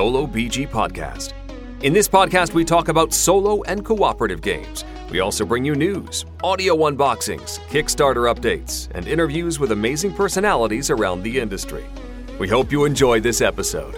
[0.00, 1.34] Solo BG Podcast.
[1.82, 4.82] In this podcast, we talk about solo and cooperative games.
[5.10, 11.22] We also bring you news, audio unboxings, Kickstarter updates, and interviews with amazing personalities around
[11.22, 11.84] the industry.
[12.38, 13.94] We hope you enjoyed this episode.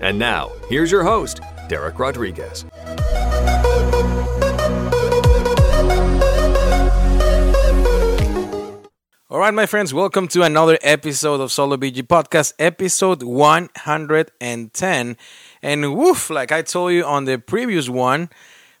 [0.00, 2.64] And now, here's your host, Derek Rodriguez.
[9.32, 15.16] All right, my friends, welcome to another episode of Solo BG Podcast, episode 110.
[15.62, 18.30] And woof, like I told you on the previous one,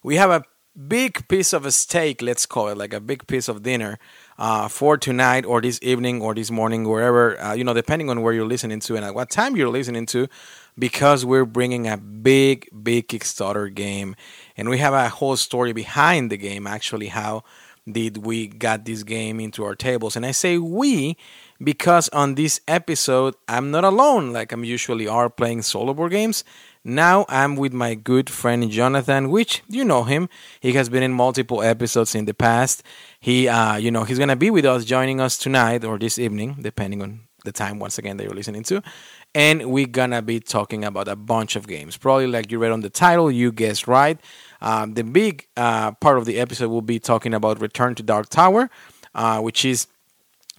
[0.02, 0.44] we have a
[0.88, 3.98] big piece of a steak, let's call it, like a big piece of dinner
[4.38, 8.22] uh, for tonight or this evening or this morning, wherever, uh, you know, depending on
[8.22, 10.26] where you're listening to and at what time you're listening to,
[10.78, 14.16] because we're bringing a big, big Kickstarter game.
[14.56, 17.44] And we have a whole story behind the game, actually, how
[17.90, 21.16] did we got this game into our tables and i say we
[21.62, 26.44] because on this episode i'm not alone like i'm usually are playing solo board games
[26.84, 30.28] now i'm with my good friend jonathan which you know him
[30.60, 32.82] he has been in multiple episodes in the past.
[33.20, 36.56] He uh you know he's gonna be with us joining us tonight or this evening
[36.60, 38.82] depending on the time once again that you're listening to.
[39.34, 41.96] And we're gonna be talking about a bunch of games.
[41.96, 44.20] Probably like you read on the title you guessed right.
[44.60, 48.28] Um, the big uh, part of the episode will be talking about Return to Dark
[48.28, 48.70] Tower,
[49.14, 49.86] uh, which is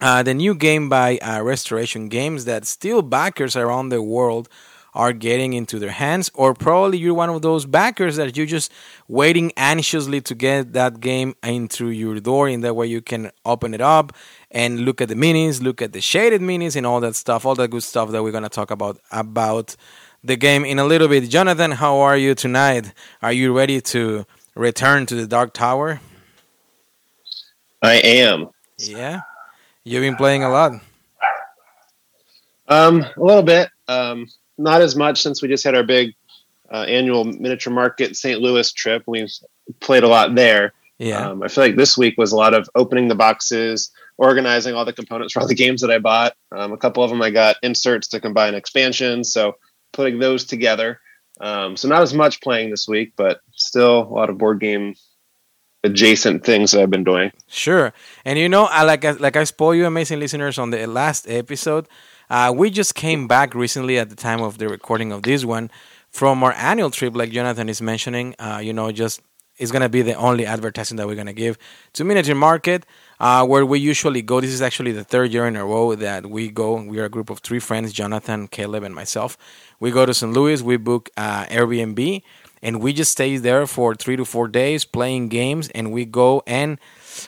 [0.00, 4.48] uh, the new game by uh, Restoration Games that still backers around the world
[4.94, 8.72] are getting into their hands, or probably you're one of those backers that you're just
[9.08, 12.48] waiting anxiously to get that game into your door.
[12.48, 14.12] In that way, you can open it up
[14.50, 17.54] and look at the minis, look at the shaded minis, and all that stuff, all
[17.56, 19.76] that good stuff that we're gonna talk about about
[20.22, 21.28] the game in a little bit.
[21.28, 22.92] Jonathan, how are you tonight?
[23.20, 26.00] Are you ready to return to the Dark Tower?
[27.82, 28.48] I am.
[28.78, 29.20] Yeah,
[29.84, 30.72] you've been playing a lot.
[32.66, 33.68] Um, a little bit.
[33.88, 34.26] Um,
[34.58, 36.14] not as much since we just had our big
[36.72, 38.40] uh, annual miniature market St.
[38.40, 39.02] Louis trip.
[39.06, 39.32] We've
[39.80, 40.72] played a lot there.
[40.98, 41.30] Yeah.
[41.30, 44.84] Um, I feel like this week was a lot of opening the boxes, organizing all
[44.84, 46.34] the components for all the games that I bought.
[46.52, 49.56] Um, a couple of them I got inserts to combine expansions, so
[49.92, 51.00] putting those together.
[51.40, 54.94] Um, so not as much playing this week, but still a lot of board game
[55.82, 57.32] adjacent things that I've been doing.
[57.48, 57.92] Sure,
[58.24, 61.88] and you know, I like like I spoiled you, amazing listeners, on the last episode.
[62.30, 65.70] Uh, we just came back recently at the time of the recording of this one
[66.10, 68.34] from our annual trip, like Jonathan is mentioning.
[68.38, 69.20] Uh, you know, just
[69.56, 71.58] it's gonna be the only advertising that we're gonna give
[71.92, 72.86] to Miniature Market,
[73.20, 74.40] uh, where we usually go.
[74.40, 76.80] This is actually the third year in a row that we go.
[76.82, 79.36] We are a group of three friends: Jonathan, Caleb, and myself.
[79.80, 80.32] We go to St.
[80.32, 80.62] Louis.
[80.62, 82.22] We book uh, Airbnb,
[82.62, 85.68] and we just stay there for three to four days playing games.
[85.70, 86.78] And we go and,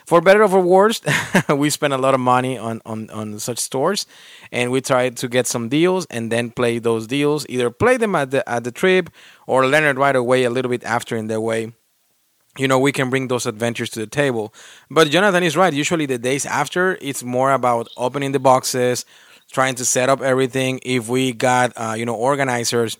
[0.05, 1.01] for better or for worse,
[1.49, 4.05] we spend a lot of money on, on on such stores,
[4.51, 7.45] and we try to get some deals and then play those deals.
[7.49, 9.09] Either play them at the at the trip
[9.45, 11.73] or learn it right away a little bit after in their way.
[12.57, 14.53] You know we can bring those adventures to the table.
[14.89, 15.73] But jonathan is right.
[15.73, 19.05] Usually the days after it's more about opening the boxes
[19.51, 20.79] trying to set up everything.
[20.83, 22.97] If we got uh, you know organizers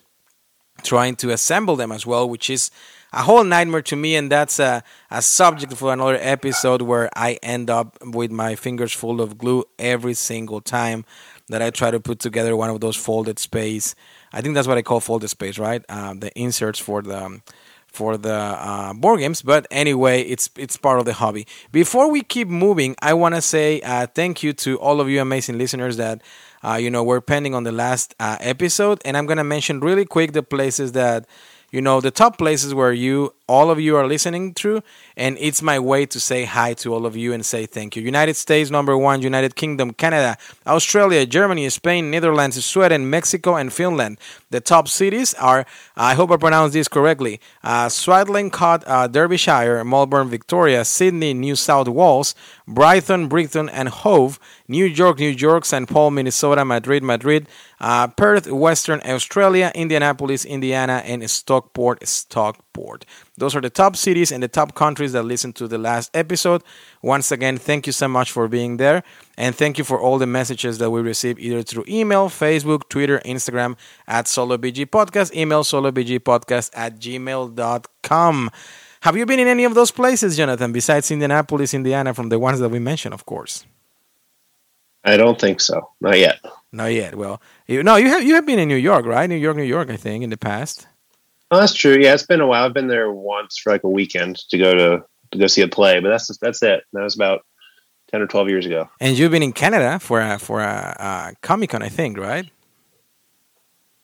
[0.82, 2.70] trying to assemble them as well which is
[3.12, 7.38] a whole nightmare to me and that's a, a subject for another episode where i
[7.42, 11.04] end up with my fingers full of glue every single time
[11.48, 13.94] that i try to put together one of those folded space
[14.32, 17.42] i think that's what i call folded space right um, the inserts for the um,
[17.88, 19.42] for the uh, board games.
[19.42, 21.46] But anyway, it's it's part of the hobby.
[21.72, 25.20] Before we keep moving, I want to say uh, thank you to all of you
[25.20, 26.22] amazing listeners that
[26.62, 30.04] uh, you know were pending on the last uh, episode, and I'm gonna mention really
[30.04, 31.26] quick the places that
[31.70, 34.82] you know the top places where you all of you are listening through
[35.16, 38.02] and it's my way to say hi to all of you and say thank you.
[38.02, 40.36] United states number one united kingdom canada
[40.66, 44.18] australia germany spain netherlands sweden mexico and finland.
[44.50, 45.66] The top cities are
[45.96, 51.88] i hope i pronounced this correctly uh, swadlincote uh, derbyshire melbourne victoria sydney new south
[51.88, 52.34] wales
[52.66, 54.38] brighton brighton and hove
[54.68, 57.48] new york new york st paul minnesota madrid madrid
[57.80, 63.04] uh, perth western australia indianapolis indiana and stockport stockport
[63.38, 66.62] those are the top cities and the top countries that listened to the last episode.
[67.02, 69.04] Once again, thank you so much for being there.
[69.36, 73.20] And thank you for all the messages that we receive either through email, Facebook, Twitter,
[73.24, 73.76] Instagram
[74.08, 78.50] at SoloBG Podcast, email solobgpodcast at gmail.com.
[79.02, 82.58] Have you been in any of those places, Jonathan, besides Indianapolis, Indiana, from the ones
[82.58, 83.64] that we mentioned, of course?
[85.08, 85.90] I don't think so.
[86.00, 86.40] Not yet.
[86.72, 87.14] Not yet.
[87.14, 89.28] Well, you, no, you have you have been in New York, right?
[89.28, 90.86] New York, New York, I think, in the past.
[91.50, 91.96] Oh, that's true.
[91.98, 92.64] Yeah, it's been a while.
[92.64, 95.68] I've been there once for like a weekend to go to, to go see a
[95.68, 96.84] play, but that's that's it.
[96.92, 97.46] That was about
[98.10, 98.88] ten or twelve years ago.
[99.00, 102.50] And you've been in Canada for a for a, a Comic Con, I think, right?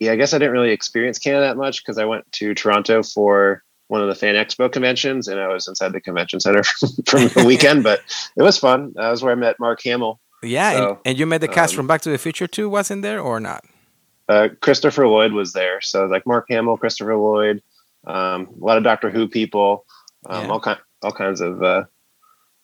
[0.00, 3.02] yeah, I guess I didn't really experience Canada that much because I went to Toronto
[3.02, 6.62] for one of the Fan Expo conventions, and I was inside the convention center
[7.06, 7.82] from the weekend.
[7.84, 8.00] but
[8.36, 8.92] it was fun.
[8.96, 10.20] That was where I met Mark Hamill.
[10.44, 12.68] Yeah, so, and, and, you met the cast um, from Back to the Future too,
[12.68, 13.64] wasn't there or not?
[14.28, 17.62] Uh, Christopher Lloyd was there, so like Mark Hamill, Christopher Lloyd,
[18.06, 19.84] um, a lot of Doctor Who people,
[20.26, 20.50] um, yeah.
[20.50, 21.62] all kind, all kinds of.
[21.62, 21.84] Uh,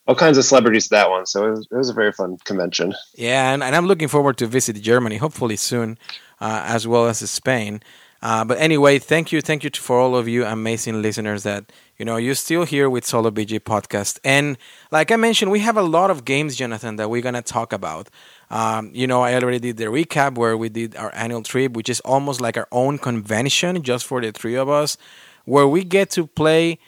[0.07, 2.37] all kinds of celebrities to that one, so it was, it was a very fun
[2.45, 2.95] convention.
[3.15, 5.99] Yeah, and, and I'm looking forward to visit Germany, hopefully soon,
[6.41, 7.81] uh, as well as Spain.
[8.23, 12.05] Uh, but anyway, thank you, thank you for all of you amazing listeners that you
[12.05, 14.19] know you're still here with Solo BG podcast.
[14.25, 14.59] And
[14.91, 18.11] like I mentioned, we have a lot of games, Jonathan, that we're gonna talk about.
[18.51, 21.89] Um, you know, I already did the recap where we did our annual trip, which
[21.89, 24.99] is almost like our own convention just for the three of us,
[25.47, 26.79] where we get to play.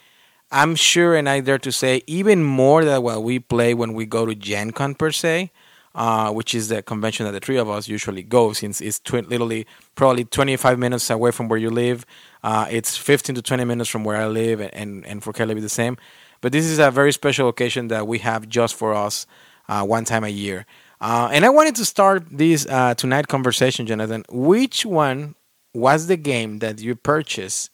[0.51, 4.05] I'm sure, and I dare to say, even more than what we play when we
[4.05, 5.51] go to Gen Con per se
[5.95, 9.67] uh, which is the convention that the three of us usually go, since it's literally
[9.95, 12.05] probably 25 minutes away from where you live.
[12.43, 15.69] Uh, it's 15 to 20 minutes from where I live, and, and for Kelly, the
[15.69, 15.97] same.
[16.41, 19.25] But this is a very special occasion that we have just for us
[19.69, 20.65] uh, one time a year.
[20.99, 24.23] Uh, and I wanted to start this uh, tonight conversation, Jonathan.
[24.29, 25.35] Which one
[25.73, 27.69] was the game that you purchased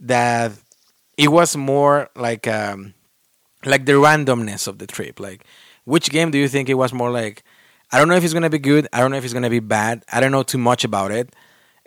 [0.00, 0.52] that
[1.16, 2.94] it was more like um,
[3.64, 5.20] like the randomness of the trip?
[5.20, 5.44] Like
[5.84, 7.42] which game do you think it was more like?
[7.92, 8.88] I don't know if it's gonna be good.
[8.92, 10.04] I don't know if it's gonna be bad.
[10.12, 11.34] I don't know too much about it,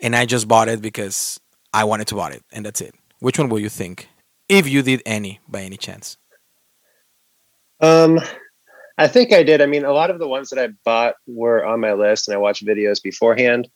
[0.00, 1.38] and I just bought it because
[1.72, 2.94] I wanted to buy it, and that's it.
[3.18, 4.08] Which one will you think,
[4.48, 6.16] if you did any by any chance?
[7.80, 8.18] Um,
[8.96, 9.60] I think I did.
[9.60, 12.34] I mean, a lot of the ones that I bought were on my list, and
[12.34, 13.68] I watched videos beforehand.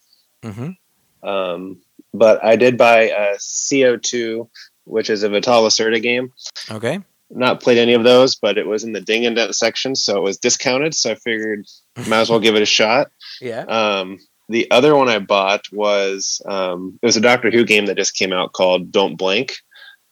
[0.42, 1.28] Mm-hmm.
[1.28, 1.80] Um,
[2.12, 4.48] but I did buy a CO2,
[4.84, 6.32] which is a Vital Lacerda game.
[6.70, 7.00] Okay
[7.34, 10.16] not played any of those, but it was in the ding and dent section, so
[10.16, 10.94] it was discounted.
[10.94, 11.66] So I figured
[12.08, 13.10] might as well give it a shot.
[13.40, 13.60] Yeah.
[13.62, 17.96] Um, the other one I bought was um, it was a Doctor Who game that
[17.96, 19.56] just came out called Don't Blink.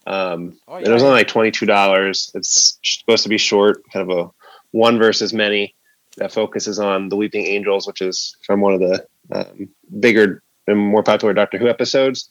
[0.07, 0.89] Um, oh, yeah.
[0.89, 2.33] It was only like twenty two dollars.
[2.35, 4.31] It's supposed to be short, kind of a
[4.73, 5.75] one versus many
[6.17, 9.69] that focuses on the Weeping Angels, which is from one of the um,
[10.01, 12.29] bigger and more popular Doctor Who episodes.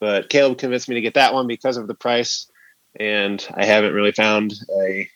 [0.00, 2.50] But Caleb convinced me to get that one because of the price
[2.98, 5.08] and I haven't really found a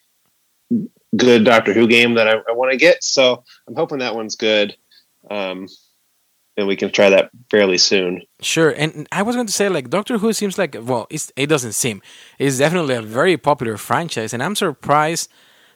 [1.16, 3.02] good Doctor Who game that I, I want to get.
[3.02, 4.76] So I'm hoping that one's good.
[5.30, 5.68] Um,
[6.56, 8.22] and we can try that fairly soon.
[8.40, 8.70] Sure.
[8.70, 12.02] And I was going to say, like, Doctor Who seems like, well, it doesn't seem.
[12.38, 14.34] It's definitely a very popular franchise.
[14.34, 15.30] And I'm surprised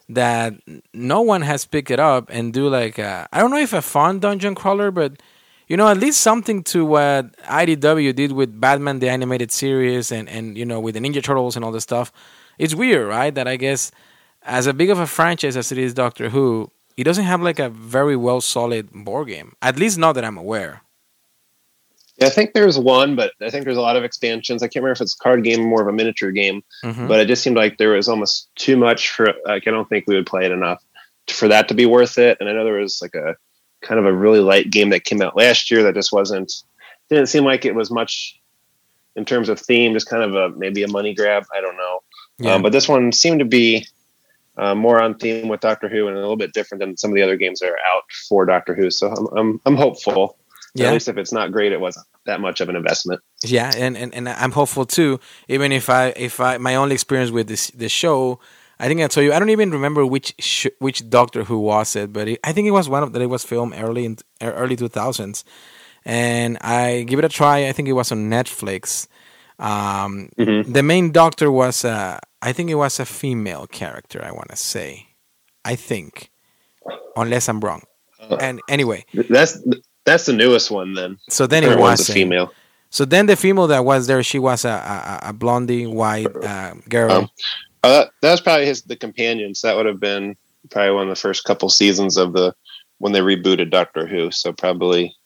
[0.09, 0.55] that
[0.93, 4.19] no one has picked it up and do, like, I don't know if a fun
[4.19, 5.23] dungeon crawler, but
[5.69, 10.29] you know, at least something to what IDW did with Batman the animated series and
[10.29, 12.13] and you know with the Ninja Turtles and all this stuff.
[12.59, 13.35] It's weird, right?
[13.35, 13.91] That I guess
[14.43, 17.59] as a big of a franchise as it is Doctor Who, it doesn't have like
[17.59, 19.55] a very well solid board game.
[19.63, 20.83] At least not that I'm aware.
[22.19, 24.63] Yeah, I think there's one, but I think there's a lot of expansions.
[24.63, 27.09] I can't remember if it's a card game or more of a miniature game, mm-hmm.
[27.09, 29.33] but it just seemed like there was almost too much for.
[29.47, 30.85] Like, I don't think we would play it enough
[31.29, 32.37] for that to be worth it.
[32.39, 33.37] And I know there was like a
[33.83, 36.53] kind of a really light game that came out last year that just wasn't
[37.09, 38.41] didn't seem like it was much
[39.15, 41.45] in terms of theme, just kind of a maybe a money grab.
[41.55, 42.01] I don't know,
[42.39, 42.55] yeah.
[42.55, 43.87] um, but this one seemed to be
[44.57, 47.15] uh, more on theme with Doctor Who and a little bit different than some of
[47.15, 48.91] the other games that are out for Doctor Who.
[48.91, 50.37] So I'm I'm, I'm hopeful.
[50.75, 50.87] Yeah.
[50.87, 53.21] At least if it's not great, it wasn't that much of an investment.
[53.45, 55.21] Yeah, and, and, and I'm hopeful too.
[55.49, 58.41] Even if I if I my only experience with this this show
[58.83, 59.33] I think I told you.
[59.33, 62.67] I don't even remember which sh- which Doctor Who was it, but it, I think
[62.67, 63.23] it was one of that.
[63.23, 65.45] It was filmed early in early two thousands,
[66.05, 67.69] and I give it a try.
[67.69, 69.07] I think it was on Netflix.
[69.61, 70.73] Um, mm-hmm.
[70.73, 74.21] The main Doctor was, uh, I think it was a female character.
[74.25, 75.07] I want to say,
[75.65, 76.33] I think,
[77.15, 77.83] unless I'm wrong.
[78.19, 79.63] Uh, and anyway, that's
[80.05, 81.19] that's the newest one then.
[81.29, 82.51] So then it was a female.
[82.91, 84.75] So then the female that was there, she was a
[85.23, 87.13] a, a blondie white uh, girl.
[87.13, 87.31] Um,
[87.85, 89.63] Oh, that, that was probably his the companions.
[89.63, 90.37] That would have been
[90.71, 92.55] probably one of the first couple seasons of the
[92.99, 94.31] when they rebooted Doctor Who.
[94.31, 95.17] So probably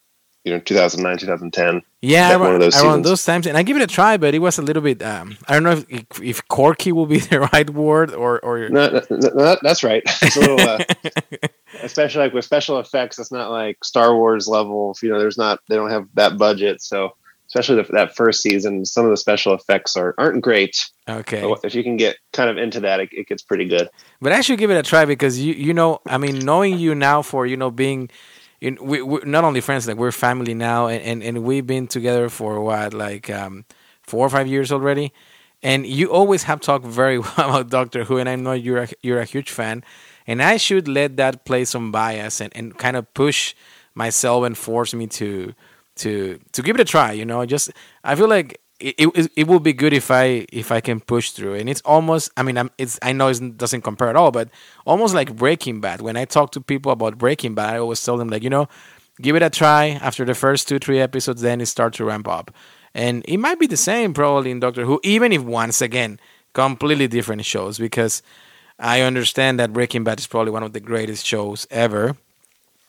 [0.44, 3.48] you know 2009 2010 yeah around, one of those, around those times.
[3.48, 5.64] And i give it a try but it was a little bit um, i don't
[5.64, 9.82] know if, if quirky will be the right word or or no, no, no that's
[9.82, 10.04] right.
[10.36, 10.78] Little uh,
[11.82, 15.58] especially like with special effects it's not like star wars level you know there's not
[15.68, 16.80] they don't have that budget.
[16.80, 17.16] So
[17.48, 20.88] especially the, that first season, some of the special effects are aren't great.
[21.08, 23.88] Okay, but if you can get kind of into that, it, it, gets pretty good.
[24.20, 26.94] But I should give it a try because you you know, I mean, knowing you
[26.94, 28.10] now for you know being.
[28.58, 31.86] In, we, we're not only friends, like we're family now, and, and, and we've been
[31.86, 33.66] together for what, like um,
[34.02, 35.12] four or five years already.
[35.62, 38.88] And you always have talked very well about Doctor Who, and I know you're a,
[39.02, 39.84] you're a huge fan.
[40.26, 43.54] And I should let that play some bias and, and kind of push
[43.94, 45.54] myself and force me to
[45.96, 47.12] to to give it a try.
[47.12, 47.70] You know, just
[48.04, 51.30] I feel like it, it, it will be good if I if I can push
[51.30, 51.54] through.
[51.54, 54.48] And it's almost I mean I'm, it's I know it doesn't compare at all, but
[54.86, 56.00] almost like Breaking Bad.
[56.00, 58.68] When I talk to people about Breaking Bad, I always tell them like you know,
[59.20, 59.98] give it a try.
[60.00, 62.54] After the first two three episodes, then it starts to ramp up.
[62.94, 66.18] And it might be the same probably in Doctor Who, even if once again
[66.54, 68.22] completely different shows because
[68.78, 72.16] I understand that Breaking Bad is probably one of the greatest shows ever.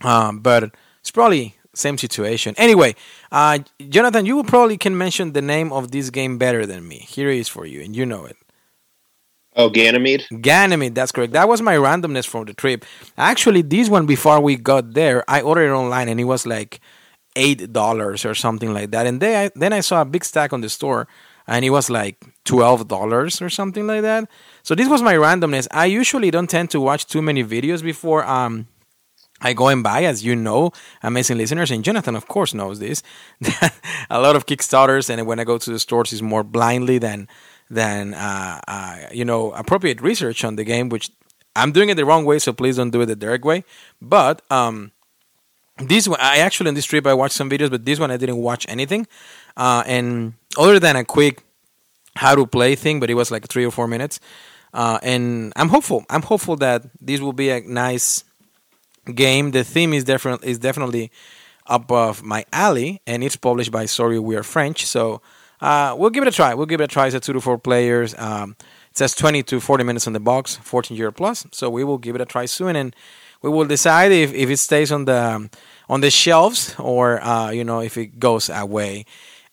[0.02, 0.72] Um, but
[1.02, 2.54] it's probably same situation.
[2.58, 2.96] Anyway,
[3.32, 7.00] uh, Jonathan, you probably can mention the name of this game better than me.
[7.00, 8.38] Here it is for you, and you know it.
[9.56, 10.26] Oh, Ganymede.
[10.42, 11.34] Ganymede, that's correct.
[11.34, 12.86] That was my randomness from the trip.
[13.18, 16.80] Actually, this one before we got there, I ordered it online, and it was like
[17.36, 19.08] eight dollars or something like that.
[19.08, 21.08] And then I, then I saw a big stack on the store,
[21.48, 24.30] and it was like twelve dollars or something like that.
[24.62, 25.68] So this was my randomness.
[25.72, 28.68] I usually don't tend to watch too many videos before um
[29.42, 30.72] I go and buy, as you know,
[31.04, 33.04] amazing listeners, and Jonathan, of course, knows this.
[34.10, 37.28] a lot of Kickstarters, and when I go to the stores, is more blindly than
[37.70, 41.12] than uh, uh, you know appropriate research on the game, which
[41.56, 42.40] I'm doing it the wrong way.
[42.40, 43.64] So please don't do it the direct way.
[44.02, 44.92] But um,
[45.78, 48.18] this one, I actually on this trip I watched some videos, but this one I
[48.18, 49.06] didn't watch anything,
[49.56, 51.44] uh, and other than a quick
[52.16, 54.20] how to play thing, but it was like three or four minutes.
[54.74, 56.06] Uh, and I'm hopeful.
[56.10, 58.24] I'm hopeful that this will be a nice
[59.16, 59.52] game.
[59.52, 61.12] The theme is different is definitely
[61.66, 64.86] above my alley, and it's published by Sorry We Are French.
[64.86, 65.22] So
[65.62, 66.54] uh, we'll give it a try.
[66.54, 67.08] We'll give it a try.
[67.08, 68.16] It's a two to four players.
[68.18, 68.56] Um,
[68.92, 71.46] it says 20 to 40 minutes on the box, 14 year plus.
[71.52, 72.96] So we will give it a try soon, and
[73.42, 75.50] we will decide if, if it stays on the
[75.90, 79.06] on the shelves or uh, you know if it goes away.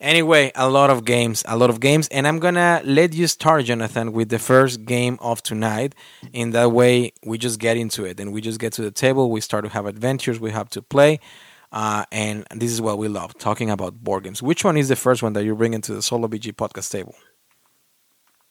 [0.05, 3.65] Anyway, a lot of games, a lot of games, and I'm gonna let you start,
[3.65, 5.95] Jonathan, with the first game of tonight.
[6.35, 9.31] In that way, we just get into it, and we just get to the table.
[9.31, 11.21] We start to have adventures we have to play,
[11.73, 14.43] uh, and this is what we love talking about board games.
[14.43, 17.15] Which one is the first one that you bring into the Solo BG podcast table?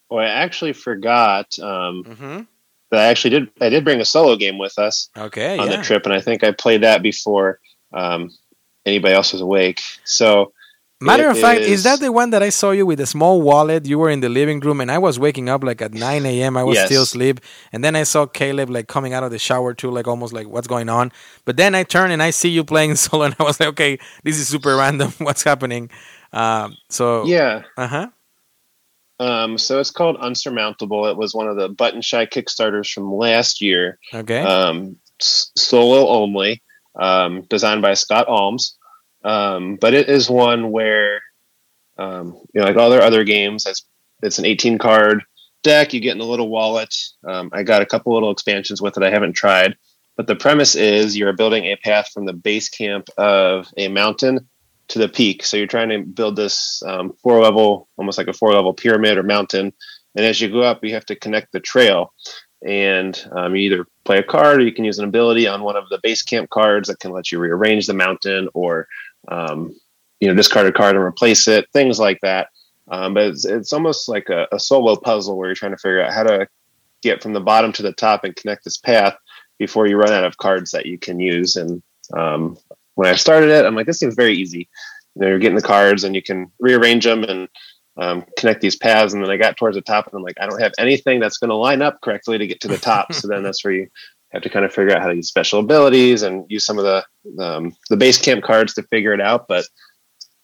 [0.09, 2.41] Well, I actually forgot um, mm-hmm.
[2.89, 3.51] that I actually did.
[3.61, 5.11] I did bring a solo game with us.
[5.15, 5.77] Okay, on yeah.
[5.77, 7.59] the trip, and I think I played that before
[7.93, 8.31] um,
[8.87, 9.83] anybody else was awake.
[10.03, 10.51] So
[11.03, 13.85] Matter of fact, is that the one that I saw you with a small wallet?
[13.85, 16.57] You were in the living room, and I was waking up like at 9 a.m.
[16.57, 16.87] I was yes.
[16.87, 17.41] still asleep,
[17.71, 20.47] and then I saw Caleb like coming out of the shower too, like almost like
[20.47, 21.11] what's going on.
[21.45, 23.99] But then I turn and I see you playing solo, and I was like, okay,
[24.23, 25.11] this is super random.
[25.19, 25.89] What's happening?
[26.31, 28.07] Um, so yeah, uh huh.
[29.19, 31.07] Um, so it's called Unsurmountable.
[31.07, 33.99] It was one of the Button Shy Kickstarters from last year.
[34.13, 34.41] Okay.
[34.41, 36.61] Um, solo only.
[36.95, 38.75] Um, designed by Scott Almes.
[39.23, 41.21] Um, but it is one where,
[41.97, 43.85] um, you know, like all their other games, it's,
[44.21, 45.23] it's an 18 card
[45.63, 45.93] deck.
[45.93, 46.93] You get in a little wallet.
[47.25, 49.03] Um, I got a couple little expansions with it.
[49.03, 49.77] I haven't tried,
[50.15, 54.47] but the premise is you're building a path from the base camp of a mountain
[54.89, 55.45] to the peak.
[55.45, 59.17] So you're trying to build this um, four level, almost like a four level pyramid
[59.17, 59.73] or mountain.
[60.15, 62.13] And as you go up, you have to connect the trail
[62.65, 65.75] and um, you either play a card or you can use an ability on one
[65.75, 68.87] of the base camp cards that can let you rearrange the mountain or
[69.27, 69.75] um,
[70.19, 72.47] you know, discard a card and replace it, things like that.
[72.89, 76.01] Um, but it's, it's almost like a, a, solo puzzle where you're trying to figure
[76.01, 76.47] out how to
[77.01, 79.15] get from the bottom to the top and connect this path
[79.57, 81.55] before you run out of cards that you can use.
[81.55, 81.81] And
[82.13, 82.57] um,
[82.95, 84.69] when I started it, I'm like, this seems very easy.
[85.15, 87.47] You know, you're getting the cards and you can rearrange them and
[87.97, 89.13] um, connect these paths.
[89.13, 91.37] And then I got towards the top and I'm like, I don't have anything that's
[91.37, 93.13] going to line up correctly to get to the top.
[93.13, 93.87] so then that's where you
[94.33, 96.83] have to kind of figure out how to use special abilities and use some of
[96.83, 99.47] the um, the base camp cards to figure it out.
[99.47, 99.65] But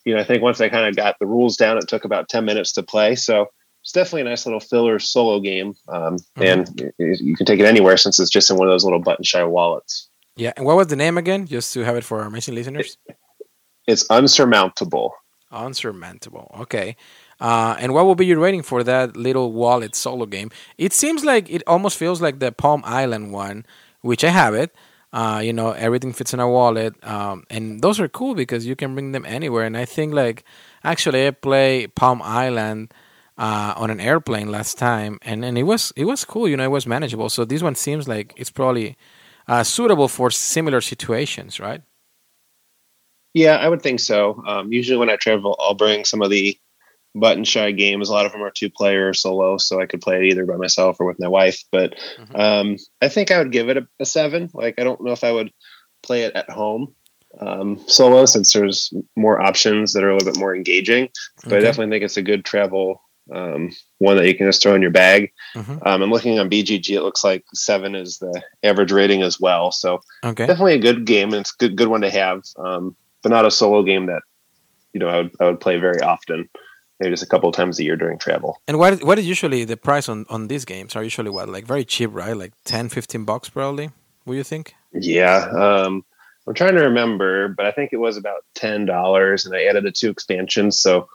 [0.06, 2.30] you know, I think once I kind of got the rules down, it took about
[2.30, 3.16] ten minutes to play.
[3.16, 3.48] So
[3.82, 6.44] it's definitely a nice little filler solo game, um, mm-hmm.
[6.44, 9.24] and you can take it anywhere since it's just in one of those little button
[9.24, 10.10] shy wallets.
[10.36, 11.48] Yeah, and what was the name again?
[11.48, 12.98] Just to have it for our amazing listeners.
[13.88, 15.12] It's unsurmountable.
[15.52, 16.56] Unsurmountable.
[16.62, 16.96] Okay.
[17.40, 20.50] Uh, and what will be your rating for that little wallet solo game?
[20.78, 23.66] It seems like it almost feels like the Palm Island one,
[24.02, 24.76] which I have it.
[25.12, 28.76] Uh, you know, everything fits in a wallet, um, and those are cool because you
[28.76, 29.66] can bring them anywhere.
[29.66, 30.44] And I think like
[30.84, 32.94] actually I play Palm Island
[33.36, 36.48] uh, on an airplane last time, and, and it was it was cool.
[36.48, 37.30] You know, it was manageable.
[37.30, 38.98] So this one seems like it's probably
[39.48, 41.82] uh, suitable for similar situations, right?
[43.34, 44.44] Yeah, I would think so.
[44.46, 46.58] Um, usually when I travel, I'll bring some of the
[47.16, 48.10] button shy games.
[48.10, 50.56] A lot of them are two player solo, so I could play it either by
[50.56, 51.64] myself or with my wife.
[51.72, 52.36] But mm-hmm.
[52.36, 54.50] um, I think I would give it a, a, seven.
[54.54, 55.52] Like I don't know if I would
[56.02, 56.94] play it at home
[57.40, 61.10] um, solo since there's more options that are a little bit more engaging.
[61.44, 61.58] But okay.
[61.58, 63.02] I definitely think it's a good travel
[63.34, 65.32] um, one that you can just throw in your bag.
[65.56, 65.78] Mm-hmm.
[65.86, 69.72] Um, I'm looking on BGG; it looks like seven is the average rating as well.
[69.72, 70.46] So okay.
[70.46, 72.44] definitely a good game, and it's a good good one to have.
[72.58, 74.22] Um, but not a solo game that
[74.94, 76.50] you know I would I would play very often,
[77.00, 78.62] maybe just a couple of times a year during travel.
[78.68, 80.96] And what what is usually the price on on these games?
[80.96, 82.36] Are usually what like very cheap, right?
[82.36, 83.92] Like 10, 15 bucks probably.
[84.26, 84.76] Would you think?
[84.94, 86.04] Yeah, um,
[86.50, 89.84] I'm trying to remember, but I think it was about ten dollars, and I added
[89.84, 91.08] the two expansions, so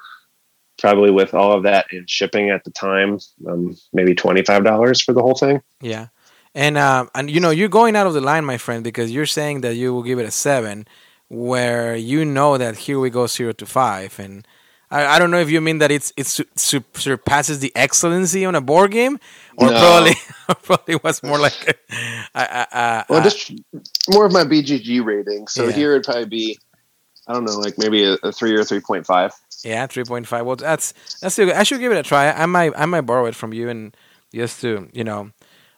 [0.78, 5.00] probably with all of that and shipping at the time, um, maybe twenty five dollars
[5.00, 5.60] for the whole thing.
[5.80, 6.08] Yeah,
[6.54, 9.26] and um, and you know you're going out of the line, my friend, because you're
[9.26, 10.86] saying that you will give it a seven,
[11.28, 14.46] where you know that here we go zero to five, and
[14.90, 18.54] I, I don't know if you mean that it's it su- surpasses the excellency on
[18.54, 19.18] a board game,
[19.56, 19.78] or no.
[19.78, 20.14] probably
[20.62, 21.78] probably was more like
[22.34, 23.52] a, well, just
[24.10, 25.48] more of my BGG rating.
[25.48, 25.72] So yeah.
[25.72, 26.58] here it'd probably be
[27.26, 29.32] I don't know, like maybe a, a three or three point five.
[29.64, 30.44] Yeah, three point five.
[30.44, 31.56] Well, that's that's still good.
[31.56, 32.30] I should give it a try.
[32.30, 33.96] I might I might borrow it from you and
[34.34, 35.30] just to you know,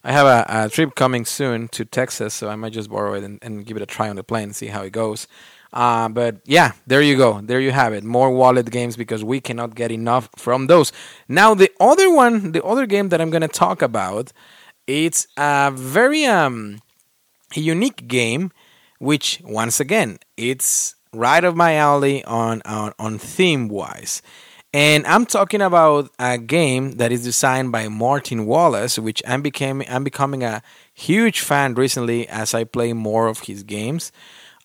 [0.03, 3.23] I have a, a trip coming soon to Texas, so I might just borrow it
[3.23, 5.29] and, and give it a try on the plane and see how it goes.
[5.73, 7.40] Uh, but yeah, there you go.
[7.40, 8.04] There you have it.
[8.04, 10.92] More wallet games because we cannot get enough from those.
[11.28, 14.32] Now the other one, the other game that I'm gonna talk about,
[14.87, 16.80] it's a very um
[17.54, 18.52] unique game,
[18.99, 24.23] which once again it's right up my alley on on, on theme wise.
[24.73, 29.82] And I'm talking about a game that is designed by Martin Wallace, which I'm became
[29.88, 34.12] I'm becoming a huge fan recently as I play more of his games.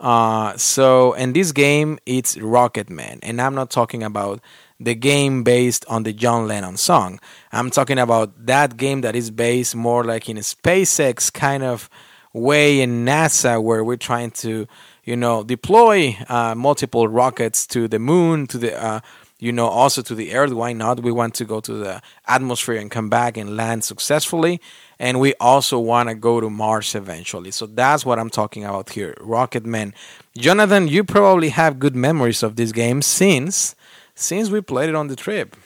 [0.01, 4.41] Uh, so, in this game, it's Rocket Man, and I'm not talking about
[4.79, 7.19] the game based on the John Lennon song.
[7.51, 11.87] I'm talking about that game that is based more like in a SpaceX kind of
[12.33, 14.67] way in NASA, where we're trying to
[15.03, 18.99] you know, deploy uh, multiple rockets to the moon, to the, uh,
[19.41, 20.53] you know, also to the earth.
[20.53, 21.01] Why not?
[21.01, 24.61] We want to go to the atmosphere and come back and land successfully.
[24.99, 27.49] And we also want to go to Mars eventually.
[27.49, 29.15] So that's what I'm talking about here.
[29.19, 29.95] Rocket Man.
[30.37, 33.75] Jonathan, you probably have good memories of this game since
[34.13, 35.57] since we played it on the trip.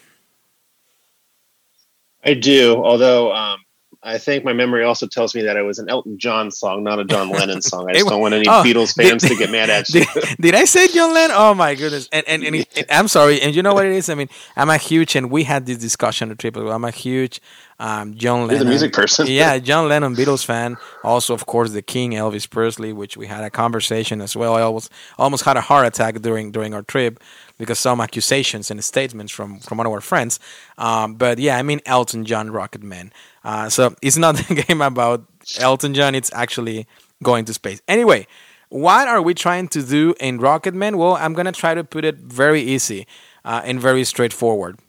[2.24, 3.60] I do, although um,
[4.06, 7.00] I think my memory also tells me that it was an Elton John song, not
[7.00, 7.90] a John Lennon song.
[7.90, 10.06] I just don't want any oh, Beatles fans did, to get mad at you.
[10.06, 11.36] Did, did, I say John Lennon?
[11.38, 12.08] Oh my goodness!
[12.12, 13.42] And and, and, and, I'm sorry.
[13.42, 14.08] And you know what it is?
[14.10, 16.72] I mean, I'm a huge, and we had this discussion at Triple.
[16.72, 17.42] I'm a huge
[17.80, 18.52] um, John Lennon.
[18.52, 19.26] You're the music person.
[19.28, 20.78] yeah, John Lennon, Beatles fan.
[21.04, 24.54] Also, of course, the King Elvis Presley, which we had a conversation as well.
[24.54, 27.20] I almost almost had a heart attack during during our trip
[27.58, 30.40] because some accusations and statements from from one of our friends.
[30.78, 33.12] Um, but yeah, I mean Elton John, Rocket Man.
[33.46, 35.24] Uh, so it's not a game about
[35.60, 36.16] Elton John.
[36.16, 36.88] It's actually
[37.24, 37.82] going to space.
[37.88, 38.28] Anyway,
[38.70, 40.96] what are we trying to do in Rocket Rocketman?
[40.96, 43.08] Well, I'm gonna try to put it very easy
[43.46, 44.80] uh, and very straightforward.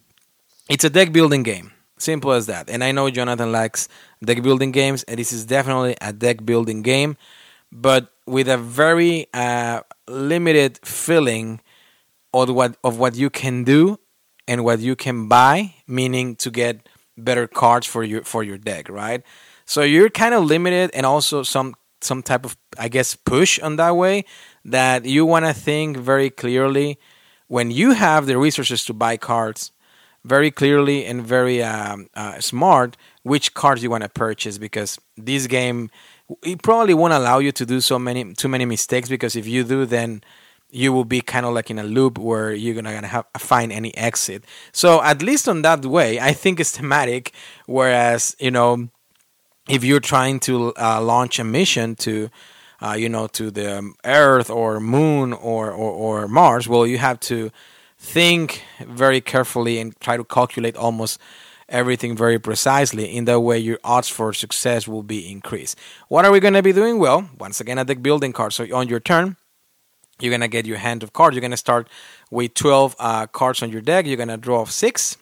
[0.69, 2.71] It's a deck building game, simple as that.
[2.71, 3.89] And I know Jonathan likes
[4.25, 7.17] deck building games, and this is definitely a deck building game,
[7.71, 11.61] but with a very uh, limited feeling
[12.33, 14.01] of what of what you can do
[14.49, 18.89] and what you can buy, meaning to get better cards for your for your deck,
[18.89, 19.23] right?
[19.65, 23.77] So you're kind of limited, and also some some type of I guess push on
[23.77, 24.25] that way
[24.65, 26.99] that you want to think very clearly
[27.49, 29.73] when you have the resources to buy cards
[30.25, 35.47] very clearly and very um, uh, smart which cards you want to purchase because this
[35.47, 35.89] game
[36.43, 39.63] it probably won't allow you to do so many too many mistakes because if you
[39.65, 40.21] do then
[40.71, 43.73] you will be kind of like in a loop where you're gonna, gonna have find
[43.73, 44.45] any exit.
[44.73, 47.33] So at least on that way, I think it's thematic.
[47.67, 48.89] Whereas you know,
[49.69, 52.31] if you're trying to uh, launch a mission to
[52.83, 57.21] uh, you know to the Earth or Moon or, or or Mars, well, you have
[57.21, 57.51] to
[57.99, 61.19] think very carefully and try to calculate almost
[61.69, 63.17] everything very precisely.
[63.17, 65.79] In that way, your odds for success will be increased.
[66.09, 66.99] What are we going to be doing?
[66.99, 68.53] Well, once again, a deck building card.
[68.53, 69.37] So on your turn,
[70.21, 71.35] you're gonna get your hand of cards.
[71.35, 71.89] You're gonna start
[72.31, 74.07] with 12 uh, cards on your deck.
[74.07, 75.17] You're gonna draw six,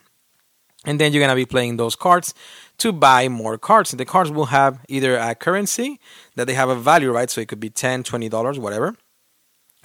[0.85, 2.35] and then you're gonna be playing those cards
[2.79, 3.93] to buy more cards.
[3.93, 6.01] And the cards will have either a currency
[6.37, 7.31] that they have a value, right?
[7.31, 8.97] So it could be 10 20 dollars, whatever.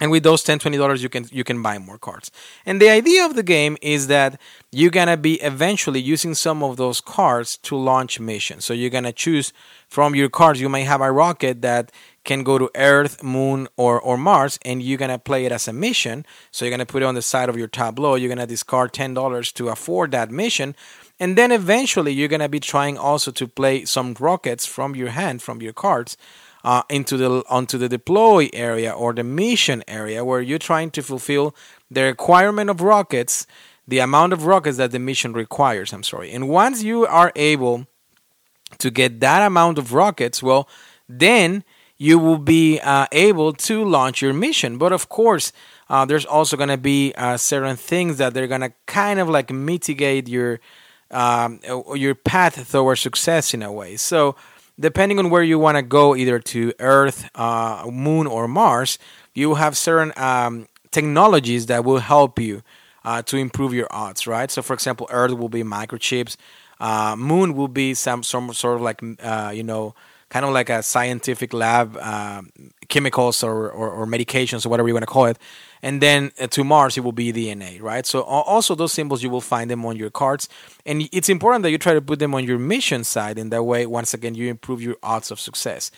[0.01, 2.31] And with those 10 20 dollars, you can you can buy more cards.
[2.65, 4.39] And the idea of the game is that
[4.71, 8.63] you're gonna be eventually using some of those cards to launch missions.
[8.65, 9.51] So you're gonna choose
[9.87, 10.61] from your cards.
[10.61, 11.91] You may have a rocket that
[12.29, 15.73] can go to Earth, Moon, or, or Mars, and you're gonna play it as a
[15.73, 16.17] mission.
[16.51, 18.13] So you're gonna put it on the side of your tableau.
[18.13, 20.75] You're gonna discard ten dollars to afford that mission,
[21.19, 25.41] and then eventually you're gonna be trying also to play some rockets from your hand,
[25.41, 26.11] from your cards,
[26.63, 31.01] uh, into the onto the deploy area or the mission area, where you're trying to
[31.01, 31.55] fulfill
[31.89, 33.47] the requirement of rockets,
[33.87, 35.93] the amount of rockets that the mission requires.
[35.93, 37.87] I'm sorry, and once you are able
[38.77, 40.69] to get that amount of rockets, well,
[41.09, 41.63] then
[41.99, 44.77] you will be uh, able to launch your mission.
[44.77, 45.51] But of course,
[45.89, 49.29] uh, there's also going to be uh, certain things that they're going to kind of
[49.29, 50.59] like mitigate your
[51.11, 51.59] um,
[51.95, 53.97] your path towards success in a way.
[53.97, 54.35] So
[54.79, 58.97] depending on where you want to go, either to Earth, uh, Moon, or Mars,
[59.33, 62.61] you have certain um, technologies that will help you
[63.03, 64.49] uh, to improve your odds, right?
[64.51, 66.37] So, for example, Earth will be microchips,
[66.79, 69.01] uh, Moon will be some some sort of like
[69.53, 69.95] you know
[70.29, 72.41] kind of like a scientific lab, uh,
[72.87, 75.37] chemicals or, or, or, medications or whatever you want to call it.
[75.81, 78.05] And then uh, to Mars, it will be DNA, right?
[78.05, 80.47] So also those symbols, you will find them on your cards.
[80.85, 83.39] And it's important that you try to put them on your mission side.
[83.39, 85.89] In that way, once again, you improve your odds of success.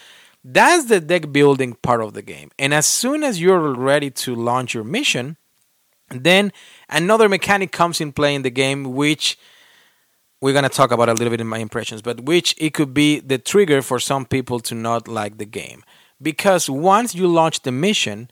[0.44, 2.52] That's the deck building part of the game.
[2.58, 5.38] And as soon as you're ready to launch your mission,
[6.10, 6.52] then
[6.90, 9.38] another mechanic comes in play in the game, which
[10.42, 13.20] we're to talk about a little bit in my impressions, but which it could be
[13.20, 15.84] the trigger for some people to not like the game.
[16.22, 18.30] Because once you launch the mission,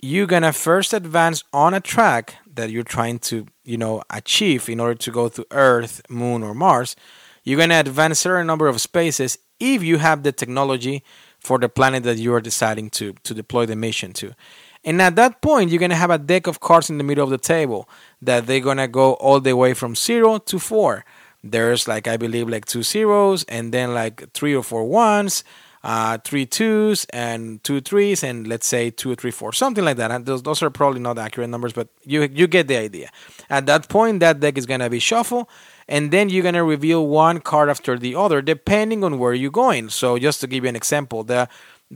[0.00, 4.80] you're to first advance on a track that you're trying to, you know, achieve in
[4.80, 6.96] order to go to Earth, Moon or Mars.
[7.44, 11.02] You're to advance a certain number of spaces if you have the technology
[11.38, 14.34] for the planet that you are deciding to to deploy the mission to.
[14.84, 17.30] And at that point, you're to have a deck of cards in the middle of
[17.30, 17.88] the table
[18.22, 21.04] that they're to go all the way from 0 to 4
[21.50, 25.44] there's like I believe like two zeros and then like three or four ones,
[25.82, 30.10] uh, three twos and two threes, and let's say two three four, something like that.
[30.10, 33.10] And those those are probably not accurate numbers, but you you get the idea.
[33.48, 35.46] At that point, that deck is gonna be shuffled,
[35.88, 39.88] and then you're gonna reveal one card after the other, depending on where you're going.
[39.90, 41.48] So just to give you an example, the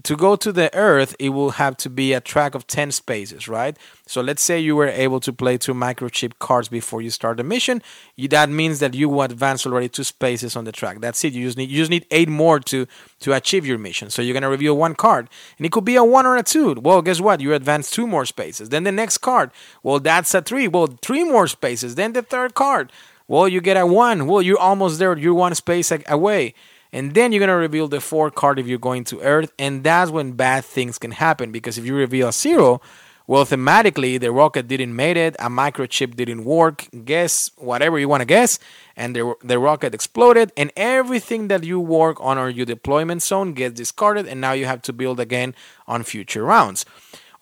[0.05, 3.49] to go to the earth it will have to be a track of 10 spaces
[3.49, 3.77] right?
[4.07, 7.45] So let's say you were able to play two microchip cards before you start the
[7.45, 7.83] mission.
[8.15, 11.01] You, that means that you will advance already two spaces on the track.
[11.01, 11.33] That's it.
[11.33, 12.87] You just need you just need eight more to
[13.21, 14.11] to achieve your mission.
[14.11, 15.29] So you're going to reveal one card.
[15.59, 16.75] And it could be a one or a two.
[16.75, 17.41] Well guess what?
[17.41, 18.69] You advance two more spaces.
[18.69, 19.51] Then the next card.
[19.83, 20.69] Well that's a three.
[20.69, 21.97] Well three more spaces.
[21.97, 22.93] Then the third card.
[23.27, 24.29] Well you get a one.
[24.29, 25.19] Well you're almost there.
[25.19, 26.55] You're one space away
[26.93, 29.53] and then you're going to reveal the four card if you're going to Earth.
[29.59, 31.53] And that's when bad things can happen.
[31.53, 32.81] Because if you reveal a zero,
[33.27, 38.23] well, thematically, the rocket didn't make it, a microchip didn't work, guess whatever you want
[38.23, 38.59] to guess,
[38.97, 43.53] and the, the rocket exploded, and everything that you work on or your deployment zone
[43.53, 45.55] gets discarded, and now you have to build again
[45.87, 46.85] on future rounds.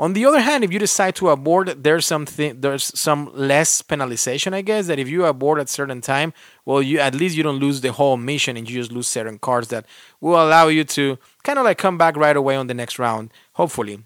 [0.01, 4.55] On the other hand, if you decide to abort, there's something there's some less penalization,
[4.55, 4.87] I guess.
[4.87, 6.33] That if you abort at certain time,
[6.65, 9.39] well, you at least you don't lose the whole mission and you just lose certain
[9.39, 9.87] cards that
[10.21, 13.33] will allow you to kind of like come back right away on the next round,
[13.55, 14.05] hopefully.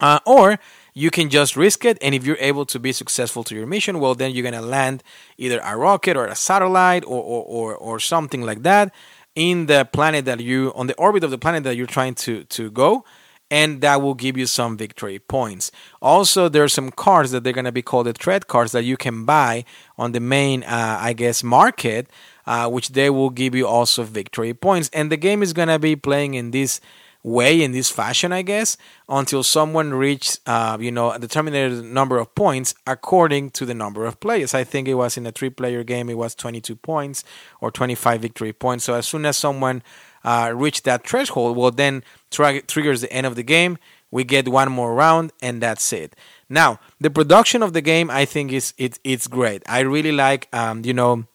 [0.00, 0.58] Uh, or
[0.94, 4.00] you can just risk it, and if you're able to be successful to your mission,
[4.00, 5.02] well, then you're gonna land
[5.36, 8.94] either a rocket or a satellite or or, or, or something like that
[9.34, 12.44] in the planet that you on the orbit of the planet that you're trying to
[12.44, 13.04] to go
[13.50, 15.70] and that will give you some victory points.
[16.02, 18.96] Also, there's some cards that they're going to be called the threat cards that you
[18.96, 19.64] can buy
[19.96, 22.08] on the main, uh, I guess, market,
[22.46, 24.90] uh, which they will give you also victory points.
[24.92, 26.80] And the game is going to be playing in this
[27.22, 28.76] way, in this fashion, I guess,
[29.08, 34.06] until someone reaches, uh, you know, a determined number of points according to the number
[34.06, 34.54] of players.
[34.54, 37.24] I think it was in a three-player game, it was 22 points
[37.60, 38.84] or 25 victory points.
[38.84, 39.82] So as soon as someone
[40.24, 43.78] uh, reach that threshold, well, then tra- triggers the end of the game.
[44.10, 46.16] We get one more round, and that's it.
[46.48, 49.62] Now, the production of the game, I think, is it, it's great.
[49.68, 51.26] I really like, um, you know,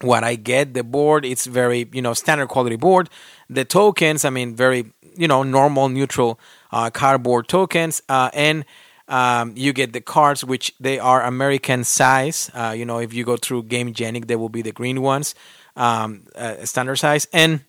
[0.00, 0.74] what I get.
[0.74, 3.08] The board, it's very, you know, standard quality board.
[3.48, 6.38] The tokens, I mean, very, you know, normal, neutral
[6.72, 8.64] uh, cardboard tokens, uh, and
[9.08, 12.50] um, you get the cards, which they are American size.
[12.54, 15.34] Uh, you know, if you go through Gamegenic, they will be the green ones,
[15.76, 17.60] um, uh, standard size, and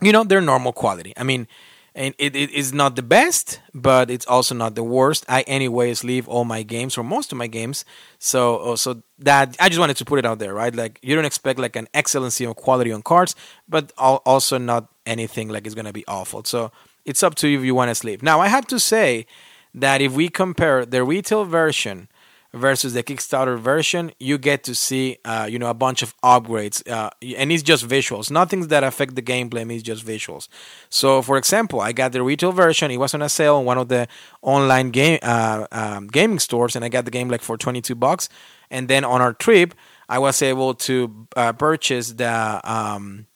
[0.00, 1.12] you know they're normal quality.
[1.16, 1.46] I mean
[1.94, 5.24] and it, it is not the best but it's also not the worst.
[5.28, 7.84] I anyways leave all my games or most of my games.
[8.18, 10.74] So uh, so that i just wanted to put it out there right?
[10.74, 13.34] Like you don't expect like an excellency of quality on cards
[13.68, 16.44] but also not anything like it's to be awful.
[16.44, 16.70] So
[17.04, 18.22] it's up to you if you want to sleep.
[18.22, 19.26] Now i have to say
[19.74, 22.08] that if we compare the retail version
[22.54, 26.88] versus the Kickstarter version, you get to see, uh, you know, a bunch of upgrades,
[26.90, 28.30] uh, and it's just visuals.
[28.30, 29.70] Nothing that affect the gameplay.
[29.72, 30.48] It's just visuals.
[30.88, 32.90] So, for example, I got the retail version.
[32.90, 34.08] It was on a sale on one of the
[34.42, 37.94] online game uh, um, gaming stores, and I got the game like for twenty two
[37.94, 38.28] bucks.
[38.70, 39.74] And then on our trip,
[40.08, 43.26] I was able to uh, purchase the, um,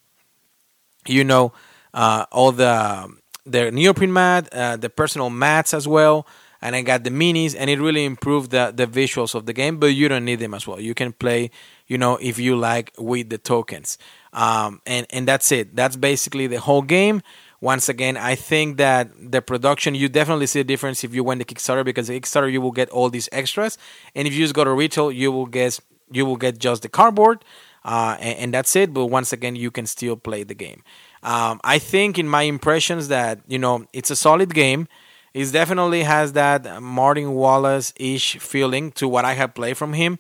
[1.07, 1.53] you know,
[1.95, 3.09] uh, all the
[3.47, 6.27] the neoprene mat, uh, the personal mats as well
[6.63, 9.79] and I got the minis, and it really improved the the visuals of the game.
[9.79, 10.81] But you don't need them as well.
[10.81, 11.51] You can play,
[11.87, 13.99] you know, if you like with the tokens,
[14.33, 15.75] um, and and that's it.
[15.75, 17.23] That's basically the whole game.
[17.63, 21.47] Once again, I think that the production you definitely see a difference if you went
[21.47, 23.77] to Kickstarter because the Kickstarter you will get all these extras,
[24.15, 25.79] and if you just go to retail, you will get
[26.11, 27.45] you will get just the cardboard,
[27.85, 28.93] uh, and, and, that's it.
[28.93, 30.83] But once again, you can still play the game.
[31.23, 34.89] Um, I think in my impressions that you know it's a solid game.
[35.33, 40.19] It definitely has that Martin Wallace ish feeling to what I have played from him,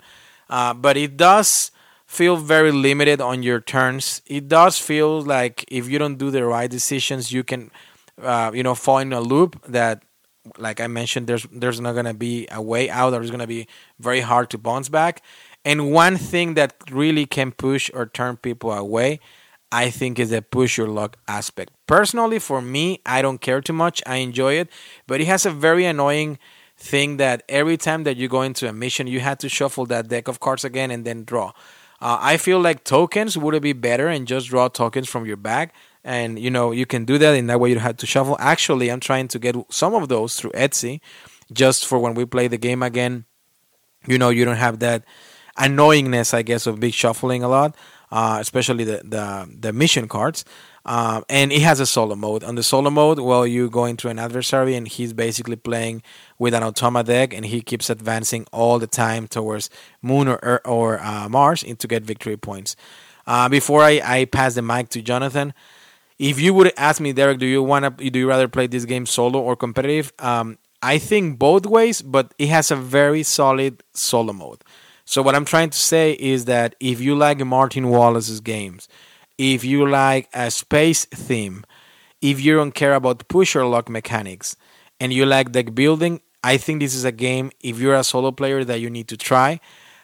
[0.48, 1.72] uh, but it does
[2.06, 4.22] feel very limited on your turns.
[4.26, 7.70] It does feel like if you don't do the right decisions, you can,
[8.22, 10.02] uh, you know, fall in a loop that,
[10.58, 13.68] like I mentioned, there's there's not gonna be a way out, or it's gonna be
[13.98, 15.22] very hard to bounce back.
[15.64, 19.20] And one thing that really can push or turn people away,
[19.72, 21.72] I think, is the push your luck aspect.
[21.86, 24.02] Personally, for me, I don't care too much.
[24.06, 24.68] I enjoy it,
[25.06, 26.38] but it has a very annoying
[26.76, 30.08] thing that every time that you go into a mission, you have to shuffle that
[30.08, 31.52] deck of cards again and then draw.
[32.00, 35.70] Uh, I feel like tokens would be better and just draw tokens from your bag.
[36.02, 38.36] And you know you can do that in that way you don't have to shuffle.
[38.40, 41.00] Actually, I'm trying to get some of those through Etsy,
[41.52, 43.26] just for when we play the game again.
[44.06, 45.04] You know you don't have that
[45.58, 47.76] annoyingness, I guess, of big shuffling a lot,
[48.10, 50.44] uh, especially the, the, the mission cards.
[50.84, 52.42] Uh, and it has a solo mode.
[52.42, 56.02] On the solo mode, well, you go into an adversary and he's basically playing
[56.38, 59.68] with an automa deck, and he keeps advancing all the time towards
[60.00, 62.76] Moon or or uh, Mars to get victory points.
[63.26, 65.52] Uh, before I, I pass the mic to Jonathan,
[66.18, 68.86] if you would ask me, Derek, do you want to do you rather play this
[68.86, 70.12] game solo or competitive?
[70.18, 74.64] Um, I think both ways, but it has a very solid solo mode.
[75.10, 78.88] So what I'm trying to say is that if you like Martin Wallace's games,
[79.38, 81.64] if you like a space theme,
[82.22, 84.54] if you don't care about push or luck mechanics,
[85.00, 88.30] and you like deck building, I think this is a game if you're a solo
[88.30, 89.58] player that you need to try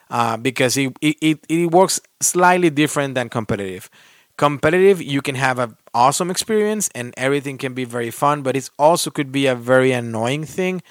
[0.09, 3.89] uh, because it, it, it works slightly different than competitive.
[4.35, 8.69] Competitive, you can have an awesome experience and everything can be very fun, but it
[8.77, 10.81] also could be a very annoying thing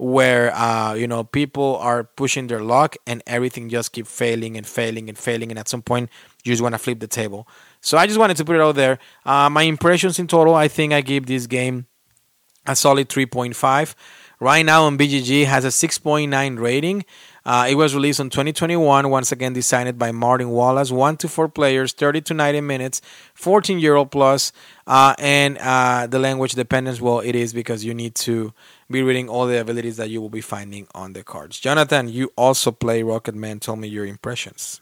[0.00, 4.66] where uh, you know people are pushing their luck and everything just keep failing and
[4.66, 6.08] failing and failing and at some point
[6.42, 7.46] you just want to flip the table.
[7.82, 8.98] So i just wanted to put it out there.
[9.26, 11.86] Uh, my impressions in total i think i give this game
[12.66, 13.94] a solid 3.5
[14.38, 17.04] right now on bgg has a 6.9 rating
[17.50, 20.92] uh, it was released in 2021, once again designed by Martin Wallace.
[20.92, 23.02] One to four players, 30 to 90 minutes,
[23.34, 24.52] 14 euro plus,
[24.86, 27.00] uh, and uh, the language dependence.
[27.00, 28.54] Well, it is because you need to
[28.88, 31.58] be reading all the abilities that you will be finding on the cards.
[31.58, 33.58] Jonathan, you also play Rocket Man.
[33.58, 34.80] Tell me your impressions.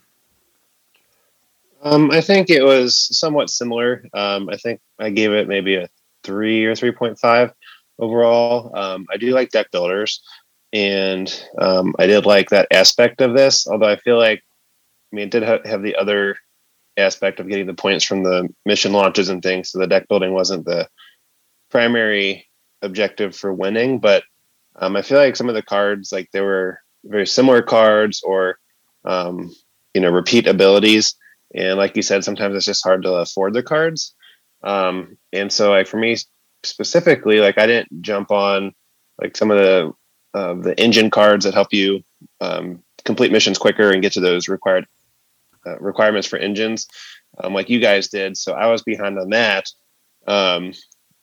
[1.81, 4.04] Um, I think it was somewhat similar.
[4.12, 5.88] Um, I think I gave it maybe a
[6.22, 7.50] three or 3.5
[7.98, 8.76] overall.
[8.76, 10.20] Um, I do like deck builders
[10.72, 13.66] and um, I did like that aspect of this.
[13.66, 14.42] Although I feel like,
[15.12, 16.37] I mean, it did ha- have the other
[16.96, 19.70] aspect of getting the points from the mission launches and things.
[19.70, 20.88] So the deck building wasn't the
[21.70, 22.46] primary
[22.83, 24.24] objective for winning, but
[24.76, 28.59] um, I feel like some of the cards, like they were very similar cards or
[29.04, 29.54] um,
[29.94, 31.14] you know repeat abilities,
[31.54, 34.14] and like you said, sometimes it's just hard to afford the cards.
[34.62, 36.16] Um, and so, like for me
[36.62, 38.72] specifically, like I didn't jump on
[39.20, 39.92] like some of the
[40.34, 42.02] uh, the engine cards that help you
[42.40, 44.86] um, complete missions quicker and get to those required
[45.66, 46.86] uh, requirements for engines,
[47.38, 48.36] um, like you guys did.
[48.36, 49.70] So I was behind on that.
[50.26, 50.72] Um,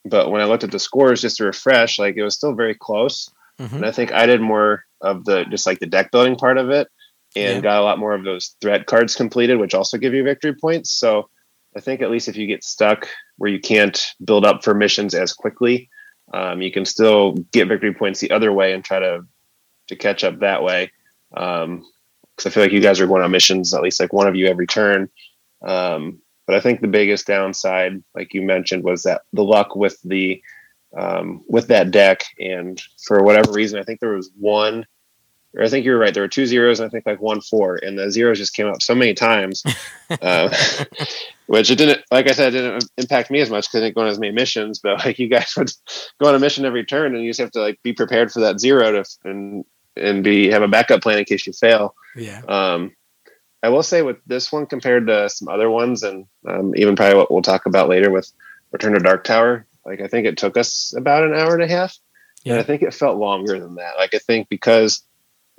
[0.04, 2.76] but when I looked at the scores just to refresh, like it was still very
[2.76, 3.30] close.
[3.60, 3.78] Mm-hmm.
[3.78, 6.70] And I think I did more of the just like the deck building part of
[6.70, 6.88] it
[7.36, 7.62] and yeah.
[7.62, 10.92] got a lot more of those threat cards completed, which also give you victory points.
[10.92, 11.30] So
[11.76, 15.14] I think at least if you get stuck where you can't build up for missions
[15.14, 15.90] as quickly,
[16.34, 19.26] um, you can still get victory points the other way and try to
[19.88, 20.92] to catch up that way.
[21.30, 21.86] Because um,
[22.46, 24.48] I feel like you guys are going on missions, at least like one of you
[24.48, 25.10] every turn.
[25.62, 30.00] Um, but I think the biggest downside, like you mentioned, was that the luck with
[30.04, 30.42] the
[30.96, 34.86] um, with that deck, and for whatever reason, I think there was one.
[35.54, 36.14] Or I think you're right.
[36.14, 38.68] There were two zeros, and I think like one four, and the zeros just came
[38.68, 39.64] up so many times,
[40.22, 40.56] uh,
[41.48, 42.02] which it didn't.
[42.12, 44.20] Like I said, it didn't impact me as much because I didn't go on as
[44.20, 44.80] many missions.
[44.80, 45.72] But like you guys would
[46.22, 48.42] go on a mission every turn, and you just have to like be prepared for
[48.42, 51.96] that zero to and and be have a backup plan in case you fail.
[52.16, 52.42] Yeah.
[52.48, 52.96] Um,
[53.64, 57.18] I will say with this one compared to some other ones, and um, even probably
[57.18, 58.32] what we'll talk about later with
[58.72, 61.68] Return to Dark Tower, like I think it took us about an hour and a
[61.68, 61.98] half.
[62.44, 62.54] Yeah.
[62.54, 63.98] And I think it felt longer than that.
[63.98, 65.04] Like I think because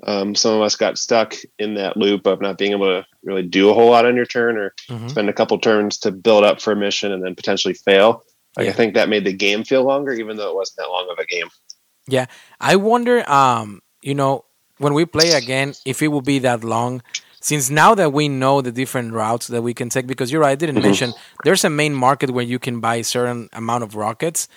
[0.05, 3.43] um, some of us got stuck in that loop of not being able to really
[3.43, 5.09] do a whole lot on your turn or mm-hmm.
[5.09, 8.23] spend a couple turns to build up for a mission and then potentially fail.
[8.57, 8.71] Like yeah.
[8.71, 11.19] I think that made the game feel longer, even though it wasn't that long of
[11.19, 11.49] a game.
[12.09, 12.27] Yeah,
[12.61, 13.29] I wonder.
[13.31, 14.45] Um, you know,
[14.79, 17.03] when we play again, if it will be that long
[17.41, 20.53] since now that we know the different routes that we can take, because you're right,
[20.53, 20.85] I didn't mm-hmm.
[20.85, 21.13] mention
[21.45, 24.49] there's a main market where you can buy a certain amount of rockets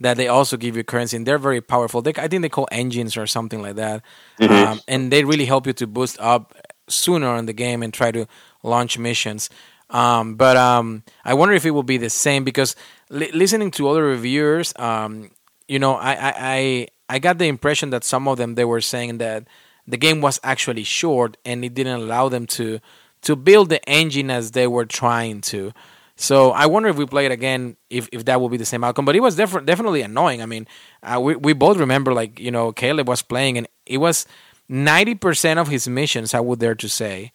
[0.00, 2.02] that they also give you currency, and they're very powerful.
[2.02, 4.02] They, I think they call engines or something like that,
[4.38, 4.52] mm-hmm.
[4.52, 6.54] um, and they really help you to boost up
[6.88, 8.26] sooner in the game and try to
[8.62, 9.50] launch missions.
[9.90, 12.76] Um, but um, I wonder if it will be the same because
[13.10, 15.30] li- listening to other reviewers, um,
[15.66, 18.80] you know, I, I, I I got the impression that some of them they were
[18.80, 19.44] saying that
[19.86, 22.80] the game was actually short and it didn't allow them to
[23.22, 25.72] to build the engine as they were trying to.
[26.20, 28.82] So I wonder if we play it again, if, if that will be the same
[28.82, 29.04] outcome.
[29.04, 30.42] But it was def- definitely annoying.
[30.42, 30.66] I mean,
[31.04, 34.26] uh, we we both remember like you know Caleb was playing and it was
[34.68, 36.34] ninety percent of his missions.
[36.34, 37.30] I would dare to say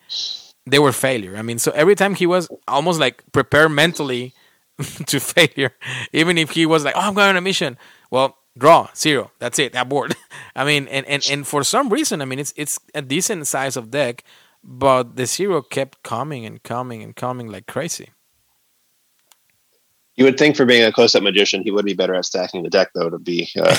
[0.66, 1.38] they were failure.
[1.38, 4.34] I mean, so every time he was almost like prepared mentally
[5.08, 5.72] to failure,
[6.12, 7.78] even if he was like, "Oh, I'm going on a mission."
[8.12, 9.32] Well, draw zero.
[9.40, 9.72] That's it.
[9.72, 10.14] That board.
[10.58, 13.78] I mean, and, and and for some reason, I mean, it's it's a decent size
[13.78, 14.26] of deck,
[14.62, 18.10] but the zero kept coming and coming and coming like crazy.
[20.16, 22.70] You would think for being a close-up magician, he would be better at stacking the
[22.70, 23.76] deck, though, to be uh,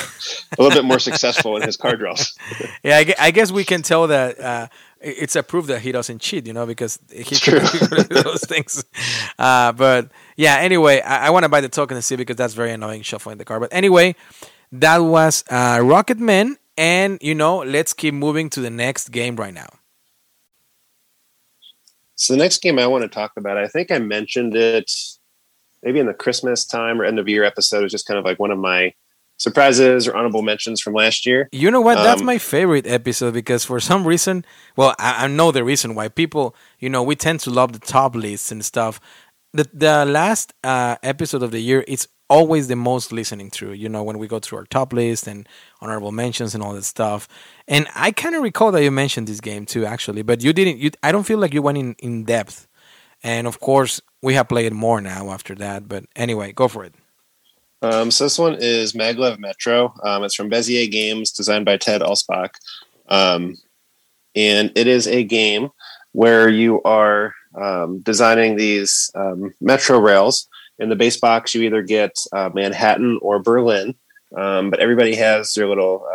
[0.57, 2.37] a little bit more successful in his card draws.
[2.83, 4.67] yeah, I, guess we can tell that uh,
[4.99, 7.59] it's a proof that he doesn't cheat, you know, because he can
[8.09, 8.83] do those things.
[9.39, 12.53] Uh, but yeah, anyway, I, I want to buy the token to see because that's
[12.53, 13.61] very annoying shuffling the card.
[13.61, 14.15] But anyway,
[14.73, 19.37] that was uh, Rocket Man, and you know, let's keep moving to the next game
[19.37, 19.69] right now.
[22.15, 24.91] So the next game I want to talk about, I think I mentioned it
[25.85, 27.79] maybe in the Christmas time or end of year episode.
[27.79, 28.93] It was just kind of like one of my
[29.37, 31.47] surprises or honorable mentions from last year.
[31.51, 31.95] You know what?
[31.95, 34.43] That's um, my favorite episode because for some reason,
[34.75, 37.79] well, I, I, know the reason why people, you know, we tend to love the
[37.79, 38.99] top lists and stuff.
[39.53, 43.73] The the last uh, episode of the year, it's always the most listening through.
[43.73, 45.47] You know, when we go through our top list and
[45.81, 47.27] honorable mentions and all that stuff.
[47.67, 50.79] And I kind of recall that you mentioned this game too, actually, but you didn't.
[50.79, 52.67] You, I don't feel like you went in in depth.
[53.25, 55.87] And of course, we have played more now after that.
[55.89, 56.93] But anyway, go for it.
[57.81, 59.95] Um, so this one is Maglev Metro.
[60.03, 62.51] Um, it's from Bezier Games, designed by Ted Alspach.
[63.09, 63.57] Um,
[64.35, 65.69] and it is a game
[66.11, 71.81] where you are um, designing these um, metro rails in the base box, you either
[71.81, 73.95] get uh, Manhattan or Berlin,
[74.37, 76.05] um, but everybody has their little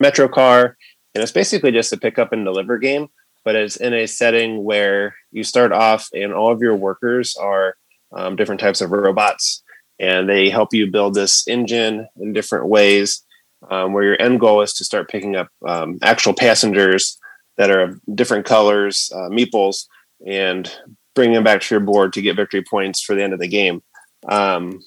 [0.00, 0.76] metro car,
[1.14, 3.08] and it's basically just a pick up and deliver game.
[3.44, 7.76] But it's in a setting where you start off, and all of your workers are
[8.12, 9.62] um, different types of robots,
[9.98, 13.22] and they help you build this engine in different ways.
[13.70, 17.18] Um, where your end goal is to start picking up um, actual passengers
[17.56, 19.86] that are of different colors, uh, meeples,
[20.26, 20.70] and
[21.14, 23.48] bring them back to your board to get victory points for the end of the
[23.48, 23.82] game.
[24.28, 24.80] Um,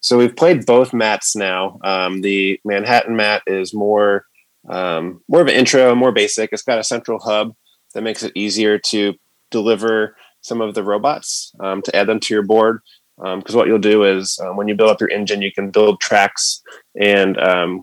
[0.00, 1.78] so we've played both mats now.
[1.82, 4.26] Um, the Manhattan mat is more
[4.68, 6.50] um, more of an intro, more basic.
[6.52, 7.54] It's got a central hub
[7.94, 9.14] that makes it easier to
[9.50, 12.80] deliver some of the robots um, to add them to your board.
[13.16, 15.70] Because um, what you'll do is um, when you build up your engine, you can
[15.70, 16.62] build tracks
[16.98, 17.36] and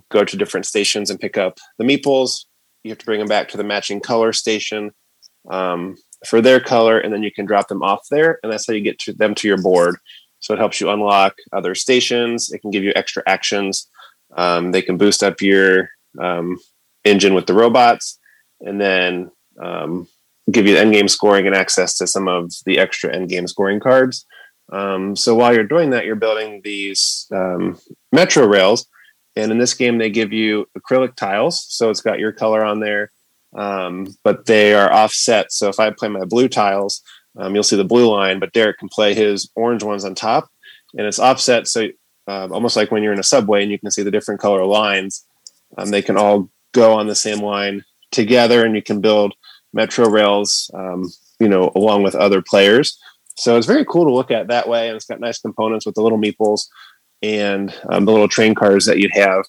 [0.10, 2.46] go to different stations and pick up the meeples.
[2.84, 4.92] You have to bring them back to the matching color station.
[5.50, 8.74] Um, for their color, and then you can drop them off there, and that's how
[8.74, 9.98] you get to them to your board.
[10.40, 12.52] So it helps you unlock other stations.
[12.52, 13.88] It can give you extra actions.
[14.36, 15.90] Um, they can boost up your
[16.20, 16.58] um,
[17.06, 18.20] engine with the robots,
[18.62, 20.08] and then um,
[20.52, 23.80] give you end game scoring and access to some of the extra end game scoring
[23.80, 24.26] cards.
[24.72, 27.80] Um, so while you're doing that, you're building these um,
[28.12, 28.88] metro rails,
[29.36, 31.66] and in this game they give you acrylic tiles.
[31.70, 33.12] So it's got your color on there
[33.56, 35.52] um, but they are offset.
[35.52, 37.02] So if I play my blue tiles,
[37.38, 40.50] um, you'll see the blue line, but Derek can play his orange ones on top,
[40.98, 41.68] and it's offset.
[41.68, 41.88] So
[42.28, 44.66] uh, almost like when you're in a subway and you can see the different color
[44.66, 45.26] lines,
[45.78, 49.34] um, they can all go on the same line together, and you can build
[49.78, 51.02] metro rails, um,
[51.40, 53.00] you know, along with other players.
[53.38, 55.96] So it's very cool to look at that way, and it's got nice components with
[55.96, 56.62] the little meeples
[57.22, 59.44] and um, the little train cars that you'd have.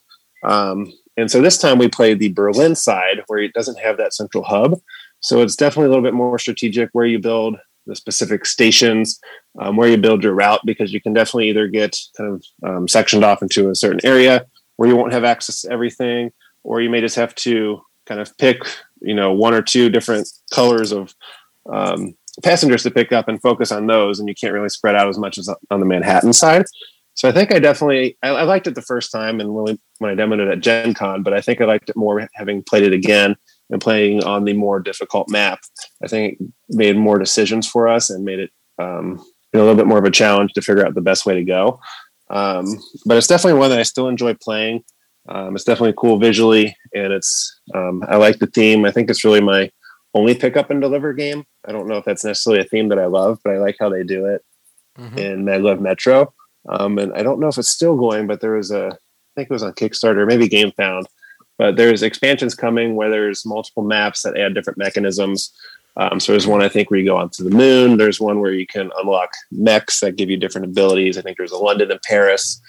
[0.45, 4.15] Um, and so this time we played the Berlin side where it doesn't have that
[4.15, 4.79] central hub.
[5.21, 7.57] So it's definitely a little bit more strategic where you build
[7.87, 9.19] the specific stations,
[9.61, 12.87] um, where you build your route, because you can definitely either get kind of um,
[12.87, 14.45] sectioned off into a certain area
[14.77, 16.31] where you won't have access to everything,
[16.63, 18.59] or you may just have to kind of pick,
[19.01, 21.15] you know, one or two different colors of
[21.73, 25.09] um, passengers to pick up and focus on those, and you can't really spread out
[25.09, 26.65] as much as on the Manhattan side.
[27.15, 30.11] So I think I definitely I, I, liked it the first time and when, when
[30.13, 32.85] I demoed it at Gen Con, but I think I liked it more having played
[32.85, 33.35] it again
[33.71, 35.59] and playing on the more difficult map.
[36.01, 36.39] I think
[36.69, 39.19] made more decisions for us and made it um,
[39.53, 41.81] a little bit more of a challenge to figure out the best way to go.
[42.31, 42.67] Um,
[43.05, 44.85] but it's definitely one that I still enjoy playing.
[45.29, 48.85] Um, it's definitely cool visually, and it's um, I like the theme.
[48.85, 49.71] I think it's really my
[50.15, 51.45] only pickup and deliver game.
[51.67, 53.89] I don't know if that's necessarily a theme that I love, but I like how
[53.91, 54.43] they do it
[54.99, 55.19] mm-hmm.
[55.19, 56.33] in Maglev Metro.
[56.69, 59.51] Um, and I don't know if it's still going, but there was a, I think
[59.51, 61.05] it was on Kickstarter, maybe GameFound,
[61.57, 65.53] but there's expansions coming where there's multiple maps that add different mechanisms.
[65.97, 67.97] Um, so there's one I think where you go onto the moon.
[67.97, 71.19] There's one where you can unlock mechs that give you different abilities.
[71.19, 72.61] I think there's a London and Paris.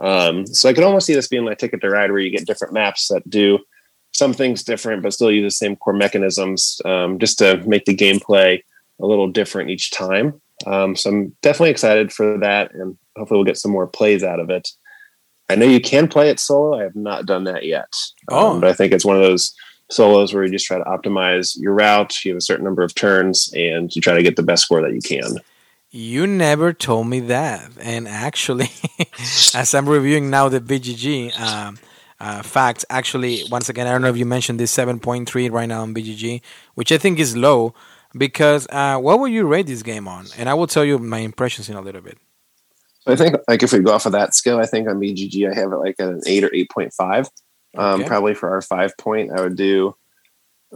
[0.00, 2.46] Um, so I could almost see this being like Ticket to Ride, where you get
[2.46, 3.58] different maps that do
[4.12, 7.96] some things different, but still use the same core mechanisms, um, just to make the
[7.96, 8.62] gameplay
[9.00, 10.40] a little different each time.
[10.66, 14.40] Um, so I'm definitely excited for that, and hopefully we'll get some more plays out
[14.40, 14.68] of it.
[15.48, 16.78] I know you can play it solo.
[16.78, 17.92] I have not done that yet.
[18.30, 18.52] Oh.
[18.52, 19.54] Um, but I think it's one of those
[19.90, 22.24] solos where you just try to optimize your route.
[22.24, 24.82] You have a certain number of turns, and you try to get the best score
[24.82, 25.36] that you can.
[25.96, 27.70] You never told me that.
[27.80, 28.68] And actually,
[29.54, 31.78] as I'm reviewing now the BGG um,
[32.20, 35.80] uh, facts, actually, once again, I don't know if you mentioned this 7.3 right now
[35.80, 36.42] on BGG,
[36.74, 37.72] which I think is low.
[38.14, 40.26] Because uh, what would you rate this game on?
[40.36, 42.18] And I will tell you my impressions in a little bit.
[43.06, 45.54] I think like if we go off of that scale, I think on BGG I
[45.54, 47.30] have it like an eight or eight point five.
[47.74, 48.08] Um, okay.
[48.08, 49.96] Probably for our five point, I would do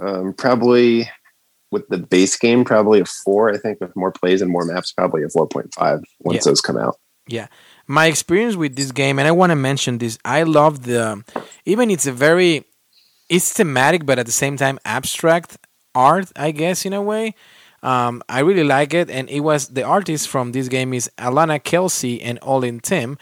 [0.01, 1.11] um, probably
[1.71, 3.51] with the base game probably a four.
[3.51, 6.51] I think with more plays and more maps, probably a four point five once yeah.
[6.51, 6.97] those come out.
[7.27, 7.47] Yeah,
[7.87, 10.19] my experience with this game, and I want to mention this.
[10.25, 11.25] I love the
[11.65, 12.65] even it's a very
[13.29, 15.59] it's thematic, but at the same time abstract
[15.95, 17.35] art, I guess in a way.
[17.83, 21.63] Um, I really like it, and it was the artist from this game is Alana
[21.63, 23.17] Kelsey and Olin Tim.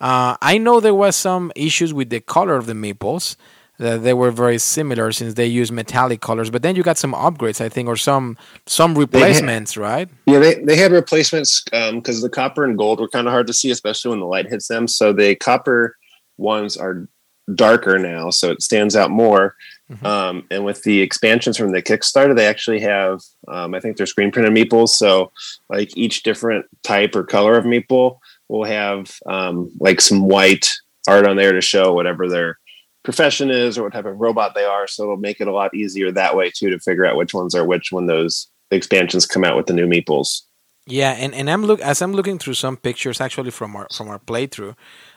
[0.00, 3.36] Uh, I know there was some issues with the color of the meeples.
[3.84, 7.12] That they were very similar since they use metallic colors, but then you got some
[7.12, 10.08] upgrades, I think, or some some replacements, had, right?
[10.24, 13.46] Yeah, they, they had replacements because um, the copper and gold were kind of hard
[13.48, 14.88] to see, especially when the light hits them.
[14.88, 15.96] So the copper
[16.38, 17.08] ones are
[17.54, 19.54] darker now, so it stands out more.
[19.90, 20.06] Mm-hmm.
[20.06, 24.06] Um, and with the expansions from the Kickstarter, they actually have, um, I think they're
[24.06, 24.90] screen printed meeples.
[24.90, 25.30] So,
[25.68, 28.18] like each different type or color of meeple
[28.48, 30.72] will have um, like some white
[31.06, 32.58] art on there to show whatever their
[33.04, 34.86] profession is or what type of robot they are.
[34.86, 37.54] So, it'll make it a lot easier that way too to figure out which ones
[37.54, 40.42] are which when those expansions come out with the new meeples.
[40.86, 44.08] Yeah, and, and I'm look as I'm looking through some pictures actually from our from
[44.08, 44.74] our playthrough.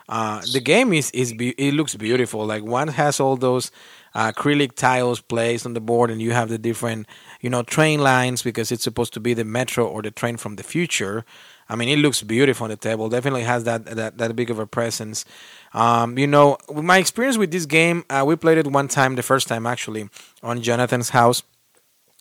[0.07, 2.45] Uh, the game is is be- it looks beautiful.
[2.45, 3.69] Like one has all those
[4.15, 7.05] uh, acrylic tiles placed on the board, and you have the different
[7.41, 10.55] you know train lines because it's supposed to be the metro or the train from
[10.55, 11.25] the future.
[11.67, 13.09] I mean, it looks beautiful on the table.
[13.09, 15.25] Definitely has that that, that big of a presence.
[15.73, 19.23] Um, you know, my experience with this game, uh, we played it one time, the
[19.23, 20.09] first time actually,
[20.41, 21.43] on Jonathan's house,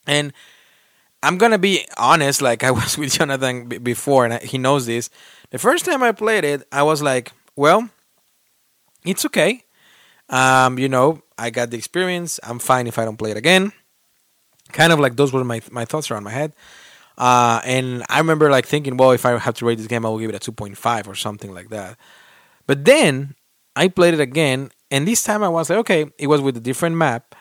[0.06, 0.32] and
[1.22, 2.42] I'm gonna be honest.
[2.42, 5.10] Like I was with Jonathan b- before, and I, he knows this.
[5.50, 7.88] The first time I played it, I was like, well,
[9.04, 9.62] it's okay.
[10.28, 12.40] Um, you know, I got the experience.
[12.42, 13.72] I'm fine if I don't play it again.
[14.72, 16.52] Kind of like those were my my thoughts around my head.
[17.16, 20.10] Uh, and I remember like thinking, well, if I have to rate this game, I
[20.10, 21.96] will give it a 2.5 or something like that.
[22.66, 23.34] But then
[23.74, 26.60] I played it again, and this time I was like, okay, it was with a
[26.60, 27.34] different map.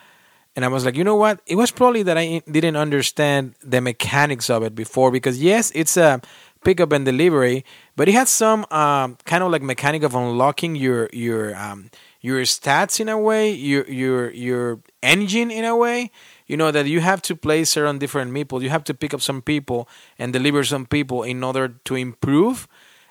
[0.56, 1.42] And I was like, you know what?
[1.48, 5.98] It was probably that I didn't understand the mechanics of it before because yes, it's
[5.98, 6.22] a
[6.64, 7.66] pickup and delivery,
[7.96, 11.90] but it has some um, kind of like mechanic of unlocking your your um,
[12.22, 16.10] your stats in a way, your your your engine in a way.
[16.48, 18.64] You know that you have to place certain different people.
[18.64, 22.68] You have to pick up some people and deliver some people in order to improve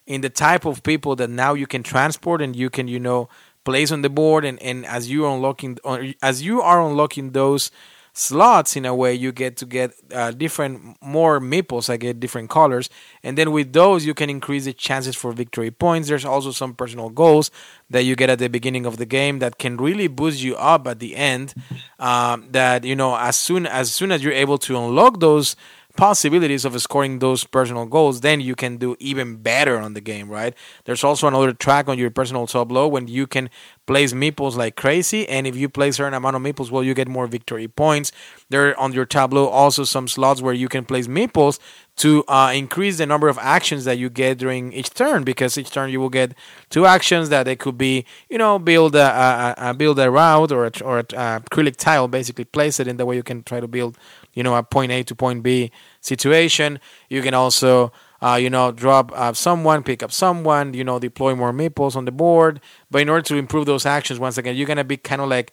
[0.06, 3.28] in the type of people that now you can transport and you can you know
[3.64, 5.78] place on the board and, and as you unlocking
[6.22, 7.70] as you are unlocking those
[8.16, 12.48] slots in a way you get to get uh, different more meeples i get different
[12.48, 12.88] colors.
[13.24, 16.08] And then with those you can increase the chances for victory points.
[16.08, 17.50] There's also some personal goals
[17.90, 20.86] that you get at the beginning of the game that can really boost you up
[20.86, 21.54] at the end
[21.98, 25.56] um, that you know as soon as soon as you're able to unlock those
[25.96, 30.28] possibilities of scoring those personal goals, then you can do even better on the game,
[30.28, 30.54] right?
[30.84, 33.48] There's also another track on your personal tableau when you can
[33.86, 37.06] place meeples like crazy, and if you play certain amount of meeples, well, you get
[37.06, 38.12] more victory points.
[38.48, 41.58] There on your tableau also some slots where you can place meeples
[41.96, 45.70] to uh, increase the number of actions that you get during each turn because each
[45.70, 46.34] turn you will get
[46.70, 50.50] two actions that it could be you know build a, a, a build a route
[50.50, 53.60] or a, or a, acrylic tile basically place it in the way you can try
[53.60, 53.96] to build
[54.34, 55.70] you know a point A to point B
[56.00, 56.78] situation.
[57.08, 61.34] You can also uh, you know drop uh, someone, pick up someone, you know deploy
[61.34, 62.60] more meeples on the board.
[62.90, 65.52] But in order to improve those actions, once again, you're gonna be kind of like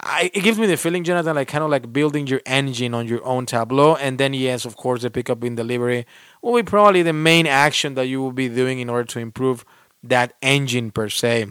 [0.00, 3.08] I, it gives me the feeling, Jonathan, like kind of like building your engine on
[3.08, 6.06] your own tableau, and then yes, of course, the pickup in delivery
[6.40, 9.64] will be probably the main action that you will be doing in order to improve
[10.02, 11.48] that engine per se.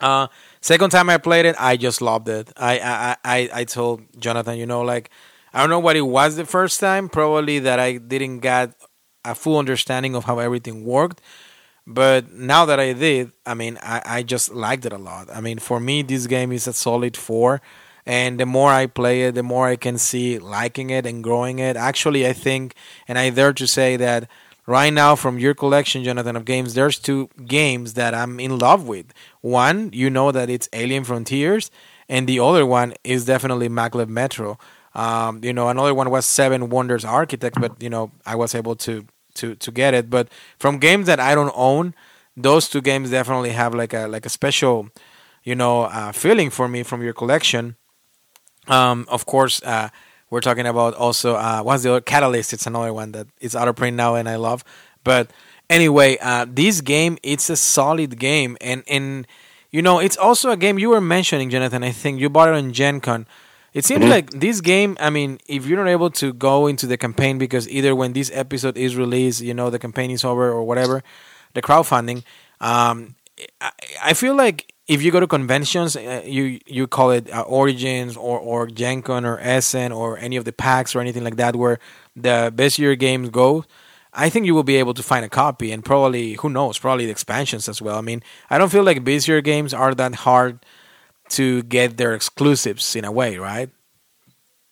[0.00, 0.26] Uh,
[0.60, 2.52] second time I played it, I just loved it.
[2.56, 5.10] I I I, I told Jonathan, you know, like
[5.54, 7.08] I don't know what it was the first time.
[7.08, 8.74] Probably that I didn't get
[9.24, 11.20] a full understanding of how everything worked.
[11.86, 15.28] But now that I did, I mean, I, I just liked it a lot.
[15.34, 17.60] I mean, for me, this game is a solid four.
[18.06, 21.58] And the more I play it, the more I can see liking it and growing
[21.58, 21.76] it.
[21.76, 22.74] Actually, I think,
[23.06, 24.28] and I dare to say that
[24.66, 28.86] right now, from your collection, Jonathan, of games, there's two games that I'm in love
[28.88, 29.12] with.
[29.40, 31.70] One, you know that it's Alien Frontiers,
[32.08, 34.58] and the other one is definitely Maglev Metro.
[34.94, 38.76] Um, you know, another one was Seven Wonders Architect, but you know, I was able
[38.76, 40.10] to to to get it.
[40.10, 40.28] But
[40.58, 41.94] from games that I don't own,
[42.36, 44.88] those two games definitely have like a like a special,
[45.44, 47.76] you know, uh, feeling for me from your collection.
[48.68, 49.88] Um, of course, uh,
[50.30, 52.52] we're talking about also uh, what's the other Catalyst?
[52.52, 54.64] It's another one that is out of print now and I love.
[55.04, 55.30] But
[55.68, 59.26] anyway, uh, this game it's a solid game and and
[59.70, 61.82] you know it's also a game you were mentioning, Jonathan.
[61.82, 63.26] I think you bought it on Gen Con.
[63.74, 64.10] It seems mm-hmm.
[64.10, 64.96] like this game.
[65.00, 68.30] I mean, if you're not able to go into the campaign because either when this
[68.34, 71.02] episode is released, you know, the campaign is over or whatever,
[71.54, 72.24] the crowdfunding.
[72.60, 73.16] Um,
[73.60, 73.70] I,
[74.02, 78.16] I feel like if you go to conventions, uh, you you call it uh, Origins
[78.16, 81.56] or or Gen Con or Essen or any of the PAX or anything like that,
[81.56, 81.78] where
[82.14, 83.64] the Bezier games go.
[84.14, 87.06] I think you will be able to find a copy and probably who knows, probably
[87.06, 87.96] the expansions as well.
[87.96, 90.66] I mean, I don't feel like Bezier Games are that hard
[91.32, 93.70] to get their exclusives in a way, right?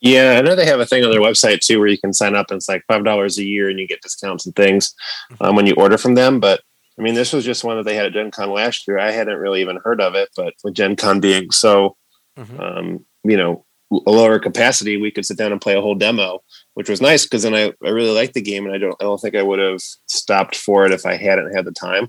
[0.00, 2.34] Yeah, I know they have a thing on their website too where you can sign
[2.34, 4.94] up and it's like five dollars a year and you get discounts and things
[5.30, 5.44] mm-hmm.
[5.44, 6.40] um, when you order from them.
[6.40, 6.60] But
[6.98, 8.98] I mean, this was just one that they had at Gen Con last year.
[8.98, 11.96] I hadn't really even heard of it, but with Gen Con being so,
[12.38, 12.60] mm-hmm.
[12.60, 13.64] um, you know,
[14.06, 16.42] a lower capacity, we could sit down and play a whole demo,
[16.74, 19.04] which was nice because then I, I really liked the game and I don't I
[19.04, 22.08] don't think I would have stopped for it if I hadn't had the time.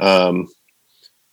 [0.00, 0.48] Um,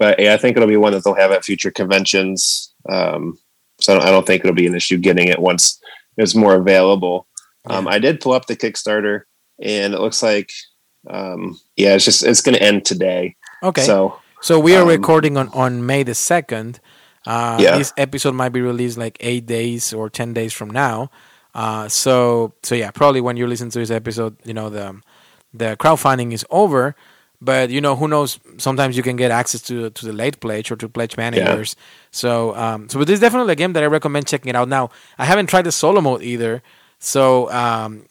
[0.04, 2.74] but yeah, I think it'll be one that they'll have at future conventions.
[2.90, 3.40] Um,
[3.80, 5.80] so I don't, I don't, think it'll be an issue getting it once
[6.18, 7.26] it's more available.
[7.66, 9.22] Um, I did pull up the Kickstarter,
[9.62, 10.52] and it looks like,
[11.10, 13.38] um, yeah, it's just it's going to end today.
[13.64, 13.84] Okay.
[13.84, 16.82] So so we are um, recording on on May the second.
[17.26, 17.78] Uh, yeah.
[17.78, 21.12] This episode might be released like eight days or ten days from now.
[21.56, 25.00] Uh, so so yeah, probably when you listen to this episode, you know the
[25.54, 26.94] the crowdfunding is over.
[27.44, 28.40] But you know, who knows?
[28.58, 31.76] Sometimes you can get access to to the late pledge or to pledge managers.
[31.78, 31.84] Yeah.
[32.12, 34.70] So, um, so this is definitely a game that I recommend checking it out.
[34.70, 36.64] Now, I haven't tried the solo mode either.
[37.00, 38.06] So, um,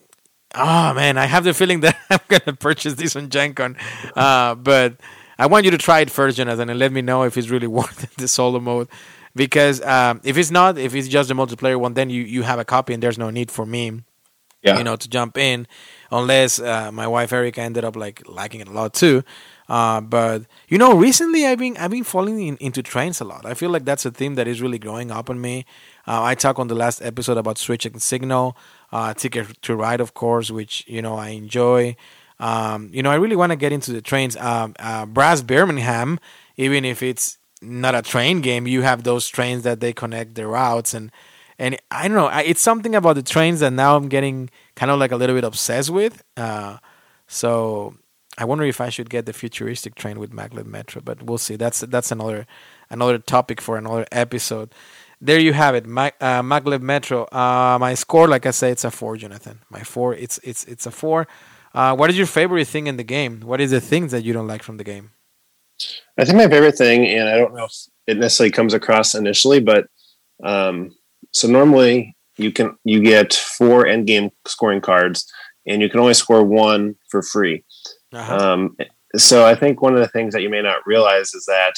[0.55, 3.77] oh man, I have the feeling that I'm gonna purchase this on Gen Con.
[4.15, 5.01] Uh, but
[5.39, 7.67] I want you to try it first, Jonathan, and let me know if it's really
[7.79, 8.89] worth the solo mode.
[9.35, 12.59] Because um, if it's not, if it's just the multiplayer one, then you you have
[12.59, 14.03] a copy, and there's no need for me,
[14.63, 14.77] yeah.
[14.77, 15.67] you know, to jump in
[16.13, 19.25] unless uh, my wife Erica ended up like liking it a lot too.
[19.69, 23.47] Uh, but you know, recently I've been I've been falling in, into trains a lot.
[23.47, 25.65] I feel like that's a theme that is really growing up on me.
[26.07, 28.57] Uh, I talked on the last episode about switching Signal,
[28.93, 31.97] uh, Ticket to Ride, of course, which you know I enjoy.
[32.39, 34.37] Um, you know, I really want to get into the trains.
[34.37, 36.19] Um, uh, Brass Birmingham,
[36.57, 40.47] even if it's not a train game, you have those trains that they connect the
[40.47, 41.13] routes and
[41.63, 42.27] and I don't know.
[42.39, 45.45] It's something about the trains that now I'm getting kind of like a little bit
[45.45, 46.21] obsessed with.
[46.37, 46.79] Uh,
[47.29, 47.95] so
[48.37, 51.55] I wonder if I should get the futuristic train with maglev Metro, but we'll see.
[51.55, 52.49] That's that's another
[52.91, 54.75] another topic for another episode.
[55.21, 57.29] There you have it, Mag, uh, maglev Metro.
[57.31, 59.61] Uh, my score, like I say, it's a four, Jonathan.
[59.71, 61.29] My four, it's it's it's a four.
[61.73, 63.41] Uh, what is your favorite thing in the game?
[63.43, 65.13] What is the things that you don't like from the game?
[66.19, 67.73] I think my favorite thing, and I don't know if
[68.09, 69.87] it necessarily comes across initially, but
[70.43, 70.91] um,
[71.33, 75.31] so normally you can you get four end game scoring cards,
[75.67, 77.65] and you can only score one for free.
[78.13, 78.37] Uh-huh.
[78.37, 78.77] Um,
[79.17, 81.75] so I think one of the things that you may not realize is that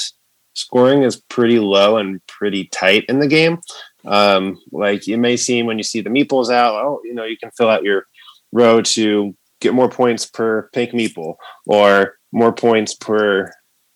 [0.55, 3.59] scoring is pretty low and pretty tight in the game.
[4.05, 7.37] Um, like it may seem when you see the meeples out, oh, you know, you
[7.37, 8.07] can fill out your
[8.53, 11.37] row to get more points per pink meeple
[11.67, 13.51] or more points per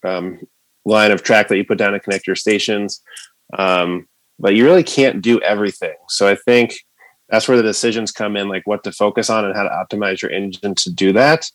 [0.04, 0.40] um,
[0.84, 3.02] line of track that you put down to connect your stations.
[3.56, 4.08] Um,
[4.38, 5.94] but you really can't do everything.
[6.08, 6.74] So I think
[7.28, 10.22] that's where the decisions come in, like what to focus on and how to optimize
[10.22, 11.50] your engine to do that.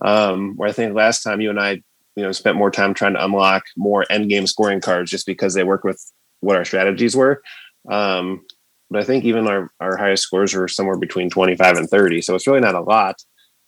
[0.00, 1.82] Um, where I think last time you and I,
[2.16, 5.54] you know, spent more time trying to unlock more end game scoring cards just because
[5.54, 6.00] they work with
[6.40, 7.42] what our strategies were.
[7.90, 8.44] Um,
[8.90, 12.22] but I think even our, our highest scores were somewhere between 25 and 30.
[12.22, 13.22] So it's really not a lot.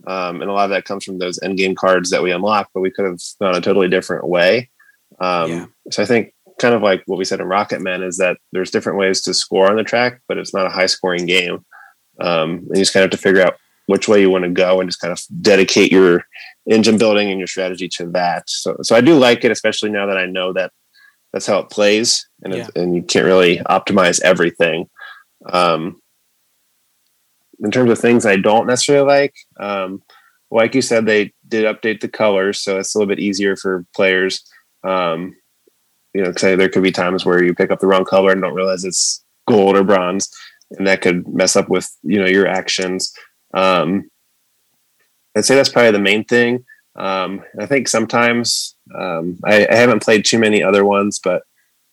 [0.06, 2.70] Um, and a lot of that comes from those end game cards that we unlock,
[2.72, 4.70] but we could have gone a totally different way.
[5.20, 5.66] Um, yeah.
[5.90, 8.70] So I think kind of like what we said in Rocket Man is that there's
[8.70, 11.64] different ways to score on the track, but it's not a high scoring game.
[12.20, 13.56] Um, and you just kind of have to figure out
[13.86, 16.24] which way you want to go and just kind of dedicate your
[16.70, 18.48] engine building and your strategy to that.
[18.48, 20.70] So, so I do like it, especially now that I know that
[21.32, 22.66] that's how it plays and, yeah.
[22.66, 24.88] it, and you can't really optimize everything.
[25.50, 26.00] Um,
[27.60, 30.02] in terms of things I don't necessarily like, um,
[30.50, 33.86] like you said, they did update the colors, so it's a little bit easier for
[33.94, 34.44] players.
[34.82, 35.36] Um,
[36.14, 38.40] you know, say there could be times where you pick up the wrong color and
[38.40, 40.30] don't realize it's gold or bronze,
[40.72, 43.12] and that could mess up with you know your actions.
[43.54, 44.10] Um,
[45.36, 46.64] I'd say that's probably the main thing.
[46.96, 51.42] Um, I think sometimes um, I, I, haven't played too many other ones, but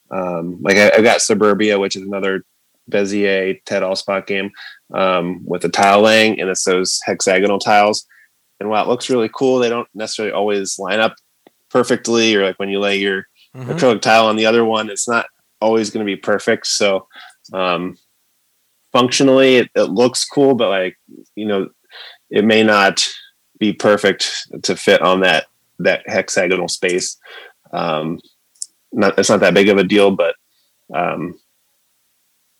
[0.09, 2.43] um, like I, have got Suburbia, which is another
[2.89, 4.51] Bezier Ted Alspach game
[4.93, 8.05] um, with the tile laying, and it's those hexagonal tiles.
[8.59, 11.15] And while it looks really cool, they don't necessarily always line up
[11.69, 12.35] perfectly.
[12.35, 13.71] Or like when you lay your mm-hmm.
[13.71, 15.27] acrylic tile on the other one, it's not
[15.61, 16.67] always going to be perfect.
[16.67, 17.07] So
[17.53, 17.97] um,
[18.91, 20.97] functionally, it, it looks cool, but like
[21.35, 21.69] you know,
[22.29, 23.07] it may not
[23.59, 24.31] be perfect
[24.63, 25.47] to fit on that
[25.79, 27.17] that hexagonal space.
[27.73, 28.19] Um,
[28.91, 30.35] not it's not that big of a deal, but
[30.93, 31.39] um,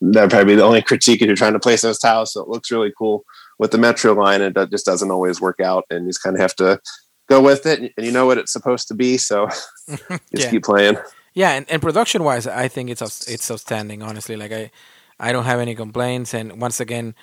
[0.02, 2.34] that'd probably be the only critique if you're trying to place those tiles.
[2.34, 3.24] So it looks really cool
[3.60, 4.42] with the metro line.
[4.42, 6.80] It just doesn't always work out, and you just kind of have to
[7.28, 7.94] go with it.
[7.96, 9.48] And you know what it's supposed to be, so
[9.88, 10.50] just yeah.
[10.50, 10.98] keep playing.
[11.34, 14.02] Yeah, and, and production wise, I think it's it's outstanding.
[14.02, 14.72] Honestly, like I,
[15.20, 16.34] I don't have any complaints.
[16.34, 17.16] And once again,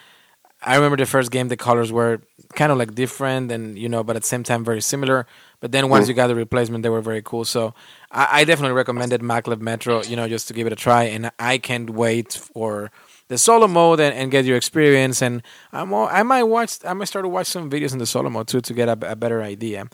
[0.63, 2.23] I remember the first game, the colors were
[2.55, 5.27] kind of like different and, you know, but at the same time very similar.
[5.61, 6.09] But then once mm.
[6.09, 7.45] you got the replacement, they were very cool.
[7.45, 7.75] So
[8.11, 11.05] I, I definitely recommended Maglev Metro, you know, just to give it a try.
[11.05, 12.91] And I can't wait for
[13.29, 15.23] the solo mode and, and get your experience.
[15.23, 18.07] And I'm all, I might watch, I might start to watch some videos in the
[18.07, 19.89] solo mode too to get a, a better idea.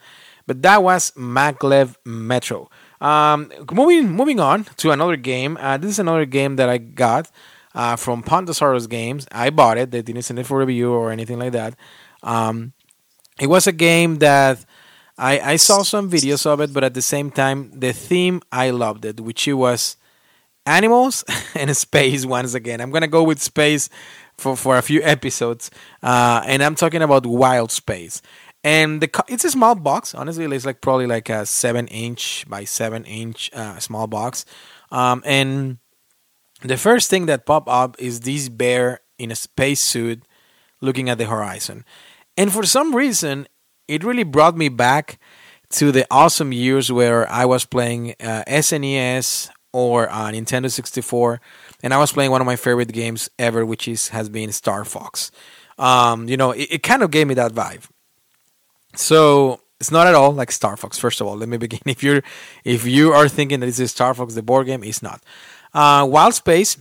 [0.47, 2.71] But that was Maglev Metro.
[3.01, 5.57] Um, moving moving on to another game.
[5.61, 7.31] Uh, this is another game that I got
[7.75, 9.27] uh, from Pandasaurus Games.
[9.33, 9.91] I bought it.
[9.91, 11.77] They didn't send it for review or anything like that.
[12.23, 12.73] Um,
[13.39, 14.65] it was a game that
[15.17, 18.71] I, I saw some videos of it, but at the same time, the theme I
[18.71, 19.97] loved it, which it was
[20.67, 22.81] animals and space once again.
[22.81, 23.89] I'm gonna go with space
[24.37, 25.71] for, for a few episodes,
[26.03, 28.23] uh, and I'm talking about Wild Space.
[28.63, 30.15] And the it's a small box.
[30.15, 34.45] Honestly, it's like probably like a seven inch by seven inch uh, small box,
[34.91, 35.79] um, and
[36.63, 40.23] the first thing that pop up is this bear in a spacesuit
[40.81, 41.85] looking at the horizon.
[42.37, 43.47] And for some reason,
[43.89, 45.19] it really brought me back
[45.71, 51.41] to the awesome years where I was playing uh, SNES or uh, Nintendo 64,
[51.83, 54.85] and I was playing one of my favorite games ever, which is has been Star
[54.85, 55.31] Fox.
[55.79, 57.89] Um, you know, it, it kind of gave me that vibe.
[58.95, 60.99] So it's not at all like Star Fox.
[60.99, 61.81] First of all, let me begin.
[61.87, 62.23] If you're
[62.65, 65.23] if you are thinking that this is Star Fox, the board game, it's not.
[65.73, 66.77] Uh, Wild Space,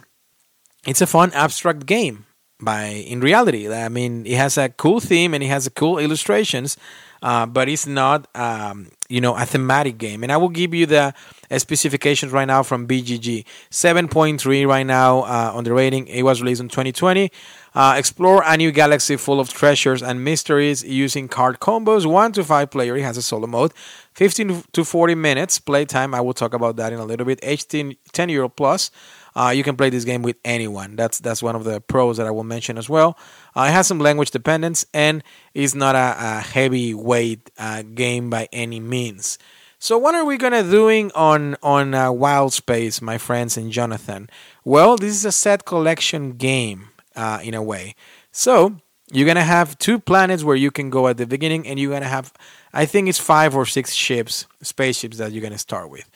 [0.85, 2.25] it's a fun abstract game.
[2.61, 5.97] By in reality, I mean it has a cool theme and it has a cool
[5.97, 6.75] illustrations,
[7.23, 10.23] uh, but it's not um, you know a thematic game.
[10.23, 11.13] And I will give you the
[11.57, 13.43] specifications right now from BGG.
[13.71, 16.07] 7.3 right now uh, on the rating.
[16.07, 17.31] It was released in 2020.
[17.75, 22.05] Uh, explore a new galaxy full of treasures and mysteries using card combos.
[22.05, 22.95] 1 to 5 player.
[22.95, 23.73] It has a solo mode.
[24.13, 26.13] 15 to 40 minutes playtime.
[26.13, 27.39] I will talk about that in a little bit.
[27.41, 28.91] 18, 10 euro plus.
[29.39, 30.97] Uh, you can play this game with anyone.
[30.97, 33.17] That's that's one of the pros that I will mention as well.
[33.55, 35.23] Uh, it has some language dependence and
[35.53, 39.39] is not a, a heavyweight uh, game by any means.
[39.79, 44.29] So what are we gonna doing on on uh, Wild Space, my friends and Jonathan?
[44.65, 47.95] Well, this is a set collection game uh, in a way.
[48.33, 48.75] So
[49.09, 52.09] you're gonna have two planets where you can go at the beginning, and you're gonna
[52.09, 52.33] have
[52.73, 56.08] I think it's five or six ships, spaceships that you're to start with.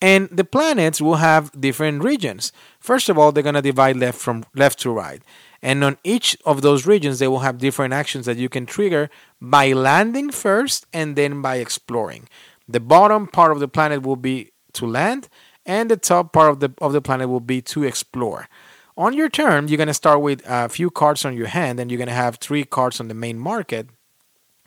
[0.00, 2.52] And the planets will have different regions.
[2.78, 5.22] First of all, they're going to divide left from left to right.
[5.60, 9.10] And on each of those regions, they will have different actions that you can trigger
[9.40, 12.28] by landing first and then by exploring.
[12.68, 15.28] The bottom part of the planet will be to land,
[15.66, 18.48] and the top part of the of the planet will be to explore.
[18.96, 21.90] On your turn, you're going to start with a few cards on your hand, and
[21.90, 23.88] you're going to have three cards on the main market.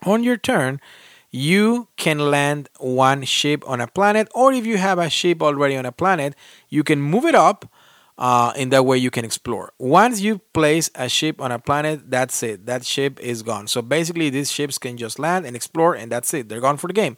[0.04, 0.82] On your turn,
[1.32, 5.78] you can land one ship on a planet, or if you have a ship already
[5.78, 6.36] on a planet,
[6.70, 7.66] you can move it up.
[8.18, 9.74] Uh, in that way, you can explore.
[9.80, 12.68] Once you place a ship on a planet, that's it.
[12.68, 13.68] That ship is gone.
[13.68, 16.48] So basically, these ships can just land and explore, and that's it.
[16.48, 17.16] They're gone for the game.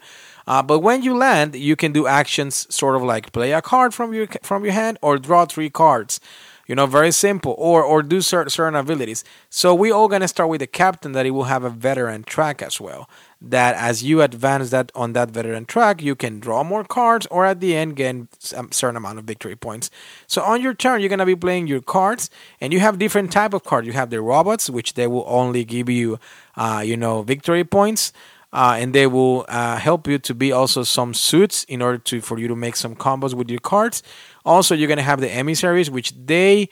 [0.48, 3.94] Uh, but when you land, you can do actions sort of like play a card
[3.94, 6.22] from your from your hand or draw three cards.
[6.68, 7.56] You know, very simple.
[7.58, 9.26] Or or do certain, certain abilities.
[9.50, 12.62] So we all gonna start with the captain that he will have a veteran track
[12.62, 13.10] as well
[13.44, 17.46] that as you advance that on that veteran track, you can draw more cards or
[17.46, 19.92] at the end gain a certain amount of victory points.
[20.28, 22.30] So on your turn, you're gonna be playing your cards,
[22.62, 23.86] and you have different type of cards.
[23.86, 26.20] You have the robots, which they will only give you,
[26.56, 28.14] uh, you know, victory points.
[28.54, 32.22] Uh, and they will uh, help you to be also some suits in order to
[32.22, 34.04] for you to make some combos with your cards.
[34.46, 36.70] Also, you're gonna have the emissaries, which they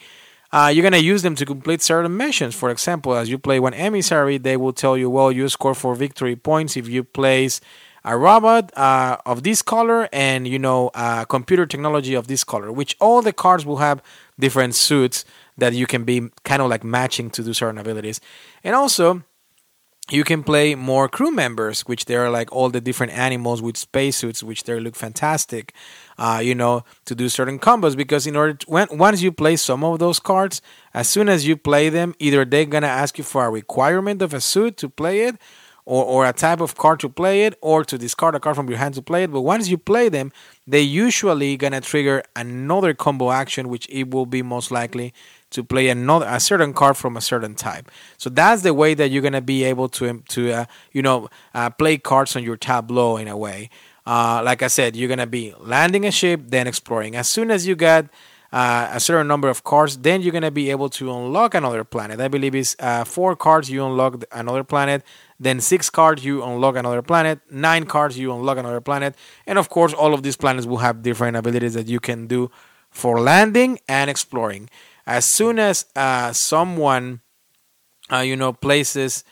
[0.52, 2.56] uh, you're gonna use them to complete certain missions.
[2.56, 5.96] For example, as you play one emissary, they will tell you, well, you score four
[5.96, 7.62] victory points if you place
[8.04, 12.72] a robot uh, of this color and you know uh, computer technology of this color.
[12.72, 14.02] Which all the cards will have
[14.40, 15.24] different suits
[15.58, 18.20] that you can be kind of like matching to do certain abilities,
[18.64, 19.24] and also
[20.10, 23.78] you can play more crew members, which they are like all the different animals with
[23.78, 25.74] spacesuits, which they look fantastic.
[26.22, 29.56] Uh, you know, to do certain combos because in order to, when once you play
[29.56, 30.62] some of those cards,
[30.94, 34.32] as soon as you play them, either they're gonna ask you for a requirement of
[34.32, 35.36] a suit to play it,
[35.84, 38.70] or, or a type of card to play it, or to discard a card from
[38.70, 39.32] your hand to play it.
[39.32, 40.32] But once you play them,
[40.68, 45.14] they usually gonna trigger another combo action, which it will be most likely
[45.50, 47.90] to play another a certain card from a certain type.
[48.18, 51.70] So that's the way that you're gonna be able to to uh, you know uh,
[51.72, 53.70] play cards on your tableau in a way.
[54.06, 57.16] Uh, like I said, you're gonna be landing a ship, then exploring.
[57.16, 58.10] As soon as you get
[58.52, 62.20] uh, a certain number of cards, then you're gonna be able to unlock another planet.
[62.20, 65.04] I believe it's uh, four cards you unlock another planet,
[65.40, 69.70] then six cards you unlock another planet, nine cards you unlock another planet, and of
[69.70, 72.50] course all of these planets will have different abilities that you can do
[72.90, 74.70] for landing and exploring
[75.06, 77.22] as soon as uh, someone,
[78.12, 79.24] uh, you know, places,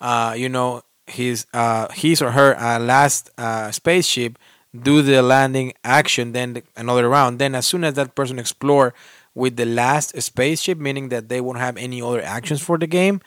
[0.00, 4.38] uh, you know, his uh, his or her uh, last uh, spaceship,
[4.74, 7.38] do the landing action, then another round.
[7.38, 8.94] Then as soon as that person explore
[9.34, 13.20] with the last spaceship, meaning that they won't have any other actions for the game.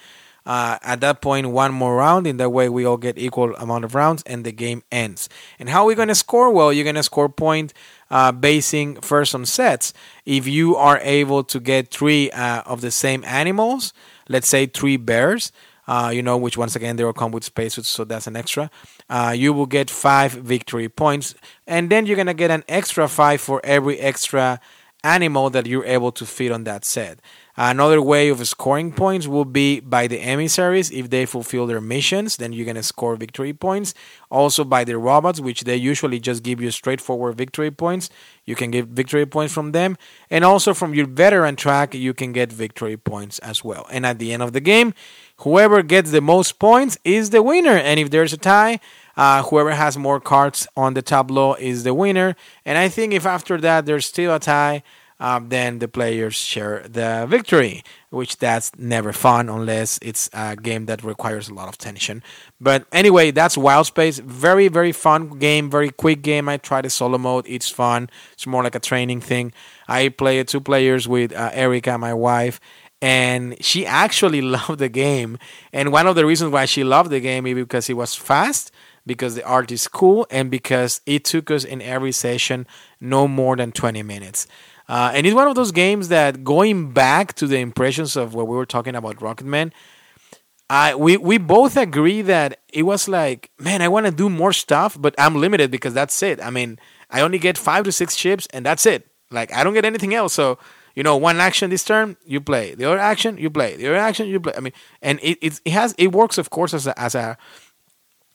[0.44, 2.26] Uh, at that point, one more round.
[2.26, 5.30] In that way, we all get equal amount of rounds, and the game ends.
[5.60, 6.50] And how are we going to score?
[6.50, 7.74] Well, you're going to score point
[8.10, 9.94] uh, basing first on sets.
[10.26, 13.94] If you are able to get three uh, of the same animals,
[14.28, 15.52] let's say three bears,
[15.88, 18.70] uh, you know, which once again they will come with spacesuits, so that's an extra.
[19.10, 21.36] Uh, you will get five victory points,
[21.68, 24.60] and then you're gonna get an extra five for every extra
[25.04, 27.20] animal that you're able to fit on that set.
[27.64, 30.89] Another way of scoring points will be by the emissaries.
[30.89, 33.93] If they fulfill their missions, then you're going to score victory points.
[34.32, 38.09] Also by the robots, which they usually just give you straightforward victory points.
[38.45, 39.95] You can get victory points from them.
[40.32, 43.86] And also from your veteran track, you can get victory points as well.
[43.91, 44.95] And at the end of the game,
[45.41, 47.78] whoever gets the most points is the winner.
[47.78, 48.80] And if there's a tie,
[49.16, 52.36] uh, whoever has more cards on the tableau is the winner.
[52.66, 54.82] And I think if after that there's still a tie,
[55.22, 60.88] um, then the players share the victory, which that's never fun unless it's a game
[60.88, 62.24] that requires a lot of tension.
[62.59, 64.17] But anyway, that's Wild Space.
[64.17, 66.49] Very, very fun game, very quick game.
[66.49, 68.09] I tried the solo mode, it's fun.
[68.34, 69.53] It's more like a training thing.
[69.88, 72.59] I play two players with uh, Erica, my wife,
[72.99, 75.38] and she actually loved the game.
[75.72, 78.72] And one of the reasons why she loved the game is because it was fast,
[79.05, 82.65] because the art is cool, and because it took us in every session
[82.99, 84.47] no more than 20 minutes.
[84.92, 88.46] Uh, and it's one of those games that going back to the impressions of what
[88.46, 89.72] we were talking about Rocketman,
[90.70, 94.52] I we we both agree that it was like, man, I want to do more
[94.52, 96.44] stuff, but I'm limited because that's it.
[96.44, 96.78] I mean,
[97.10, 99.08] I only get five to six chips, and that's it.
[99.32, 100.34] Like I don't get anything else.
[100.34, 100.60] So
[100.94, 102.76] you know, one action this turn, you play.
[102.76, 103.78] The other action, you play.
[103.78, 104.54] The other action, you play.
[104.58, 107.38] I mean, and it it, has it works, of course, as a as a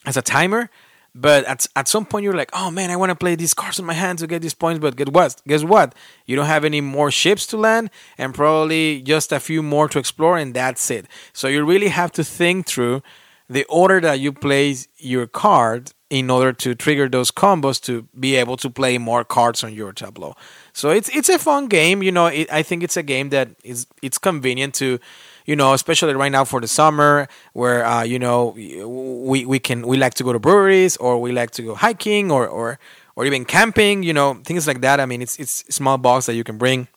[0.07, 0.71] as a timer,
[1.17, 3.79] but at, at some point, you're like, oh man, I want to play these cards
[3.79, 4.81] in my hand to get these points.
[4.81, 5.43] But guess what?
[5.49, 5.95] Guess what?
[6.27, 9.99] You don't have any more ships to land and probably just a few more to
[9.99, 11.07] explore, and that's it.
[11.33, 13.03] So you really have to think through
[13.49, 18.37] the order that you place your card in order to trigger those combos to be
[18.37, 20.35] able to play more cards on your tableau.
[20.73, 22.03] So it's it's a fun game.
[22.03, 24.99] You know, it, I think it's a game that is it's convenient to
[25.47, 29.87] you know, especially right now for the summer, where uh, you know we we can
[29.87, 32.79] we like to go to breweries or we like to go hiking or or
[33.15, 34.03] or even camping.
[34.03, 35.01] You know, things like that.
[35.01, 36.89] I mean, it's it's small box that you can bring.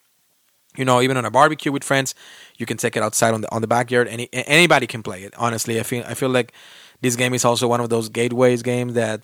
[0.76, 2.16] You know, even on a barbecue with friends,
[2.58, 4.08] you can take it outside on the on the backyard.
[4.08, 5.34] Any anybody can play it.
[5.38, 6.52] Honestly, I feel I feel like
[7.02, 9.22] this game is also one of those gateways games that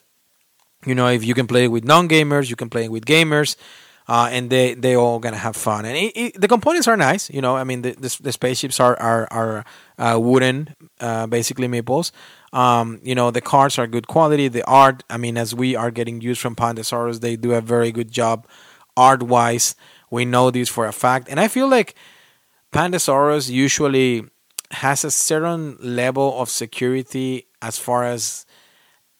[0.85, 3.05] you know if you can play it with non gamers, you can play it with
[3.05, 3.55] gamers
[4.07, 5.85] uh, and they they all gonna have fun.
[5.85, 7.55] And it, it, the components are nice, you know.
[7.55, 9.65] I mean, the the, the spaceships are are are
[9.97, 12.11] uh, wooden, uh, basically meeples.
[12.53, 14.47] Um, you know, the cards are good quality.
[14.47, 17.91] The art, I mean, as we are getting used from Pandasaurus, they do a very
[17.91, 18.47] good job
[18.95, 19.75] art wise.
[20.09, 21.95] We know this for a fact, and I feel like
[22.71, 24.23] Pandasaurus usually
[24.71, 28.44] has a certain level of security as far as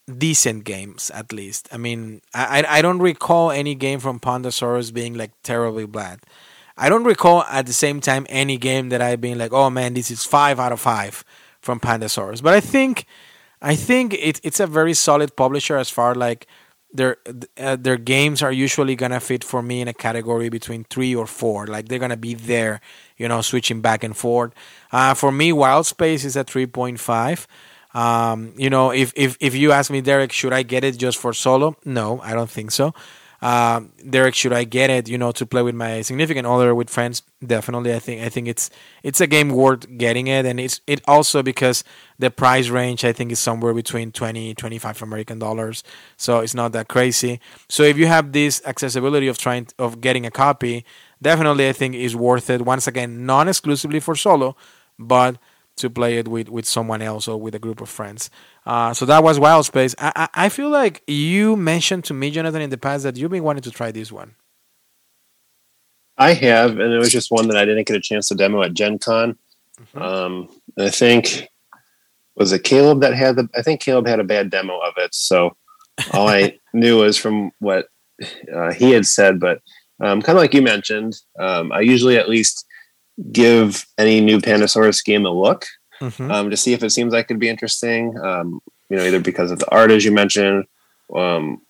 [0.06, 1.68] decent games at least.
[1.72, 6.20] I mean, I I don't recall any game from Pandasaurus being like terribly bad.
[6.78, 9.94] I don't recall at the same time any game that I've been like, oh man,
[9.94, 11.24] this is five out of five
[11.62, 12.44] from Pandasaurus.
[12.44, 13.06] But I think
[13.62, 16.48] I think it, it's a very solid publisher as far like
[16.94, 17.18] their
[17.58, 21.28] uh, their games are usually gonna fit for me in a category between three or
[21.28, 21.68] four.
[21.68, 22.80] Like they're gonna be there,
[23.18, 24.54] you know, switching back and forth.
[24.92, 27.48] Uh, for me, Wild Space is a three point five.
[27.96, 31.18] Um, you know, if, if if you ask me, Derek, should I get it just
[31.18, 31.78] for solo?
[31.86, 32.94] No, I don't think so.
[33.42, 35.08] Um, Derek, should I get it?
[35.08, 37.94] You know, to play with my significant other, with friends, definitely.
[37.94, 38.70] I think I think it's
[39.02, 41.86] it's a game worth getting it, and it's it also because
[42.20, 45.82] the price range I think is somewhere between 20 25 American dollars,
[46.18, 47.40] so it's not that crazy.
[47.70, 50.84] So if you have this accessibility of trying of getting a copy,
[51.22, 52.64] definitely I think is worth it.
[52.64, 54.58] Once again, non exclusively for solo,
[55.00, 55.38] but
[55.78, 58.30] to play it with, with someone else or with a group of friends.
[58.66, 59.94] Uh, so that was Wild Space.
[60.00, 63.32] I, I, I feel like you mentioned to me, Jonathan, in the past that you've
[63.32, 64.36] been wanting to try this one.
[66.18, 68.62] I have, and it was just one that I didn't get a chance to demo
[68.62, 69.38] at Gen Con.
[69.80, 70.02] Mm-hmm.
[70.02, 70.50] Um,
[70.80, 71.50] I think
[72.36, 73.50] was it Caleb that had the.
[73.56, 75.56] I think Caleb had a bad demo of it, so
[76.14, 77.88] all I knew was from what
[78.54, 79.40] uh, he had said.
[79.40, 79.60] But
[80.02, 82.65] um, kind of like you mentioned, um, I usually at least
[83.32, 85.66] give any new Pandasaurus game a look
[86.02, 86.32] mm-hmm.
[86.32, 88.18] um, to see if it seems like it'd be interesting.
[88.20, 90.66] Um, you know, either because of the art, as you mentioned,
[91.14, 91.62] um,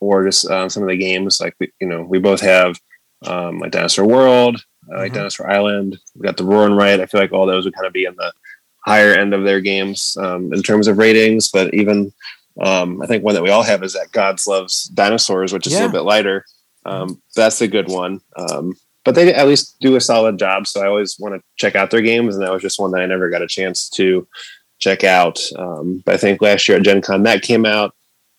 [0.00, 1.40] or just uh, some of the games.
[1.40, 2.80] Like you know, we both have
[3.26, 5.18] um, like Dinosaur World, uh, like mm-hmm.
[5.18, 5.98] Dinosaur Island.
[6.14, 7.00] We got the Roar and Ride.
[7.00, 8.32] I feel like all those would kind of be in the
[8.84, 11.50] higher end of their games um, in terms of ratings.
[11.50, 12.12] But even
[12.60, 15.72] um, I think one that we all have is that Gods Loves Dinosaurs, which is
[15.72, 15.78] yeah.
[15.78, 16.44] a little bit lighter.
[16.84, 18.20] Um, that's a good one.
[18.36, 18.74] Um,
[19.04, 20.66] but they at least do a solid job.
[20.66, 23.02] So I always want to check out their games, and that was just one that
[23.02, 24.26] I never got a chance to
[24.78, 25.40] check out.
[25.56, 27.94] Um, but I think last year at Gen Con that came out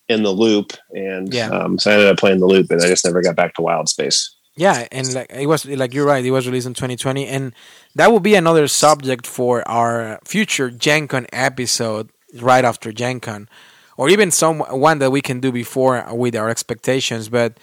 [0.08, 1.48] in the loop, and yeah.
[1.48, 3.62] um, so I ended up playing the loop, and I just never got back to
[3.62, 4.34] Wild Space.
[4.56, 7.52] Yeah, and like it was like you're right, it was released in 2020, and
[7.94, 13.48] that will be another subject for our future Gen Con episode right after Gen Con,
[13.96, 17.58] or even some one that we can do before with our expectations, but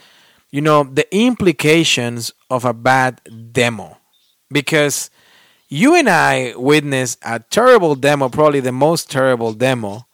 [0.53, 3.19] you know, the implications of a bad
[3.51, 3.97] demo.
[4.51, 5.09] Because
[5.67, 10.05] you and I witnessed a terrible demo, probably the most terrible demo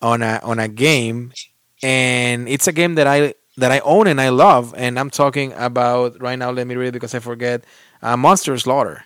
[0.00, 1.34] on a on a game,
[1.82, 5.52] and it's a game that I that I own and I love, and I'm talking
[5.52, 6.50] about right now.
[6.50, 7.64] Let me read it because I forget.
[8.00, 9.04] Uh, Monster Slaughter.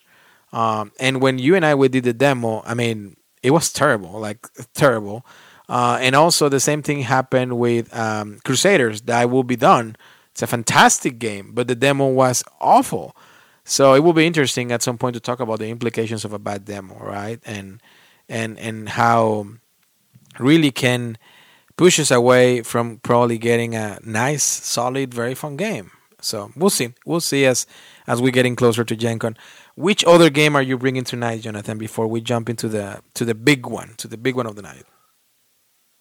[0.53, 4.21] Um, and when you and I we did the demo, I mean, it was terrible,
[4.21, 5.27] like terrible.
[5.69, 9.03] Uh, and also the same thing happened with um, Crusaders.
[9.03, 9.97] Thy Will Be Done
[10.39, 13.17] it's a fantastic game, but the demo was awful.
[13.65, 16.39] So it will be interesting at some point to talk about the implications of a
[16.39, 17.41] bad demo, right?
[17.45, 17.83] And
[18.29, 19.49] and and how
[20.39, 21.19] really can
[21.77, 25.91] push us away from probably getting a nice, solid, very fun game.
[26.21, 26.95] So we'll see.
[27.05, 27.67] We'll see as
[28.07, 29.37] as we're getting closer to Gen Con.
[29.75, 31.79] Which other game are you bringing tonight, Jonathan?
[31.79, 34.63] Before we jump into the to the big one, to the big one of the
[34.63, 34.85] night.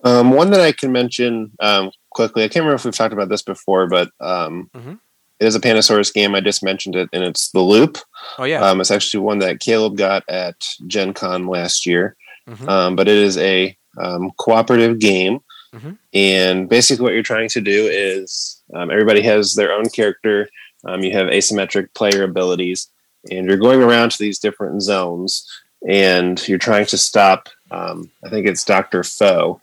[0.04, 2.44] Um, one that I can mention um, quickly.
[2.44, 4.96] I can't remember if we've talked about this before, but um, mm-hmm.
[5.40, 6.34] it is a Pandasaurus game.
[6.34, 8.00] I just mentioned it, and it's the Loop.
[8.40, 10.56] Oh yeah, um, it's actually one that Caleb got at
[10.88, 12.18] Gen Con last year.
[12.50, 12.68] Mm-hmm.
[12.68, 15.40] Um, but it is a um, cooperative game,
[15.74, 15.92] mm-hmm.
[16.14, 20.50] and basically what you're trying to do is um, everybody has their own character.
[20.86, 22.90] Um, you have asymmetric player abilities,
[23.30, 25.48] and you're going around to these different zones,
[25.88, 27.50] and you're trying to stop.
[27.70, 29.62] Um, I think it's Doctor Foo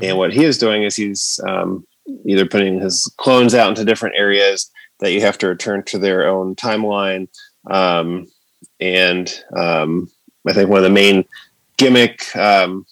[0.00, 1.86] And what he is doing is he's um,
[2.24, 4.70] either putting his clones out into different areas
[5.00, 7.28] that you have to return to their own timeline.
[7.70, 8.26] Um,
[8.80, 10.10] and um,
[10.46, 11.24] I think one of the main
[11.76, 12.86] gimmick, um,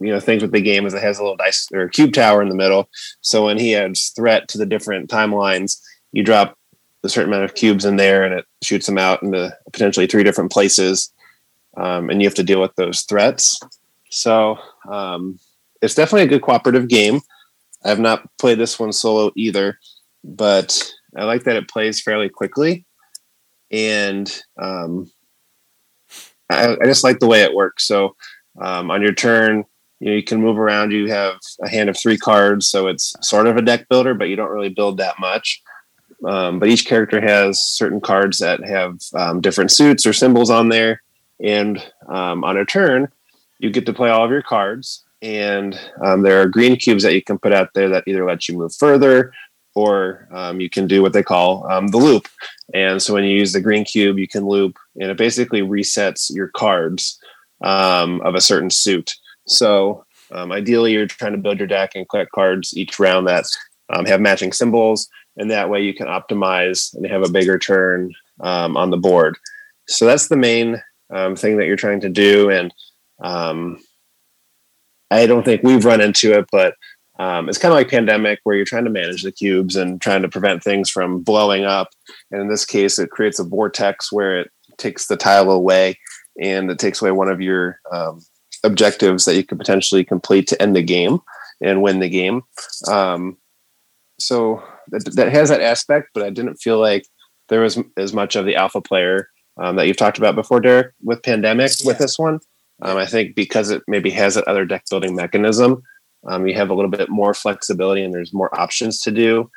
[0.00, 2.42] you know, things with the game is it has a little dice or cube tower
[2.42, 2.88] in the middle.
[3.20, 5.80] So when he adds threat to the different timelines,
[6.12, 6.58] you drop
[7.02, 10.24] a certain amount of cubes in there, and it shoots them out into potentially three
[10.24, 11.12] different places,
[11.76, 13.60] um, and you have to deal with those threats.
[14.10, 14.58] So
[14.90, 15.38] um,
[15.84, 17.20] it's definitely a good cooperative game.
[17.84, 19.78] I have not played this one solo either,
[20.24, 22.86] but I like that it plays fairly quickly,
[23.70, 25.10] and um,
[26.50, 27.86] I, I, just like the way it works.
[27.86, 28.16] So
[28.60, 29.64] um, on your turn,
[30.00, 30.92] you, know, you can move around.
[30.92, 34.28] You have a hand of three cards, so it's sort of a deck builder, but
[34.28, 35.62] you don't really build that much.
[36.26, 40.70] Um, but each character has certain cards that have um, different suits or symbols on
[40.70, 41.02] there,
[41.38, 43.08] and um, on a turn,
[43.58, 47.14] you get to play all of your cards and um, there are green cubes that
[47.14, 49.32] you can put out there that either let you move further
[49.74, 52.28] or um, you can do what they call um, the loop.
[52.74, 56.32] And so when you use the green cube, you can loop, and it basically resets
[56.32, 57.18] your cards
[57.64, 59.14] um, of a certain suit.
[59.46, 63.46] So um, ideally, you're trying to build your deck and collect cards each round that
[63.92, 65.08] um, have matching symbols,
[65.38, 69.38] and that way you can optimize and have a bigger turn on the board.
[69.88, 72.72] So that's the main thing that you're trying to do, and
[75.14, 76.74] I don't think we've run into it, but
[77.16, 80.22] Um, it's kind of like pandemic where you're trying to manage the cubes and trying
[80.22, 81.88] to prevent things from blowing up.
[82.32, 85.96] And in this case, it creates a vortex where it takes the tile away
[86.42, 88.20] and it takes away one of your um,
[88.64, 91.20] objectives that you could potentially complete to end the game
[91.60, 92.42] and win the game.
[92.88, 93.36] Um,
[94.18, 97.06] so that, that has that aspect, but I didn't feel like
[97.48, 100.92] there was as much of the alpha player um, that you've talked about before, Derek,
[101.00, 101.86] with pandemic yeah.
[101.86, 102.40] with this one.
[102.82, 105.82] Um, I think because it maybe has that other deck building mechanism,
[106.26, 109.50] um, you have a little bit more flexibility and there's more options to do.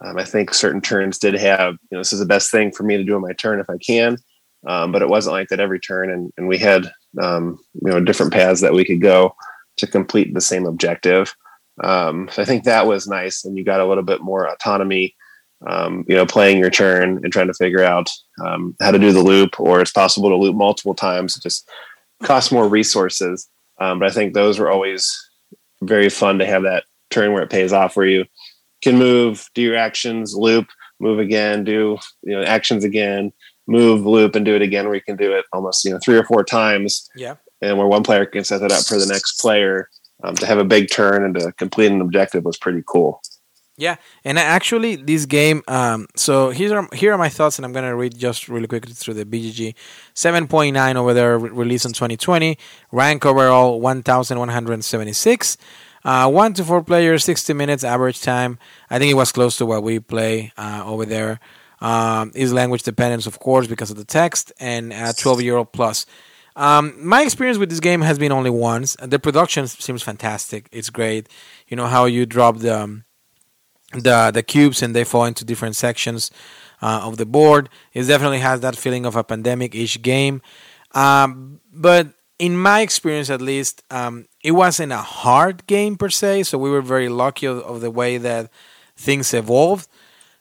[0.00, 2.82] Um, I think certain turns did have, you know, this is the best thing for
[2.82, 4.18] me to do on my turn if I can.
[4.66, 6.10] Um, but it wasn't like that every turn.
[6.10, 6.90] And, and we had,
[7.20, 9.34] um, you know, different paths that we could go
[9.76, 11.34] to complete the same objective.
[11.84, 13.44] Um, so I think that was nice.
[13.44, 15.14] And you got a little bit more autonomy,
[15.66, 19.60] you know, playing your turn and trying to figure out how to do the loop,
[19.60, 21.36] or it's possible to loop multiple times.
[21.36, 21.68] Just
[22.22, 23.48] costs more resources.
[23.78, 25.16] but I think those were always
[25.82, 28.24] very fun to have that turn where it pays off, where you
[28.82, 30.68] can move, do your actions, loop,
[31.00, 33.32] move again, do you know actions again,
[33.66, 34.86] move, loop, and do it again.
[34.86, 37.08] Where you can do it almost you know three or four times.
[37.16, 37.36] Yeah.
[37.62, 39.88] And where one player can set that up for the next player
[40.22, 43.22] um, to have a big turn and to complete an objective was pretty cool.
[43.78, 45.62] Yeah, and actually, this game.
[45.68, 48.94] Um, so here are here are my thoughts, and I'm gonna read just really quickly
[48.94, 49.74] through the BGG.
[50.14, 52.56] Seven point nine over there, re- released in 2020.
[52.90, 55.58] Rank overall 1,176.
[56.04, 58.58] Uh, one to four players, 60 minutes average time.
[58.88, 61.40] I think it was close to what we play uh, over there.
[61.80, 66.06] Um, is language dependence, of course, because of the text, and uh, 12 euro plus.
[66.54, 68.96] Um, my experience with this game has been only once.
[69.02, 70.68] The production seems fantastic.
[70.72, 71.28] It's great.
[71.68, 73.04] You know how you drop the um,
[74.02, 76.30] the the cubes and they fall into different sections
[76.82, 77.68] uh, of the board.
[77.92, 80.42] It definitely has that feeling of a pandemic-ish game.
[80.92, 86.44] Um, but in my experience, at least, um, it wasn't a hard game per se.
[86.44, 88.50] So we were very lucky of, of the way that
[88.96, 89.88] things evolved.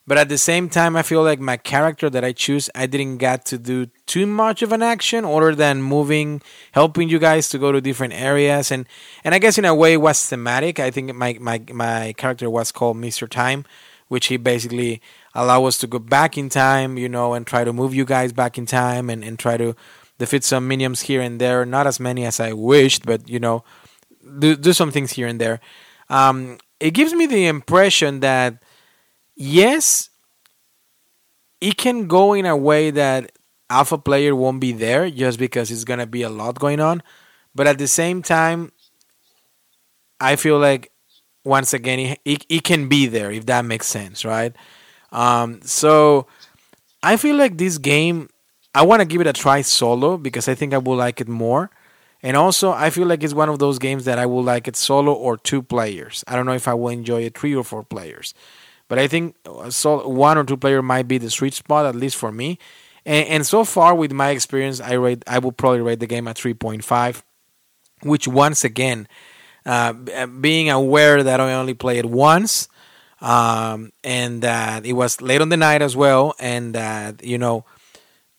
[0.07, 3.17] But at the same time, I feel like my character that I choose, I didn't
[3.17, 6.43] get to do too much of an action other than moving,
[6.73, 8.85] helping you guys to go to different areas, and
[9.23, 10.79] and I guess in a way it was thematic.
[10.79, 13.65] I think my my my character was called Mister Time,
[14.07, 15.01] which he basically
[15.33, 18.31] allowed us to go back in time, you know, and try to move you guys
[18.31, 19.75] back in time and and try to
[20.19, 21.65] defeat some minions here and there.
[21.65, 23.63] Not as many as I wished, but you know,
[24.37, 25.59] do do some things here and there.
[26.09, 28.61] Um, it gives me the impression that
[29.35, 30.09] yes,
[31.61, 33.31] it can go in a way that
[33.69, 37.01] alpha player won't be there just because it's gonna be a lot going on.
[37.53, 38.71] But at the same time,
[40.19, 40.91] I feel like
[41.43, 44.53] once again it, it, it can be there if that makes sense, right?
[45.11, 46.27] Um, so
[47.03, 48.29] I feel like this game
[48.73, 51.29] I want to give it a try solo because I think I will like it
[51.29, 51.71] more.
[52.21, 54.75] And also, I feel like it's one of those games that I will like it
[54.75, 56.23] solo or two players.
[56.27, 58.33] I don't know if I will enjoy it three or four players.
[58.87, 61.95] But I think uh, so one or two player might be the sweet spot, at
[61.95, 62.59] least for me.
[63.05, 66.27] And, and so far, with my experience, I rate I will probably rate the game
[66.27, 67.21] at 3.5,
[68.03, 69.07] which once again,
[69.65, 72.67] uh, uh, being aware that I only played once,
[73.21, 77.65] um, and that it was late on the night as well, and that you know,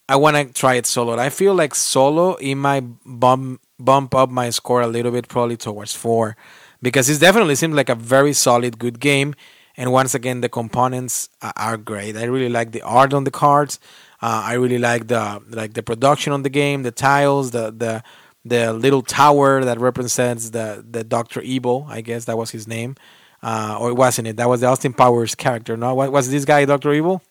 [0.09, 1.19] I want to try it solo.
[1.19, 5.57] I feel like solo it might bump bump up my score a little bit, probably
[5.57, 6.37] towards four,
[6.81, 9.35] because it definitely seems like a very solid, good game
[9.77, 12.17] and once again, the components are great.
[12.17, 13.79] I really like the art on the cards.
[14.23, 18.03] Uh, I really like the like the production on the game, the tiles, the the
[18.45, 21.87] the little tower that represents the the Doctor Evil.
[21.89, 22.97] I guess that was his name,
[23.43, 24.37] uh, or it wasn't it?
[24.37, 25.77] That was the Austin Powers character.
[25.77, 27.23] No, was this guy Doctor Evil?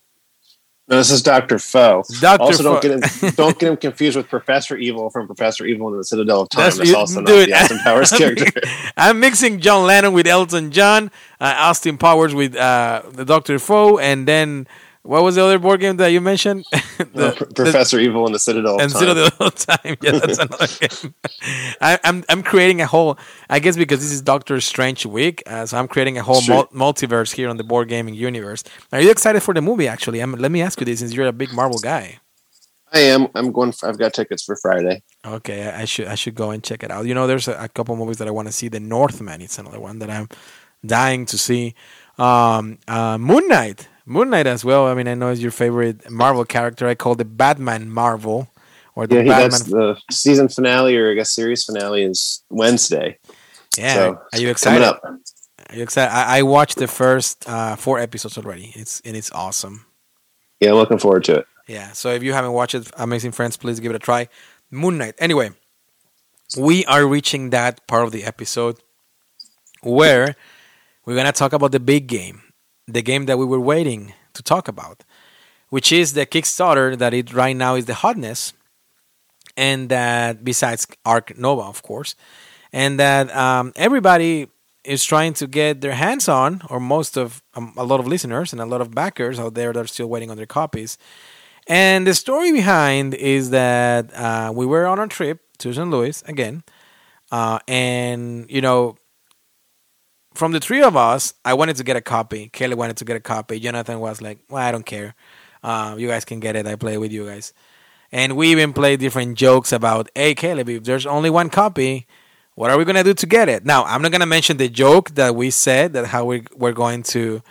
[0.87, 2.03] No, this is Doctor Foo.
[2.21, 5.91] Doctor also, don't get him don't get him confused with Professor Evil from Professor Evil
[5.91, 6.65] in the Citadel of Time.
[6.65, 8.61] That's, That's also not the Austin Powers character.
[8.95, 11.09] I'm mixing John Lennon with Elton John,
[11.39, 14.67] uh, Austin Powers with uh, the Doctor Foo, and then
[15.05, 16.65] what was the other board game that you mentioned?
[17.13, 19.97] the, P- Professor the, Evil in the Citadel and Citadel of Time.
[20.01, 21.13] Yeah, that's another game.
[21.79, 23.17] I, am I'm, I'm creating a whole.
[23.49, 26.67] I guess because this is Doctor Strange week, uh, so I'm creating a whole mul-
[26.67, 28.63] multiverse here on the board gaming universe.
[28.91, 29.87] Are you excited for the movie?
[29.87, 32.19] Actually, I'm, let me ask you this, since you're a big Marvel guy.
[32.91, 33.27] I am.
[33.35, 33.71] I'm going.
[33.71, 35.03] For, I've got tickets for Friday.
[35.25, 37.05] Okay, I should I should go and check it out.
[37.05, 38.69] You know, there's a, a couple movies that I want to see.
[38.69, 39.41] The Northman.
[39.41, 40.29] It's another one that I'm
[40.85, 41.75] dying to see.
[42.17, 43.87] Um, uh, Moon Knight.
[44.05, 44.87] Moon Knight as well.
[44.87, 46.87] I mean, I know is your favorite Marvel character.
[46.87, 48.47] I call the Batman Marvel,
[48.95, 49.49] or the yeah, Batman.
[49.49, 53.17] That's the season finale, or I guess series finale is Wednesday.
[53.77, 54.83] Yeah, so, are you excited?
[54.83, 55.01] Up.
[55.03, 56.13] Are you excited?
[56.13, 58.71] I, I watched the first uh, four episodes already.
[58.75, 59.85] It's and it's awesome.
[60.59, 61.47] Yeah, looking forward to it.
[61.67, 64.29] Yeah, so if you haven't watched it, Amazing Friends, please give it a try.
[64.69, 65.15] Moon Knight.
[65.17, 65.51] Anyway,
[66.57, 68.77] we are reaching that part of the episode
[69.81, 70.35] where
[71.05, 72.41] we're gonna talk about the big game,
[72.87, 75.03] the game that we were waiting to talk about,
[75.69, 78.53] which is the Kickstarter that it right now is the hotness,
[79.57, 82.15] and that besides Ark Nova, of course,
[82.71, 84.47] and that um, everybody
[84.83, 88.51] is trying to get their hands on, or most of um, a lot of listeners
[88.53, 90.97] and a lot of backers out there that are still waiting on their copies.
[91.67, 95.89] And the story behind is that uh, we were on a trip to St.
[95.89, 96.63] Louis again,
[97.31, 98.97] uh, and you know,
[100.35, 102.49] from the three of us, I wanted to get a copy.
[102.49, 103.59] Kelly wanted to get a copy.
[103.59, 105.15] Jonathan was like, "Well, I don't care.
[105.63, 106.67] Uh, you guys can get it.
[106.67, 107.53] I play with you guys."
[108.11, 112.05] And we even played different jokes about, "Hey, Caleb, if there's only one copy,
[112.55, 115.15] what are we gonna do to get it?" Now, I'm not gonna mention the joke
[115.15, 117.41] that we said that how we we're going to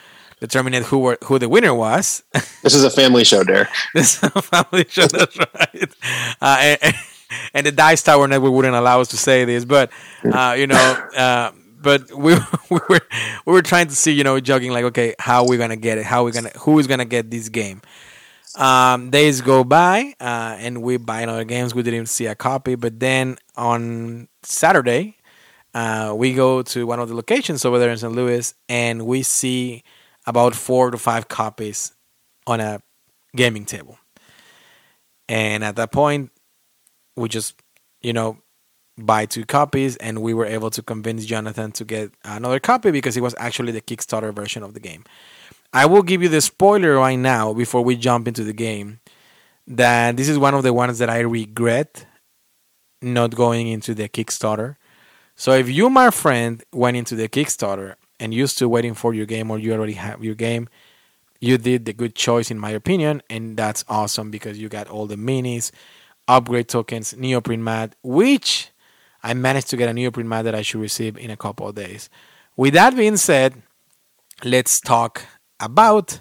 [0.41, 2.22] determine who were, who the winner was.
[2.62, 3.68] This is a family show, Derek.
[3.95, 5.07] this is a family show.
[5.07, 5.91] That's right.
[6.41, 6.95] Uh, and,
[7.55, 9.91] and, the Dice Tower Network wouldn't allow us to say this, but
[10.24, 11.53] uh, you know.
[11.85, 12.35] But we,
[12.70, 13.01] we were
[13.47, 15.99] we were trying to see, you know, jogging like, okay, how are we gonna get
[15.99, 16.05] it?
[16.05, 17.82] How are we gonna who is gonna get this game?
[18.57, 21.74] Um, days go by, uh, and we buy another games.
[21.74, 25.16] We didn't see a copy, but then on Saturday,
[25.74, 28.12] uh, we go to one of the locations over there in St.
[28.12, 29.82] Louis, and we see
[30.24, 31.93] about four to five copies
[32.47, 32.80] on a
[33.35, 33.99] gaming table.
[35.28, 36.30] And at that point,
[37.16, 37.61] we just,
[38.03, 38.39] you know,
[38.97, 43.16] buy two copies, and we were able to convince Jonathan to get another copy because
[43.16, 45.05] it was actually the Kickstarter version of the game.
[45.72, 49.01] I will give you the spoiler right now before we jump into the game
[49.66, 52.07] that this is one of the ones that I regret
[53.03, 54.76] not going into the Kickstarter.
[55.36, 59.26] So if you, my friend, went into the Kickstarter and you still waiting for your
[59.26, 60.68] game or you already have your game,
[61.40, 65.07] you did the good choice in my opinion, and that's awesome because you got all
[65.07, 65.72] the minis,
[66.28, 68.70] upgrade tokens, neoprene mat, which
[69.25, 71.75] I managed to get a neoprene mat that I should receive in a couple of
[71.75, 72.11] days.
[72.57, 73.62] With that being said,
[74.45, 75.22] let's talk
[75.59, 76.20] about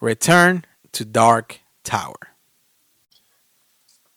[0.00, 2.16] Return to Dark Tower.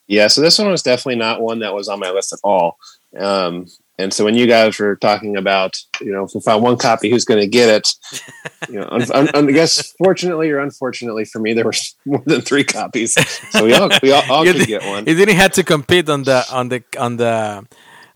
[0.07, 2.77] Yeah, so this one was definitely not one that was on my list at all.
[3.17, 3.67] Um,
[3.99, 7.09] and so when you guys were talking about, you know, if we found one copy,
[7.09, 7.87] who's going to get it?
[8.69, 11.73] You know, un- un- I guess fortunately or unfortunately for me, there were
[12.05, 13.13] more than three copies,
[13.51, 15.05] so we all we all, all could get one.
[15.05, 17.65] You didn't have to compete on the on the on the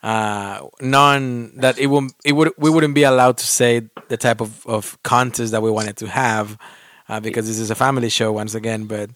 [0.03, 4.41] uh, non that it would it would we wouldn't be allowed to say the type
[4.41, 6.57] of of contest that we wanted to have
[7.09, 9.09] uh, because this is a family show once again, but.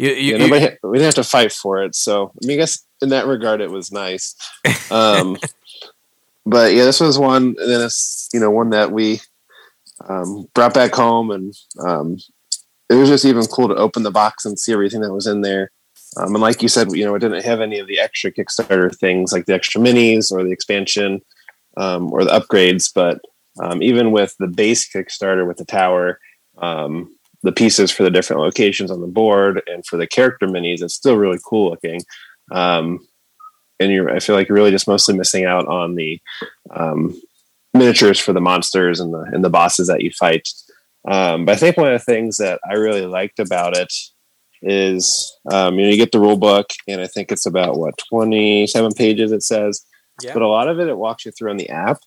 [0.00, 2.60] You, you, yeah, nobody, we didn't have to fight for it, so I mean, I
[2.60, 4.36] guess in that regard, it was nice.
[4.92, 5.36] Um,
[6.46, 9.20] but yeah, this was one, and then it's you know one that we
[10.08, 11.54] um, brought back home, and
[11.84, 12.18] um,
[12.88, 15.42] it was just even cool to open the box and see everything that was in
[15.42, 15.70] there.
[16.18, 18.94] Um, and like you said, you know, it didn't have any of the extra Kickstarter
[18.94, 21.20] things like the extra minis or the expansion
[21.76, 23.20] um, or the upgrades, but
[23.62, 26.18] um, even with the base Kickstarter with the tower,
[26.58, 30.82] um, the pieces for the different locations on the board and for the character minis,
[30.82, 32.00] it's still really cool looking.
[32.50, 33.06] Um,
[33.78, 36.20] and you're, I feel like you're really just mostly missing out on the
[36.70, 37.20] um,
[37.74, 40.48] miniatures for the monsters and the and the bosses that you fight.
[41.04, 43.92] But I think one of the things that I really liked about it
[44.62, 47.98] is um, you know you get the rule book, and I think it's about what
[48.10, 49.84] 27 pages it says,
[50.22, 50.32] yeah.
[50.32, 51.98] but a lot of it it walks you through on the app.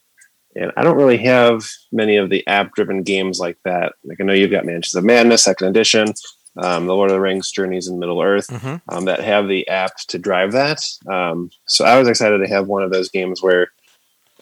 [0.54, 1.64] And I don't really have
[1.94, 3.94] many of the app driven games like that.
[4.04, 6.14] Like I know you've got Mansions of Madness, second edition
[6.58, 8.76] um, the Lord of the Rings Journeys in Middle Earth mm-hmm.
[8.90, 10.84] um, that have the app to drive that.
[11.08, 13.70] Um, so I was excited to have one of those games where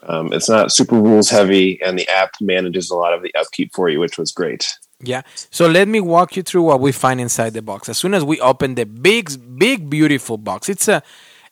[0.04, 3.72] um, it's not super rules heavy and the app manages a lot of the upkeep
[3.76, 4.68] for you, which was great.
[5.02, 5.22] Yeah.
[5.50, 7.88] So let me walk you through what we find inside the box.
[7.90, 11.02] As soon as we open the big, big, beautiful box, it's a,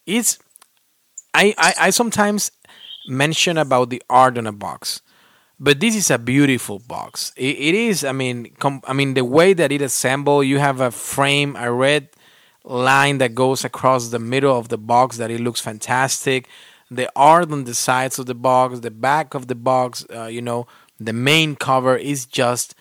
[0.05, 0.37] it's,
[1.33, 2.51] I, I, I sometimes
[3.07, 5.01] mention about the art on a box
[5.59, 7.33] but this is a beautiful box.
[7.35, 8.03] it, it is.
[8.03, 10.45] I mean, com- I mean the way that it assembled.
[10.45, 12.09] You have a frame, a red
[12.63, 15.17] line that goes across the middle of the box.
[15.17, 16.47] That it looks fantastic.
[16.91, 20.05] The art on the sides of the box, the back of the box.
[20.13, 20.67] Uh, you know,
[20.99, 22.75] the main cover is just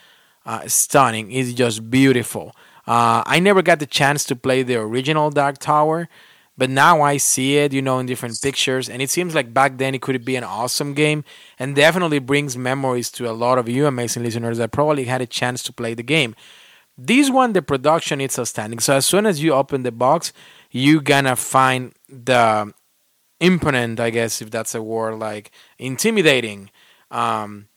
[0.47, 1.31] uh, stunning.
[1.33, 2.55] It's just beautiful.
[2.87, 6.09] Uh, I never got the chance to play the original Dark Tower,
[6.57, 9.77] but now I see it, you know, in different pictures, and it seems like back
[9.77, 11.25] then it could be an awesome game,
[11.59, 15.27] and definitely brings memories to a lot of you amazing listeners that probably had a
[15.27, 16.35] chance to play the game.
[16.97, 18.79] This one, the production is outstanding.
[18.79, 20.33] So as soon as you open the box,
[20.71, 22.73] you gonna find the
[23.41, 26.71] imponent, I guess, if that's a word, like intimidating
[27.11, 27.69] um,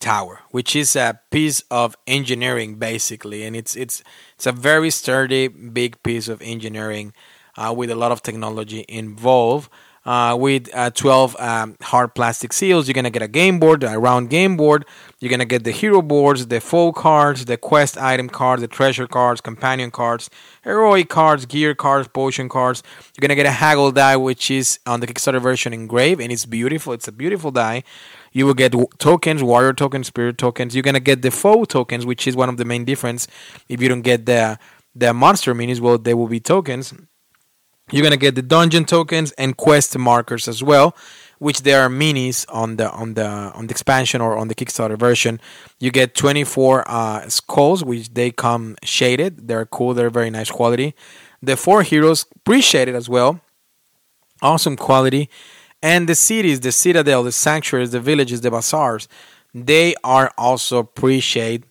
[0.00, 4.02] tower, which is a piece of engineering basically, and it's it's
[4.34, 7.12] it's a very sturdy, big piece of engineering
[7.56, 9.70] uh, with a lot of technology involved.
[10.08, 12.88] Uh, with uh, 12 um, hard plastic seals.
[12.88, 14.86] You're going to get a game board, a round game board.
[15.20, 18.68] You're going to get the hero boards, the foe cards, the quest item cards, the
[18.68, 20.30] treasure cards, companion cards,
[20.64, 22.82] heroic cards, gear cards, potion cards.
[23.14, 26.32] You're going to get a haggle die, which is on the Kickstarter version engraved, and
[26.32, 26.94] it's beautiful.
[26.94, 27.82] It's a beautiful die.
[28.32, 30.74] You will get tokens, warrior tokens, spirit tokens.
[30.74, 33.28] You're going to get the foe tokens, which is one of the main difference.
[33.68, 34.58] If you don't get the
[34.94, 36.94] the monster minis, well, they will be tokens
[37.90, 40.96] you're gonna get the dungeon tokens and quest markers as well,
[41.38, 44.98] which there are minis on the on the on the expansion or on the Kickstarter
[44.98, 45.40] version.
[45.78, 49.48] You get 24 uh, skulls, which they come shaded.
[49.48, 49.94] They're cool.
[49.94, 50.94] They're very nice quality.
[51.40, 53.40] The four heroes pre-shaded as well,
[54.42, 55.30] awesome quality.
[55.80, 59.06] And the cities, the citadel, the sanctuaries, the villages, the bazaars,
[59.54, 61.64] they are also pre-shaded,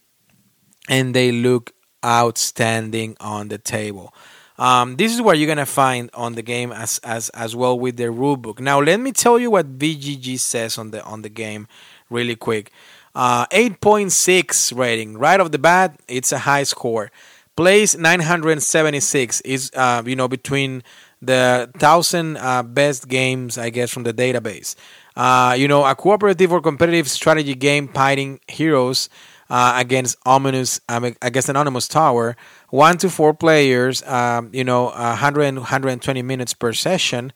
[0.88, 1.74] and they look
[2.06, 4.14] outstanding on the table.
[4.60, 7.98] Um, this is what you're gonna find on the game as as as well with
[7.98, 8.60] the rulebook.
[8.60, 11.68] Now let me tell you what BGG says on the on the game,
[12.10, 12.72] really quick.
[13.14, 16.00] Uh, 8.6 rating right off the bat.
[16.08, 17.12] It's a high score.
[17.56, 20.84] Place 976 is uh, you know between
[21.22, 24.76] the thousand uh, best games I guess from the database.
[25.16, 29.10] Uh, you know a cooperative or competitive strategy game fighting heroes
[29.50, 32.36] uh, against ominous um, against anonymous tower
[32.70, 37.32] one to four players, um, you know, 100 120 minutes per session,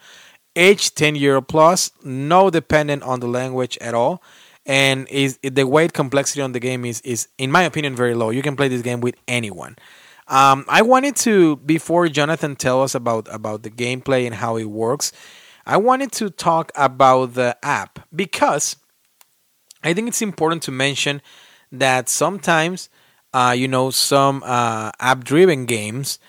[0.55, 4.21] age 10 year plus, no dependent on the language at all.
[4.65, 8.29] And is the weight complexity on the game is, is, in my opinion, very low.
[8.29, 9.75] You can play this game with anyone.
[10.27, 14.65] Um, I wanted to before Jonathan tell us about about the gameplay and how it
[14.65, 15.11] works.
[15.65, 18.75] I wanted to talk about the app because
[19.83, 21.21] I think it's important to mention
[21.71, 22.89] that sometimes
[23.33, 26.19] uh, you know, some uh, app driven games,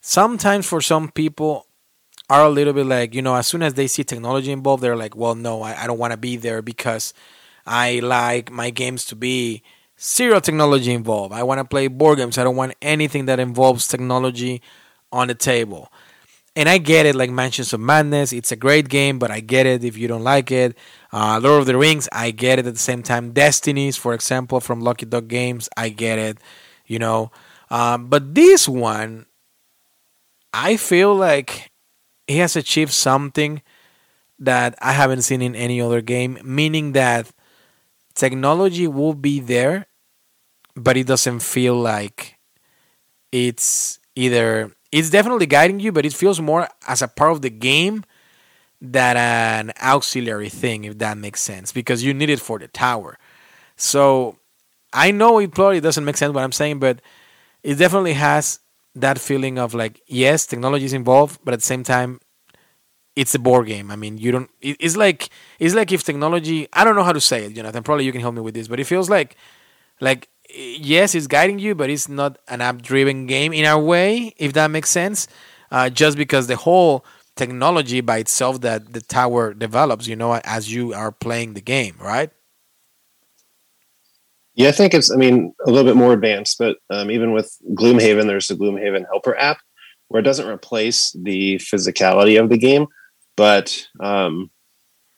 [0.00, 1.66] sometimes for some people
[2.30, 4.96] are a little bit like, you know, as soon as they see technology involved, they're
[4.96, 7.14] like, well, no, I, I don't want to be there because
[7.66, 9.62] I like my games to be
[10.00, 11.32] zero technology involved.
[11.32, 12.38] I want to play board games.
[12.38, 14.62] I don't want anything that involves technology
[15.12, 15.90] on the table.
[16.58, 19.64] And I get it, like Mansions of Madness, it's a great game, but I get
[19.64, 20.76] it if you don't like it.
[21.12, 23.30] Uh, Lord of the Rings, I get it at the same time.
[23.30, 26.38] Destinies, for example, from Lucky Duck Games, I get it,
[26.84, 27.30] you know.
[27.70, 29.26] Um, but this one,
[30.52, 31.70] I feel like
[32.26, 33.62] he has achieved something
[34.40, 37.30] that I haven't seen in any other game, meaning that
[38.16, 39.86] technology will be there,
[40.74, 42.34] but it doesn't feel like
[43.30, 47.50] it's either it's definitely guiding you, but it feels more as a part of the
[47.50, 48.04] game
[48.80, 53.18] than an auxiliary thing, if that makes sense, because you need it for the tower.
[53.76, 54.36] So
[54.92, 57.00] I know it probably doesn't make sense what I'm saying, but
[57.62, 58.60] it definitely has
[58.94, 62.20] that feeling of like, yes, technology is involved, but at the same time,
[63.16, 63.90] it's a board game.
[63.90, 64.48] I mean, you don't.
[64.60, 65.28] It's like
[65.58, 66.68] it's like if technology.
[66.72, 67.82] I don't know how to say it, Jonathan.
[67.82, 69.36] Probably you can help me with this, but it feels like
[70.00, 74.52] like yes, it's guiding you, but it's not an app-driven game in a way, if
[74.54, 75.28] that makes sense.
[75.70, 77.04] Uh, just because the whole
[77.36, 81.94] technology by itself that the tower develops, you know, as you are playing the game,
[82.00, 82.30] right?
[84.54, 85.12] Yeah, I think it's.
[85.12, 89.04] I mean, a little bit more advanced, but um, even with Gloomhaven, there's the Gloomhaven
[89.08, 89.58] Helper app
[90.08, 92.86] where it doesn't replace the physicality of the game,
[93.36, 94.50] but um,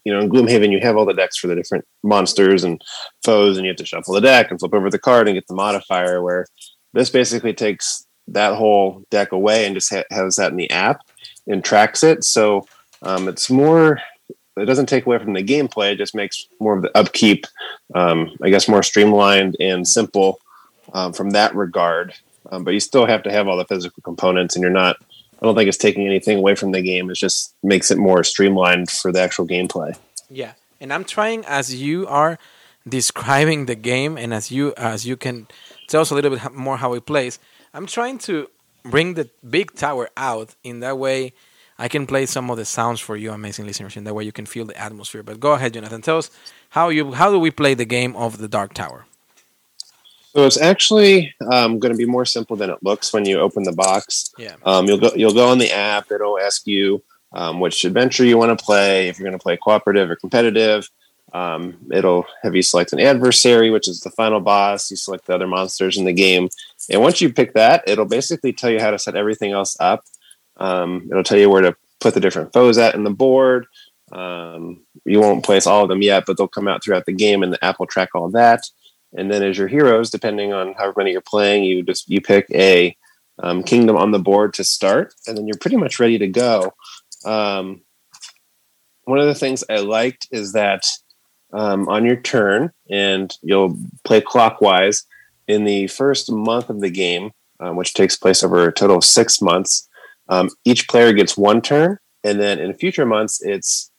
[0.04, 2.82] you know, in Gloomhaven, you have all the decks for the different monsters and
[3.24, 5.46] foes, and you have to shuffle the deck and flip over the card and get
[5.46, 6.22] the modifier.
[6.22, 6.46] Where
[6.92, 11.00] this basically takes that whole deck away and just ha- has that in the app
[11.46, 12.24] and tracks it.
[12.24, 12.66] So
[13.02, 14.00] um, it's more.
[14.56, 15.92] It doesn't take away from the gameplay.
[15.92, 17.46] It just makes more of the upkeep,
[17.94, 20.40] um, I guess, more streamlined and simple
[20.92, 22.14] um, from that regard.
[22.50, 24.96] Um, but you still have to have all the physical components, and you're not
[25.40, 27.10] I don't think it's taking anything away from the game.
[27.10, 29.96] It just makes it more streamlined for the actual gameplay.
[30.28, 32.38] Yeah, and I'm trying as you are
[32.88, 35.46] describing the game, and as you as you can
[35.88, 37.38] tell us a little bit more how it plays.
[37.72, 38.48] I'm trying to
[38.84, 41.32] bring the big tower out in that way.
[41.78, 43.96] I can play some of the sounds for you, amazing listeners.
[43.96, 45.22] In that way, you can feel the atmosphere.
[45.22, 46.02] But go ahead, Jonathan.
[46.02, 46.30] Tell us
[46.70, 49.06] how you how do we play the game of the Dark Tower?
[50.32, 53.64] So it's actually um, going to be more simple than it looks when you open
[53.64, 54.32] the box.
[54.38, 54.54] Yeah.
[54.64, 56.12] Um, you'll go you'll go on the app.
[56.12, 57.02] It'll ask you
[57.32, 59.08] um, which adventure you want to play.
[59.08, 60.88] If you're going to play cooperative or competitive,
[61.32, 64.88] um, it'll have you select an adversary, which is the final boss.
[64.88, 66.48] You select the other monsters in the game,
[66.88, 70.04] and once you pick that, it'll basically tell you how to set everything else up.
[70.58, 73.66] Um, it'll tell you where to put the different foes at in the board.
[74.12, 77.42] Um, you won't place all of them yet, but they'll come out throughout the game,
[77.42, 78.62] and the app will track all that
[79.12, 82.46] and then as your heroes, depending on how many you're playing, you just you pick
[82.52, 82.96] a
[83.42, 86.72] um, kingdom on the board to start, and then you're pretty much ready to go.
[87.24, 87.82] Um,
[89.04, 90.84] one of the things I liked is that
[91.52, 95.04] um, on your turn, and you'll play clockwise
[95.48, 99.04] in the first month of the game, um, which takes place over a total of
[99.04, 99.88] six months.
[100.28, 103.90] Um, each player gets one turn, and then in future months, it's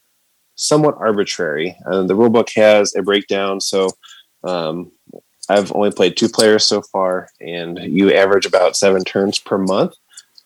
[0.56, 1.76] somewhat arbitrary.
[1.86, 3.90] Uh, the rulebook has a breakdown, so
[4.44, 4.92] um,
[5.50, 9.96] I've only played two players so far, and you average about seven turns per month.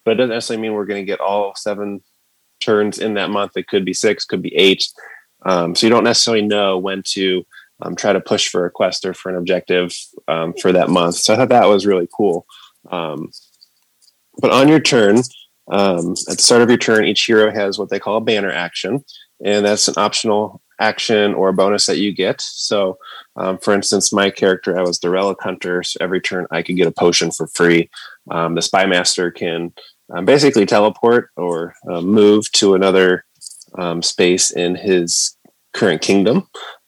[0.04, 2.02] But it doesn't necessarily mean we're going to get all seven
[2.60, 3.54] turns in that month.
[3.56, 4.88] It could be six, could be eight.
[5.46, 7.46] Um, so you don't necessarily know when to
[7.82, 9.94] um, try to push for a quest or for an objective
[10.28, 11.16] um, for that month.
[11.16, 12.46] So I thought that was really cool.
[12.90, 13.32] Um,
[14.40, 15.18] but on your turn,
[15.72, 18.52] um, at the start of your turn, each hero has what they call a banner
[18.52, 19.04] action,
[19.44, 22.42] and that's an optional action or bonus that you get.
[22.42, 22.98] So,
[23.36, 25.84] um, for instance, my character, I was the relic hunter.
[25.84, 27.90] So every turn, I could get a potion for free.
[28.32, 29.74] Um, the spy master can
[30.14, 33.26] um, basically teleport or uh, move to another
[33.78, 35.36] um, space in his
[35.74, 36.48] current kingdom.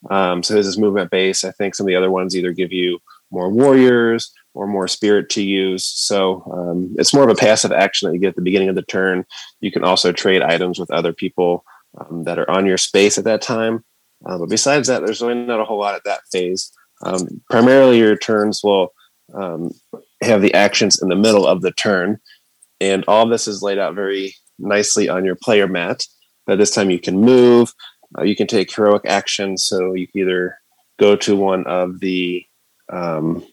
[0.09, 1.43] Um, so his is movement base.
[1.43, 2.99] I think some of the other ones either give you
[3.31, 5.83] more warriors or more spirit to use.
[5.83, 8.75] So um, it's more of a passive action that you get at the beginning of
[8.75, 9.25] the turn.
[9.59, 11.63] You can also trade items with other people
[11.97, 13.83] um, that are on your space at that time.
[14.25, 16.71] Uh, but besides that, there's really not a whole lot at that phase.
[17.03, 18.93] Um, primarily, your turns will
[19.33, 19.71] um,
[20.21, 22.19] have the actions in the middle of the turn,
[22.81, 26.05] and all this is laid out very nicely on your player mat.
[26.45, 27.73] By this time, you can move,
[28.17, 30.57] uh, you can take heroic action, so you can either
[30.97, 32.43] go to one of the
[32.91, 33.45] um,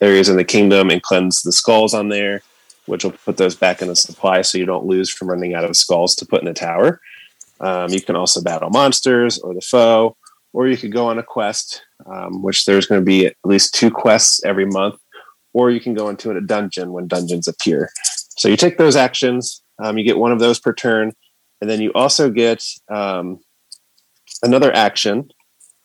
[0.00, 2.42] areas in the kingdom and cleanse the skulls on there,
[2.86, 5.64] which will put those back in the supply so you don't lose from running out
[5.64, 7.00] of skulls to put in the tower.
[7.60, 10.16] Um, you can also battle monsters or the foe,
[10.52, 13.74] or you could go on a quest, um, which there's going to be at least
[13.74, 14.96] two quests every month,
[15.52, 17.90] or you can go into a dungeon when dungeons appear.
[18.36, 21.12] So you take those actions, um, you get one of those per turn,
[21.60, 23.40] and then you also get um,
[24.42, 25.28] another action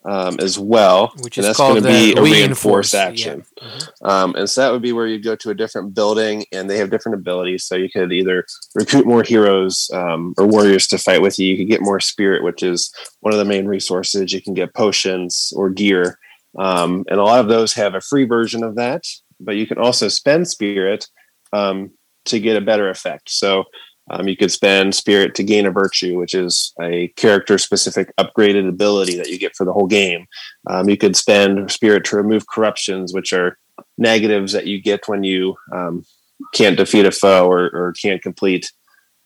[0.05, 3.43] um, as well, which is that's going to be a reinforced action.
[3.61, 3.67] Yeah.
[3.67, 4.07] Mm-hmm.
[4.07, 6.77] Um, and so that would be where you'd go to a different building, and they
[6.77, 7.65] have different abilities.
[7.65, 8.45] So you could either
[8.75, 11.47] recruit more heroes um, or warriors to fight with you.
[11.47, 14.31] You could get more spirit, which is one of the main resources.
[14.31, 16.17] You can get potions or gear,
[16.57, 19.03] um, and a lot of those have a free version of that.
[19.39, 21.07] But you can also spend spirit
[21.53, 21.91] um,
[22.25, 23.29] to get a better effect.
[23.29, 23.65] So
[24.09, 28.67] um, you could spend spirit to gain a virtue, which is a character specific upgraded
[28.67, 30.25] ability that you get for the whole game.
[30.67, 33.57] Um, you could spend spirit to remove corruptions, which are
[33.97, 36.05] negatives that you get when you um,
[36.53, 38.71] can't defeat a foe or, or can't complete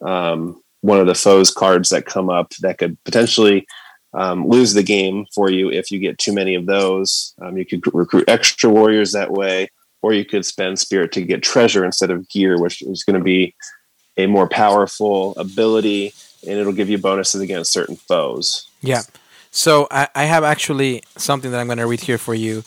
[0.01, 3.65] um, one of the foe's cards that come up that could potentially
[4.13, 7.33] um, lose the game for you if you get too many of those.
[7.41, 9.69] Um, you could recruit extra warriors that way,
[10.01, 13.23] or you could spend spirit to get treasure instead of gear, which is going to
[13.23, 13.55] be
[14.17, 16.13] a more powerful ability
[16.47, 18.67] and it'll give you bonuses against certain foes.
[18.81, 19.01] Yeah.
[19.51, 22.63] So I, I have actually something that I'm going to read here for you.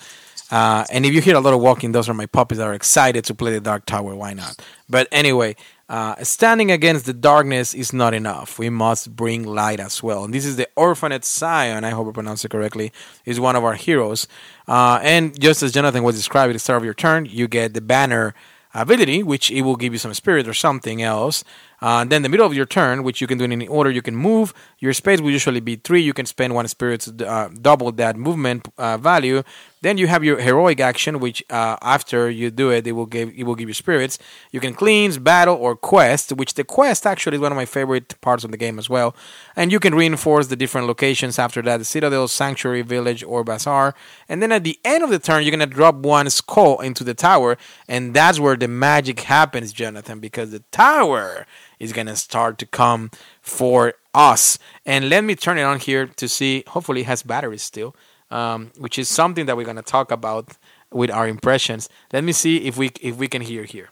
[0.51, 2.74] Uh, and if you hear a lot of walking, those are my puppies that are
[2.74, 4.14] excited to play the Dark Tower.
[4.14, 4.64] Why not?
[4.89, 5.56] But anyway,
[5.89, 8.59] uh, standing against the darkness is not enough.
[8.59, 10.24] We must bring light as well.
[10.24, 12.93] And this is the Orphaned Scion, I hope I pronounced it correctly,
[13.24, 14.28] is one of our heroes.
[14.68, 17.74] Uh, and just as Jonathan was describing at the start of your turn, you get
[17.74, 18.35] the banner
[18.81, 21.44] ability, which it will give you some spirit or something else.
[21.81, 24.03] Uh, then the middle of your turn, which you can do in any order, you
[24.03, 24.55] can move.
[24.78, 26.01] Your space will usually be three.
[26.01, 29.43] You can spend one spirit to uh, double that movement uh, value.
[29.82, 33.31] Then you have your heroic action, which uh, after you do it, it will give
[33.36, 34.19] it will give you spirits.
[34.51, 38.20] You can cleanse, battle, or quest, which the quest actually is one of my favorite
[38.20, 39.15] parts of the game as well.
[39.55, 43.94] And you can reinforce the different locations after that: the citadel, sanctuary, village, or bazaar.
[44.28, 47.15] And then at the end of the turn, you're gonna drop one skull into the
[47.15, 51.47] tower, and that's where the magic happens, Jonathan, because the tower
[51.78, 54.59] is gonna start to come for us.
[54.85, 56.65] And let me turn it on here to see.
[56.69, 57.94] Hopefully, it has batteries still
[58.31, 60.57] um, which is something that we're going to talk about
[60.90, 61.89] with our impressions.
[62.12, 63.90] Let me see if we if we can hear here.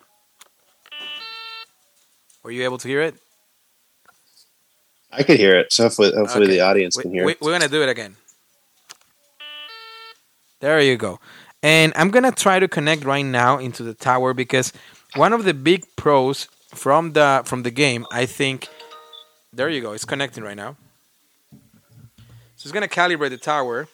[2.42, 3.14] Were you able to hear it?
[5.10, 5.72] I could hear it.
[5.72, 6.54] So hopefully, hopefully okay.
[6.54, 7.40] the audience can hear we, it.
[7.40, 8.16] We're gonna do it again.
[10.60, 11.20] There you go.
[11.62, 14.72] And I'm gonna try to connect right now into the tower because
[15.14, 18.68] one of the big pros from the from the game, I think.
[19.52, 19.92] There you go.
[19.92, 20.76] It's connecting right now.
[22.56, 23.88] So it's gonna calibrate the tower.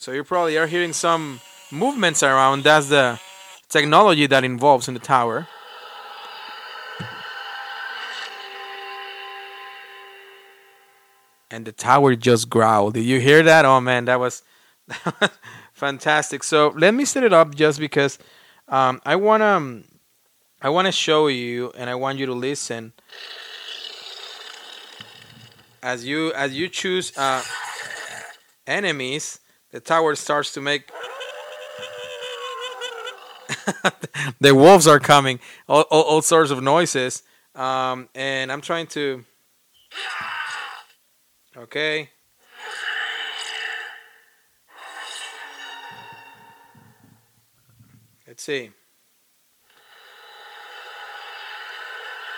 [0.00, 2.64] So you probably are hearing some movements around.
[2.64, 3.20] That's the
[3.68, 5.46] technology that involves in the tower.
[11.50, 12.94] And the tower just growled.
[12.94, 13.66] Did you hear that?
[13.66, 14.49] Oh man, that was, that was
[15.72, 16.42] fantastic.
[16.42, 18.18] So let me set it up just because
[18.70, 19.82] Um, I wanna
[20.62, 22.92] I wanna show you, and I want you to listen
[25.82, 27.42] as you as you choose uh,
[28.66, 29.40] enemies.
[29.72, 30.90] The tower starts to make.
[34.40, 35.40] the wolves are coming.
[35.68, 37.22] All, all, all sorts of noises,
[37.54, 39.24] um, and I'm trying to.
[41.56, 42.10] Okay.
[48.40, 48.70] See.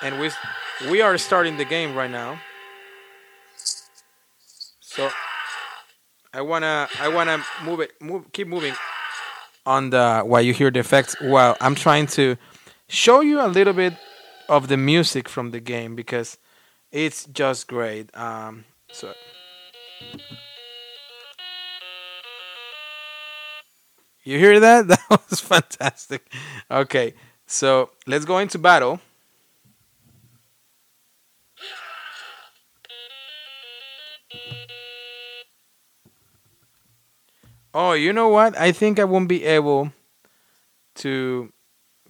[0.03, 0.31] And we
[0.91, 2.41] we are starting the game right now.
[4.81, 5.11] So
[6.35, 8.75] I wanna I wanna move it move keep moving
[9.65, 12.37] on the while you hear the effects while I'm trying to
[12.89, 13.95] show you a little bit
[14.49, 16.37] of the music from the game because
[16.91, 18.11] it's just great.
[18.17, 19.15] Um, so
[24.25, 24.87] You hear that?
[24.89, 26.31] That was fantastic.
[26.71, 27.15] Okay,
[27.47, 29.01] so let's go into battle.
[37.75, 38.59] Oh, you know what?
[38.59, 39.93] I think I won't be able
[40.97, 41.53] to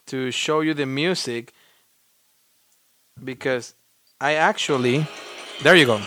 [0.06, 1.52] to show you the music
[3.22, 3.74] because
[4.20, 5.06] I actually
[5.62, 6.00] there you go.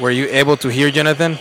[0.00, 1.38] Were you able to hear Jonathan?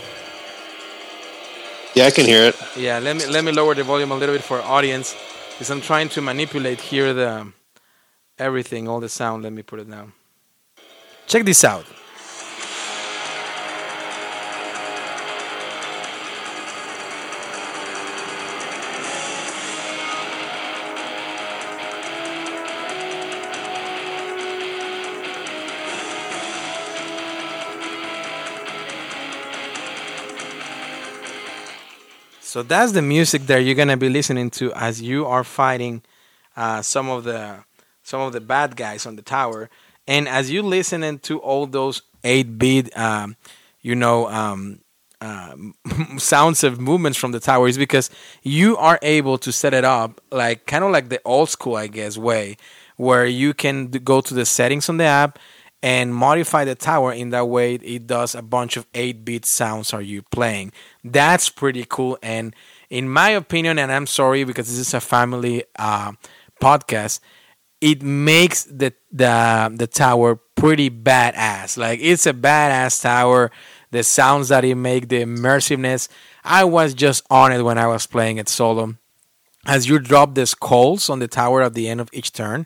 [1.93, 2.55] Yeah, I can hear it.
[2.77, 5.15] Yeah, let me let me lower the volume a little bit for audience
[5.51, 7.51] because I'm trying to manipulate here the
[8.37, 9.43] everything, all the sound.
[9.43, 10.13] Let me put it down.
[11.27, 11.85] Check this out.
[32.55, 36.03] So that's the music that you're gonna be listening to as you are fighting
[36.55, 37.65] uh, some of the
[38.01, 39.69] some of the bad guys on the tower,
[40.07, 43.35] and as you listening to all those eight beat, um,
[43.81, 44.79] you know, um,
[45.19, 45.53] uh,
[46.17, 48.09] sounds of movements from the tower is because
[48.41, 51.87] you are able to set it up like kind of like the old school, I
[51.87, 52.55] guess, way
[52.95, 55.39] where you can go to the settings on the app
[55.85, 60.01] and modify the tower in that way it does a bunch of 8-bit sounds are
[60.01, 60.71] you playing.
[61.03, 62.55] That's pretty cool and
[62.89, 66.13] in my opinion and i'm sorry because this is a family uh,
[66.59, 67.19] podcast
[67.81, 71.77] it makes the, the the tower pretty badass.
[71.77, 73.51] Like it's a badass tower.
[73.91, 76.09] The sounds that it make the immersiveness
[76.43, 78.95] i was just on it when i was playing it solo.
[79.67, 82.65] As you drop the skulls on the tower at the end of each turn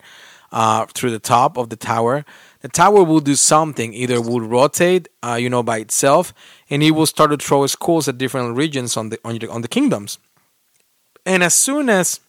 [0.52, 2.26] uh, through the top of the tower
[2.61, 3.94] the tower will do something.
[3.94, 6.34] Either will rotate, uh, you know, by itself,
[6.69, 9.61] and it will start to throw skulls at different regions on the on the, on
[9.61, 10.19] the kingdoms.
[11.26, 12.19] And as soon as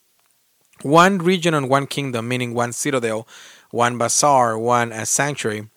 [0.82, 3.26] one region and one kingdom, meaning one citadel,
[3.70, 5.68] one bazaar, one uh, sanctuary,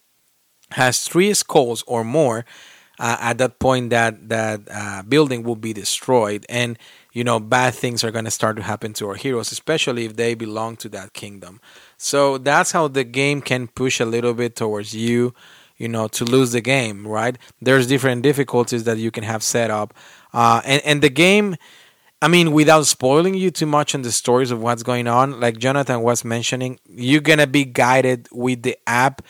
[0.72, 2.46] has three skulls or more,
[3.00, 6.78] uh, at that point that that uh, building will be destroyed, and
[7.12, 10.16] you know bad things are going to start to happen to our heroes, especially if
[10.16, 11.60] they belong to that kingdom.
[12.04, 15.34] So that's how the game can push a little bit towards you,
[15.78, 17.38] you know, to lose the game, right?
[17.62, 19.94] There's different difficulties that you can have set up.
[20.34, 21.56] Uh, and, and the game,
[22.22, 25.58] I mean, without spoiling you too much on the stories of what's going on, like
[25.60, 29.22] Jonathan was mentioning, you're going to be guided with the app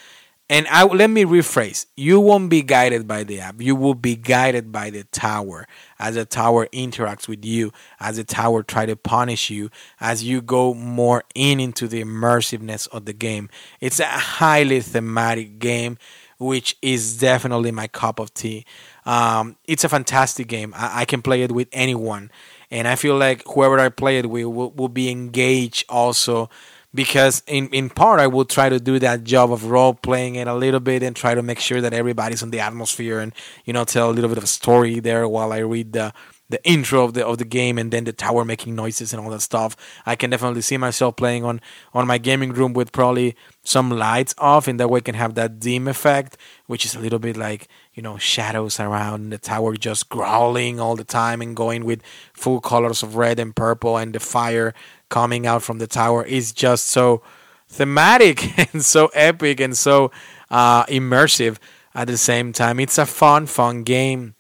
[0.54, 1.88] and I let me rephrase.
[1.98, 3.60] You won't be guided by the app.
[3.60, 5.68] You will be guided by the tower
[5.98, 10.44] as the tower interacts with you, as the tower try to punish you, as you
[10.44, 13.50] go more in into the immersiveness of the game.
[13.82, 15.98] It's a highly thematic game,
[16.38, 18.64] which is definitely my cup of tea.
[19.08, 20.76] Um, it's a fantastic game.
[20.78, 22.30] I, I, can play it with anyone,
[22.70, 26.52] and I feel like whoever I play it with will, will be engaged also
[26.94, 30.48] because in, in part I will try to do that job of role playing it
[30.48, 33.34] a little bit and try to make sure that everybody's on the atmosphere and
[33.66, 36.14] you know tell a little bit of a story there while I read the
[36.50, 39.32] the intro of the of the game and then the tower making noises and all
[39.32, 39.76] that stuff.
[40.06, 41.62] I can definitely see myself playing on
[41.94, 45.34] on my gaming room with probably some lights off in that way I can have
[45.36, 46.38] that dim effect,
[46.68, 50.96] which is a little bit like, you know, shadows around the tower just growling all
[50.96, 52.04] the time and going with
[52.34, 54.76] full colors of red and purple and the fire
[55.14, 57.22] coming out from the tower is just so
[57.70, 60.12] thematic and so epic and so
[60.50, 61.58] uh, immersive
[61.94, 62.80] at the same time.
[62.80, 64.34] It's a fun, fun game.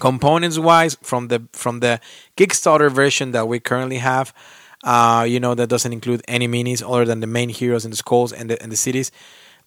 [0.00, 2.00] Components wise, from the from the
[2.36, 4.34] Kickstarter version that we currently have,
[4.82, 7.98] uh, you know that doesn't include any minis other than the main heroes and the
[8.04, 9.12] skulls and the and the cities.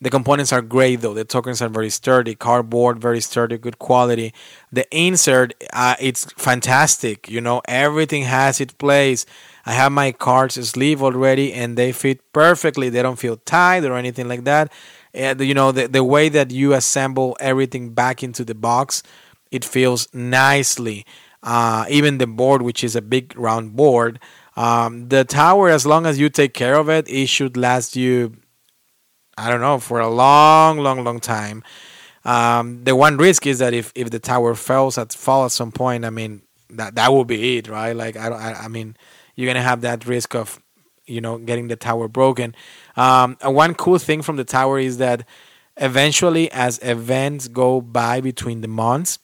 [0.01, 1.13] The components are great though.
[1.13, 4.33] The tokens are very sturdy, cardboard, very sturdy, good quality.
[4.71, 7.29] The insert, uh, it's fantastic.
[7.29, 9.25] You know, everything has its place.
[9.65, 12.90] I have my cards sleeve already, and they fit perfectly.
[12.90, 14.72] They don't feel tight or anything like that.
[15.14, 19.03] And you know, the the way that you assemble everything back into the box,
[19.52, 21.06] it feels nicely.
[21.41, 24.19] Uh, even the board, which is a big round board,
[24.56, 28.38] um, the tower, as long as you take care of it, it should last you
[29.38, 31.64] I don't know, for a long, long, long time.
[32.26, 35.72] Um, the one risk is that if, if the tower falls at fall at some
[35.72, 37.95] point, I mean that that will be it, right?
[37.95, 38.95] Like I don't, I, I mean,
[39.35, 40.61] you're gonna have that risk of,
[41.05, 42.55] you know, getting the tower broken.
[42.95, 45.26] Um, one cool thing from the tower is that
[45.77, 49.19] eventually, as events go by between the months,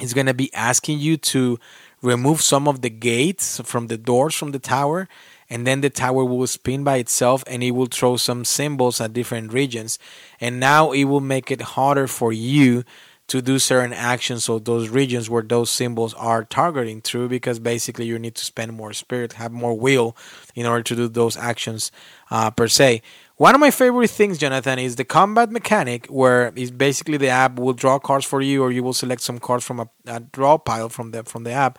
[0.00, 1.58] it's gonna be asking you to
[2.02, 5.08] remove some of the gates from the doors from the tower
[5.50, 9.12] and then the tower will spin by itself and it will throw some symbols at
[9.12, 9.98] different regions
[10.40, 12.84] and now it will make it harder for you
[13.28, 18.06] to do certain actions so those regions where those symbols are targeting through because basically
[18.06, 20.16] you need to spend more spirit have more will
[20.54, 21.92] in order to do those actions
[22.30, 23.00] uh, per se
[23.36, 27.58] one of my favorite things jonathan is the combat mechanic where is basically the app
[27.58, 30.58] will draw cards for you or you will select some cards from a, a draw
[30.58, 31.78] pile from the from the app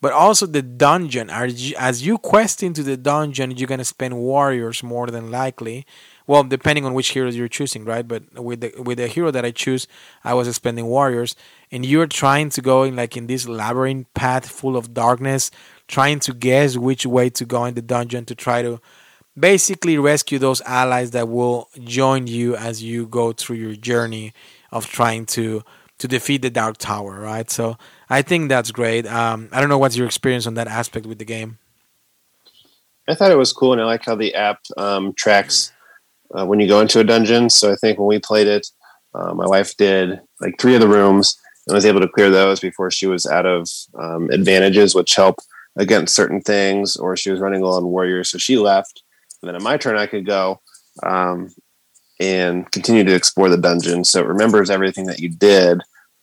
[0.00, 1.30] but also the dungeon.
[1.30, 5.86] As you quest into the dungeon, you're gonna spend warriors more than likely.
[6.26, 8.06] Well, depending on which heroes you're choosing, right?
[8.06, 9.86] But with the with the hero that I choose,
[10.24, 11.36] I was spending warriors,
[11.70, 15.50] and you're trying to go in like in this labyrinth path full of darkness,
[15.86, 18.80] trying to guess which way to go in the dungeon to try to
[19.38, 24.32] basically rescue those allies that will join you as you go through your journey
[24.72, 25.62] of trying to
[25.98, 27.48] to defeat the Dark Tower, right?
[27.50, 27.78] So
[28.10, 29.06] I think that's great.
[29.06, 31.58] Um, I don't know what's your experience on that aspect with the game.
[33.08, 35.72] I thought it was cool, and I like how the app um, tracks
[36.32, 37.50] uh, when you go into a dungeon.
[37.50, 38.66] So I think when we played it,
[39.14, 42.60] uh, my wife did like three of the rooms and was able to clear those
[42.60, 45.38] before she was out of um, advantages, which help
[45.76, 49.02] against certain things, or she was running low on warriors, so she left.
[49.42, 50.60] And then in my turn, I could go
[51.02, 51.54] um,
[52.18, 54.04] and continue to explore the dungeon.
[54.04, 55.82] So it remembers everything that you did.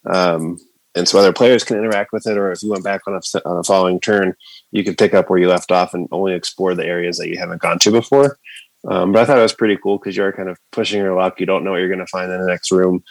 [0.09, 0.57] Um,
[0.95, 3.47] and so other players can interact with it, or if you went back on a,
[3.47, 4.35] on a following turn,
[4.71, 7.37] you could pick up where you left off and only explore the areas that you
[7.37, 8.37] haven't gone to before.
[8.87, 11.39] Um, but I thought it was pretty cool because you're kind of pushing your luck.
[11.39, 13.03] You don't know what you're going to find in the next room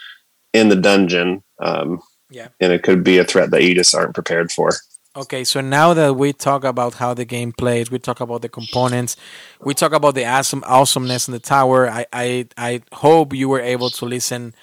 [0.53, 1.43] in the dungeon.
[1.59, 2.49] Um, yeah.
[2.59, 4.71] And it could be a threat that you just aren't prepared for.
[5.15, 8.49] Okay, so now that we talk about how the game plays, we talk about the
[8.49, 9.15] components,
[9.61, 11.87] we talk about the awesome awesomeness in the tower.
[11.87, 14.55] I I, I hope you were able to listen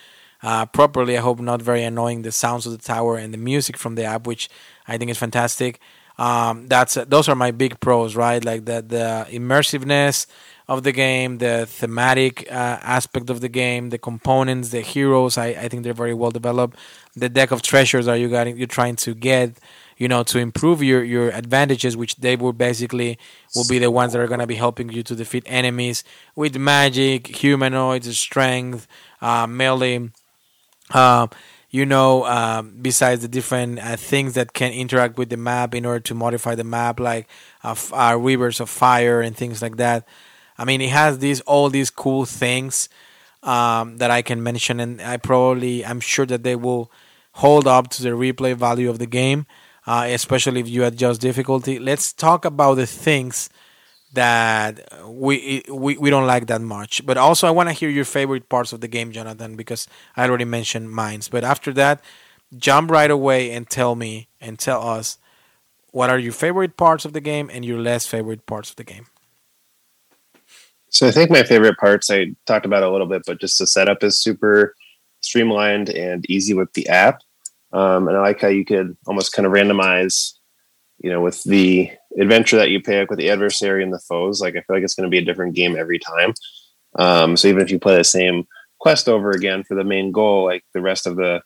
[0.42, 1.16] uh, properly.
[1.16, 4.02] I hope not very annoying the sounds of the tower and the music from the
[4.02, 4.48] app, which
[4.88, 5.78] I think is fantastic.
[6.18, 8.44] Um, that's those are my big pros, right?
[8.44, 10.26] Like the the immersiveness
[10.70, 15.36] of the game, the thematic uh, aspect of the game, the components, the heroes.
[15.36, 16.78] I, I think they're very well developed.
[17.16, 19.58] The deck of treasures are you got you're trying to get
[19.98, 23.18] you know to improve your your advantages which they will basically
[23.56, 26.04] will be the ones that are going to be helping you to defeat enemies
[26.36, 28.86] with magic humanoids strength
[29.20, 30.08] uh, melee
[30.92, 31.26] uh,
[31.68, 35.84] you know uh, besides the different uh, things that can interact with the map in
[35.84, 37.28] order to modify the map like
[37.64, 40.06] uh, uh, rivers of fire and things like that
[40.60, 42.88] i mean it has these all these cool things
[43.42, 46.92] um, that i can mention and i probably i'm sure that they will
[47.34, 49.46] hold up to the replay value of the game
[49.86, 51.78] uh, especially if you adjust difficulty.
[51.78, 53.50] Let's talk about the things
[54.12, 57.04] that we we, we don't like that much.
[57.06, 60.28] But also, I want to hear your favorite parts of the game, Jonathan, because I
[60.28, 61.20] already mentioned mine.
[61.30, 62.04] But after that,
[62.56, 65.18] jump right away and tell me and tell us
[65.92, 68.84] what are your favorite parts of the game and your less favorite parts of the
[68.84, 69.06] game.
[70.90, 73.66] So I think my favorite parts I talked about a little bit, but just the
[73.66, 74.74] setup is super
[75.20, 77.20] streamlined and easy with the app.
[77.72, 80.32] Um, and I like how you could almost kind of randomize,
[80.98, 84.40] you know, with the adventure that you pick with the adversary and the foes.
[84.40, 86.34] Like I feel like it's going to be a different game every time.
[86.98, 88.48] Um, so even if you play the same
[88.80, 91.40] quest over again for the main goal, like the rest of the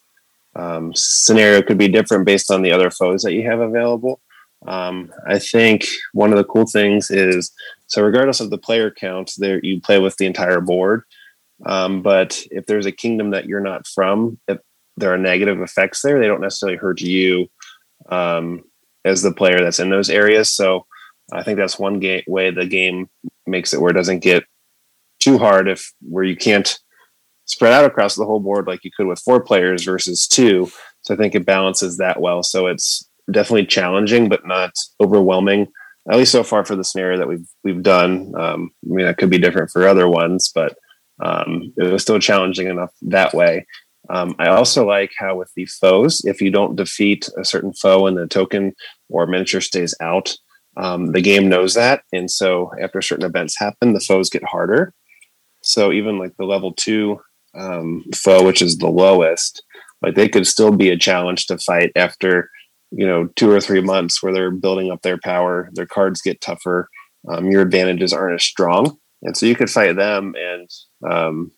[0.56, 4.20] um, scenario could be different based on the other foes that you have available.
[4.66, 7.52] Um, I think one of the cool things is
[7.94, 11.04] so regardless of the player count, there you play with the entire board.
[11.64, 14.58] Um, but if there's a kingdom that you're not from, if
[14.96, 16.18] there are negative effects there.
[16.18, 17.46] They don't necessarily hurt you
[18.08, 18.64] um,
[19.04, 20.52] as the player that's in those areas.
[20.52, 20.86] So
[21.32, 23.08] I think that's one ga- way the game
[23.46, 24.42] makes it where it doesn't get
[25.20, 26.76] too hard if where you can't
[27.44, 30.68] spread out across the whole board like you could with four players versus two.
[31.02, 32.42] So I think it balances that well.
[32.42, 35.68] So it's definitely challenging, but not overwhelming.
[36.10, 38.32] At least so far for the scenario that we've we've done.
[38.36, 40.76] Um, I mean, that could be different for other ones, but
[41.22, 43.66] um, it was still challenging enough that way.
[44.10, 48.06] Um, I also like how with the foes, if you don't defeat a certain foe
[48.06, 48.74] and the token
[49.09, 50.36] or miniature stays out,
[50.76, 54.93] um, the game knows that, and so after certain events happen, the foes get harder.
[55.62, 57.20] So even like the level two
[57.55, 59.62] um, foe, which is the lowest,
[60.02, 62.51] like they could still be a challenge to fight after
[62.96, 65.68] you know two or three months where they're building up their power.
[65.72, 66.88] Their cards get tougher.
[67.28, 70.70] Um, your advantages aren't as strong, and so you could fight them, and
[71.10, 71.52] um,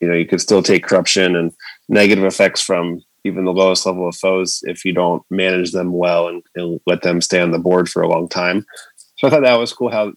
[0.00, 1.52] you know you could still take corruption and
[1.88, 6.28] negative effects from even the lowest level of foes if you don't manage them well
[6.28, 8.64] and, and, let them stay on the board for a long time.
[9.18, 10.12] So I thought that was cool how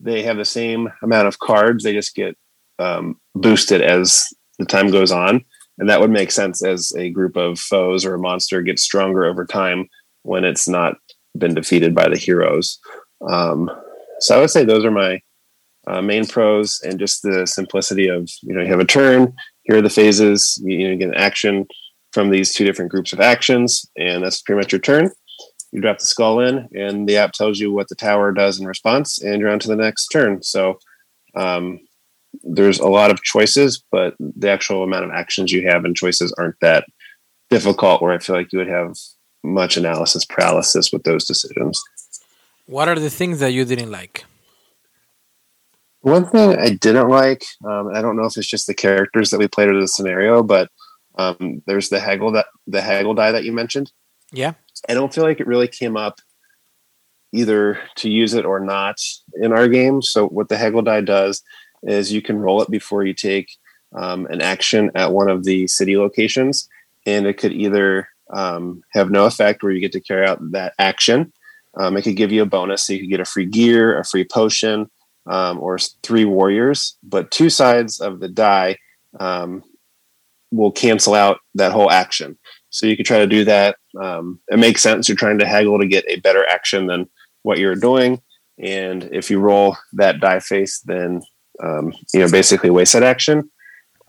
[0.00, 2.36] they have the same amount of cards, they just get
[2.78, 4.26] um, boosted as
[4.58, 5.44] the time goes on.
[5.82, 9.24] And that would make sense as a group of foes or a monster gets stronger
[9.24, 9.88] over time
[10.22, 10.94] when it's not
[11.36, 12.78] been defeated by the heroes.
[13.28, 13.68] Um,
[14.20, 15.20] so I would say those are my
[15.88, 19.34] uh, main pros and just the simplicity of, you know, you have a turn,
[19.64, 21.66] here are the phases, you, you get an action,
[22.12, 25.10] from these two different groups of actions, and that's pretty much your turn.
[25.72, 28.68] You drop the skull in, and the app tells you what the tower does in
[28.68, 30.44] response, and you're on to the next turn.
[30.44, 30.78] So
[31.34, 31.80] um,
[32.44, 36.32] there's a lot of choices, but the actual amount of actions you have and choices
[36.38, 36.84] aren't that
[37.50, 38.02] difficult.
[38.02, 38.96] Where I feel like you would have
[39.42, 41.82] much analysis paralysis with those decisions.
[42.66, 44.24] What are the things that you didn't like?
[46.00, 49.38] One thing I didn't like, um, I don't know if it's just the characters that
[49.38, 50.68] we played or the scenario, but
[51.16, 53.92] um, there's the haggle that the haggle die that you mentioned.
[54.32, 54.54] Yeah,
[54.88, 56.18] I don't feel like it really came up
[57.32, 58.96] either to use it or not
[59.40, 60.02] in our game.
[60.02, 61.42] So what the haggle die does
[61.82, 63.56] is you can roll it before you take
[63.94, 66.68] um, an action at one of the city locations,
[67.06, 70.74] and it could either um, have no effect where you get to carry out that
[70.78, 71.32] action.
[71.74, 74.04] Um, it could give you a bonus, so you could get a free gear, a
[74.04, 74.90] free potion,
[75.26, 76.96] um, or three warriors.
[77.02, 78.78] But two sides of the die
[79.18, 79.62] um,
[80.50, 82.38] will cancel out that whole action.
[82.70, 83.76] So you could try to do that.
[84.00, 85.08] Um, it makes sense.
[85.08, 87.08] You're trying to haggle to get a better action than
[87.42, 88.22] what you're doing.
[88.58, 91.22] And if you roll that die face, then
[91.60, 93.50] um, you know basically that action.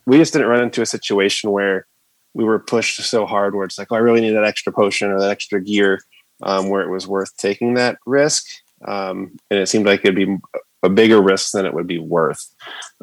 [0.06, 1.88] We just didn't run into a situation where
[2.34, 5.12] we were pushed so hard where it's like, oh, I really need that extra potion
[5.12, 6.02] or that extra gear,
[6.42, 8.46] um, where it was worth taking that risk.
[8.86, 10.38] Um, and it seemed like it'd be
[10.82, 12.54] a bigger risk than it would be worth.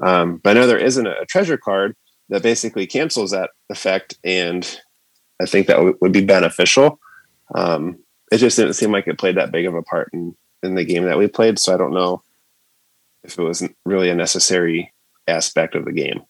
[0.03, 1.97] Um, but I know there isn't a treasure card
[2.29, 4.81] that basically cancels that effect, and
[5.41, 7.01] I think that w- would be beneficial.
[7.55, 7.99] Um,
[8.31, 10.85] it just didn't seem like it played that big of a part in in the
[10.85, 12.23] game that we played, so I don't know
[13.23, 14.93] if it wasn't really a necessary
[15.27, 16.23] aspect of the game.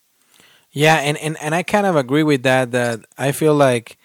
[0.73, 2.71] Yeah, and, and, and I kind of agree with that.
[2.71, 3.99] That I feel like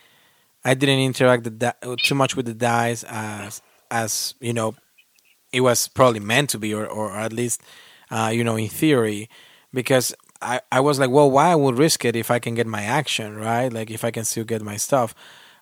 [0.63, 4.75] I didn't interact the, too much with the dice as as you know
[5.53, 7.61] it was probably meant to be, or or at least
[8.09, 9.29] uh, you know in theory,
[9.73, 12.67] because I, I was like, well, why I would risk it if I can get
[12.67, 13.71] my action, right?
[13.71, 15.13] Like if I can still get my stuff.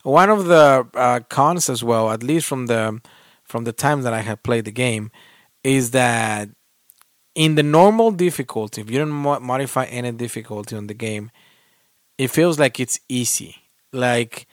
[0.04, 3.02] One of the uh, cons as well, at least from the
[3.44, 5.12] from the time that I have played the game,
[5.64, 6.50] is that
[7.36, 11.32] in the normal difficulty, if you don't mo- modify any difficulty on the game,
[12.18, 13.56] it feels like it's easy.
[13.92, 14.48] Like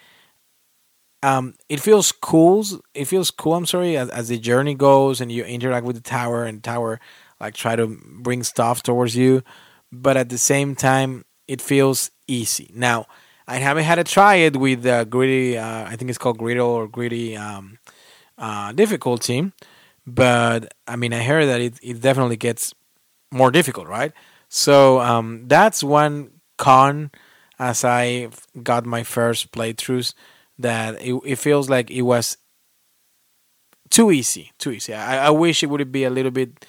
[1.22, 2.64] um, it feels cool.
[2.94, 3.54] It feels cool.
[3.54, 7.00] I'm sorry, as, as the journey goes and you interact with the tower and tower
[7.40, 9.42] like try to bring stuff towards you
[9.92, 12.70] but at the same time, it feels easy.
[12.74, 13.06] Now,
[13.46, 15.58] I haven't had to try it with uh, gritty.
[15.58, 17.78] Uh, I think it's called griddle or gritty um,
[18.38, 19.52] uh, difficulty,
[20.14, 22.74] but I mean, I heard that it, it definitely gets
[23.32, 24.12] more difficult, right?
[24.48, 27.10] So um, that's one con
[27.58, 28.28] as I
[28.62, 30.14] got my first playthroughs
[30.58, 32.36] that it, it feels like it was
[33.90, 34.94] too easy, too easy.
[34.94, 36.64] I, I wish it would be a little bit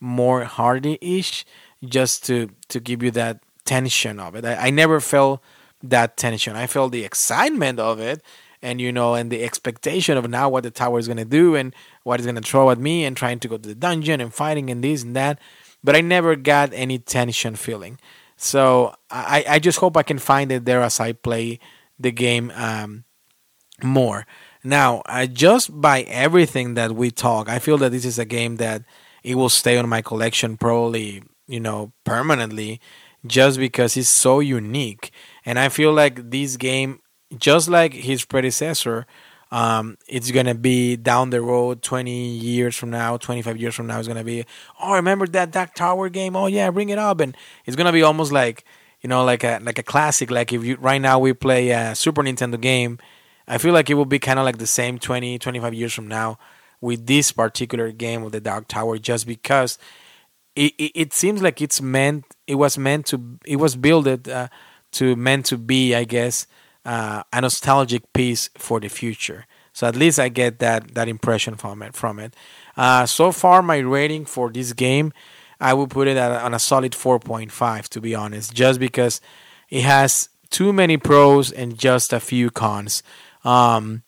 [0.00, 1.44] more hardy-ish
[1.84, 4.44] just to to give you that tension of it.
[4.44, 5.42] I, I never felt
[5.82, 6.56] that tension.
[6.56, 8.22] I felt the excitement of it
[8.64, 11.54] and you know and the expectation of now what the tower is going to do
[11.54, 14.20] and what it's going to throw at me and trying to go to the dungeon
[14.20, 15.38] and fighting and this and that.
[15.82, 17.98] But i never got any tension feeling.
[18.36, 21.60] So i, I just hope i can find it there as i play
[21.98, 23.04] the game um,
[23.82, 24.26] more.
[24.64, 28.56] Now uh, just by everything that we talk i feel that this is a game
[28.56, 28.82] that
[29.22, 32.80] it will stay on my collection probably you know, permanently
[33.26, 35.10] just because it's so unique.
[35.44, 37.00] And I feel like this game,
[37.38, 39.06] just like his predecessor,
[39.50, 43.98] um, it's gonna be down the road 20 years from now 25 years from now
[43.98, 44.44] it's gonna be
[44.80, 46.34] oh I remember that Dark Tower game?
[46.34, 47.20] Oh yeah bring it up.
[47.20, 48.64] And it's gonna be almost like
[49.00, 50.30] you know like a like a classic.
[50.30, 52.98] Like if you right now we play a super nintendo game
[53.46, 56.08] i feel like it will be kind of like the same 20 25 years from
[56.08, 56.38] now
[56.80, 59.78] with this particular game of the dark tower just because
[60.56, 64.48] it, it, it seems like it's meant it was meant to it was built uh,
[64.92, 66.46] to meant to be I guess
[66.84, 69.46] uh, a nostalgic piece for the future.
[69.72, 71.94] So at least I get that that impression from it.
[71.94, 72.34] From it.
[72.76, 75.12] Uh, so far, my rating for this game,
[75.60, 77.88] I would put it at, on a solid 4.5.
[77.88, 79.20] To be honest, just because
[79.68, 83.02] it has too many pros and just a few cons.
[83.44, 84.02] Um,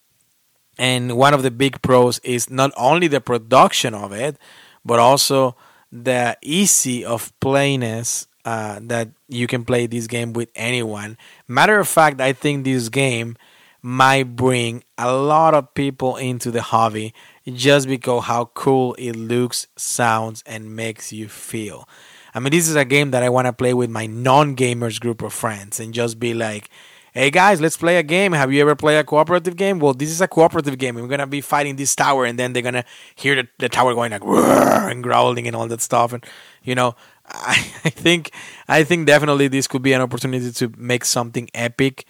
[0.78, 4.38] and one of the big pros is not only the production of it,
[4.84, 5.56] but also
[5.90, 11.18] the easy of playiness uh, that you can play this game with anyone.
[11.48, 13.36] Matter of fact, I think this game
[13.82, 17.12] might bring a lot of people into the hobby
[17.52, 21.88] just because how cool it looks, sounds, and makes you feel.
[22.34, 25.00] I mean, this is a game that I want to play with my non gamers
[25.00, 26.70] group of friends and just be like,
[27.16, 28.32] hey guys, let's play a game.
[28.32, 29.78] Have you ever played a cooperative game?
[29.78, 30.96] Well, this is a cooperative game.
[30.96, 34.10] We're gonna be fighting this tower, and then they're gonna hear the, the tower going
[34.10, 36.12] like and growling and all that stuff.
[36.12, 36.24] And
[36.62, 36.94] you know,
[37.28, 37.54] I,
[37.84, 38.30] I think
[38.68, 42.04] I think definitely this could be an opportunity to make something epic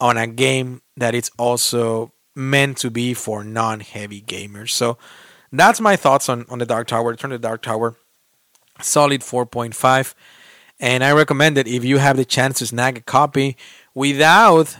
[0.00, 4.70] on a game that it's also meant to be for non-heavy gamers.
[4.70, 4.98] So
[5.52, 7.14] that's my thoughts on on the Dark Tower.
[7.16, 7.96] Turn the Dark Tower,
[8.80, 10.14] solid 4.5.
[10.82, 13.56] And I recommend that if you have the chance to snag a copy,
[13.94, 14.78] without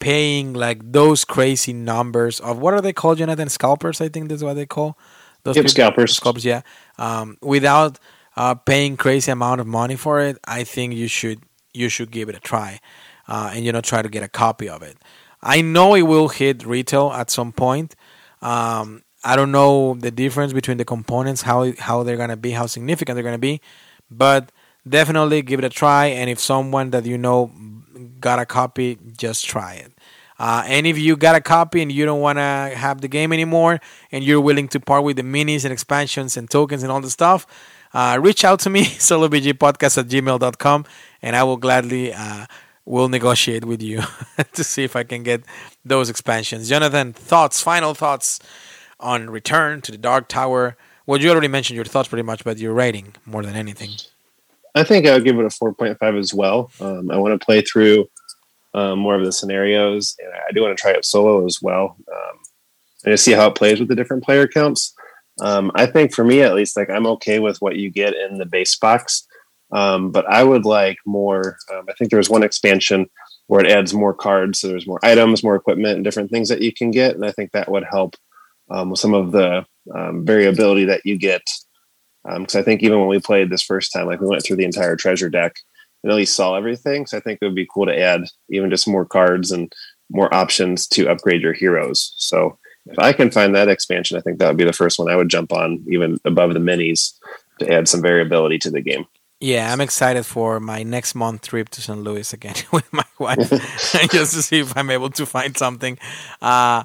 [0.00, 3.48] paying like those crazy numbers of what are they called, Jonathan?
[3.48, 4.98] Scalpers, I think that's what they call
[5.44, 6.16] those yep, scalpers.
[6.16, 6.62] Scalpers, yeah.
[6.98, 7.98] Um, without
[8.40, 11.42] uh, paying crazy amount of money for it, I think you should
[11.74, 12.80] you should give it a try,
[13.28, 14.96] uh, and you know try to get a copy of it.
[15.42, 17.94] I know it will hit retail at some point.
[18.40, 22.64] Um, I don't know the difference between the components, how how they're gonna be, how
[22.64, 23.60] significant they're gonna be,
[24.10, 24.50] but
[24.88, 26.06] definitely give it a try.
[26.06, 27.52] And if someone that you know
[28.20, 29.92] got a copy, just try it.
[30.38, 33.30] Uh, and if you got a copy and you don't want to have the game
[33.30, 33.78] anymore
[34.10, 37.10] and you're willing to part with the minis and expansions and tokens and all the
[37.10, 37.46] stuff,
[37.92, 40.84] uh, reach out to me, solobgpodcast at gmail.com,
[41.22, 42.46] and I will gladly uh,
[42.84, 44.02] will negotiate with you
[44.52, 45.42] to see if I can get
[45.84, 46.68] those expansions.
[46.68, 48.40] Jonathan, thoughts, final thoughts
[48.98, 50.76] on Return to the Dark Tower?
[51.06, 53.90] Well, you already mentioned your thoughts pretty much, but your rating more than anything.
[54.74, 56.70] I think I would give it a 4.5 as well.
[56.80, 58.08] Um, I want to play through
[58.74, 61.96] um, more of the scenarios, and I do want to try it solo as well,
[62.08, 62.38] um,
[63.04, 64.94] and see how it plays with the different player counts.
[65.40, 68.38] Um, I think for me, at least, like I'm okay with what you get in
[68.38, 69.26] the base box,
[69.72, 71.56] um, but I would like more.
[71.72, 73.08] Um, I think there's one expansion
[73.46, 76.62] where it adds more cards, so there's more items, more equipment, and different things that
[76.62, 78.16] you can get, and I think that would help
[78.68, 79.64] with some of the
[80.22, 81.42] variability that you get
[82.24, 84.56] because um, I think even when we played this first time, like we went through
[84.56, 85.56] the entire treasure deck
[86.02, 87.06] and at least saw everything.
[87.06, 89.72] So I think it would be cool to add even just more cards and
[90.10, 92.12] more options to upgrade your heroes.
[92.16, 95.10] So if I can find that expansion, I think that would be the first one
[95.10, 97.18] I would jump on, even above the minis,
[97.58, 99.06] to add some variability to the game.
[99.42, 101.98] Yeah, I'm excited for my next month trip to St.
[101.98, 103.38] Louis again with my wife,
[104.12, 105.98] just to see if I'm able to find something.
[106.42, 106.84] Uh,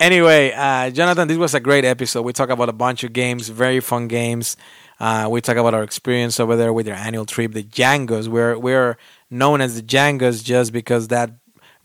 [0.00, 2.22] anyway, uh, Jonathan, this was a great episode.
[2.22, 4.56] We talk about a bunch of games, very fun games.
[5.00, 8.28] Uh, we talk about our experience over there with our annual trip, the Jangos.
[8.28, 8.96] We're we're
[9.28, 11.32] known as the Jangos just because that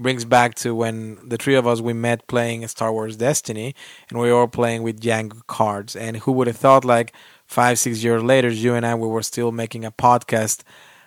[0.01, 3.75] brings back to when the three of us we met playing Star Wars Destiny,
[4.09, 5.95] and we were playing with Jango cards.
[5.95, 7.13] And who would have thought, like
[7.45, 10.63] five, six years later, you and I we were still making a podcast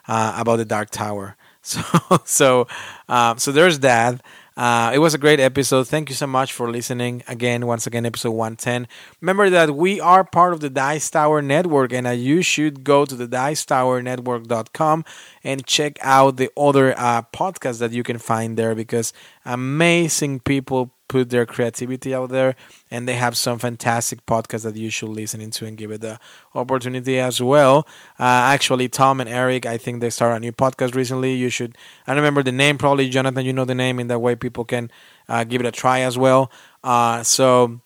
[0.09, 1.37] uh, about the Dark Tower.
[1.67, 1.81] So,
[2.27, 2.67] so,
[3.09, 4.23] uh, so there's that.
[4.57, 5.89] Uh, it was a great episode.
[5.89, 7.67] Thank you so much for listening again.
[7.67, 8.87] Once again, episode 110.
[9.21, 13.05] Remember that we are part of the Dice Tower Network, and uh, you should go
[13.05, 15.05] to the Dicetowernetwork.com
[15.43, 19.13] and check out the other uh, podcasts that you can find there because
[19.45, 22.57] amazing people put their creativity out there
[22.91, 26.19] and they have some fantastic podcasts that you should listen into and give it the
[26.55, 27.87] opportunity as well.
[28.19, 31.35] Uh, actually tom and eric i think they started a new podcast recently.
[31.35, 31.77] You should
[32.07, 34.91] i remember the name probably jonathan you know the name in that way people can
[35.29, 36.51] uh, give it a try as well.
[36.83, 37.81] Uh, so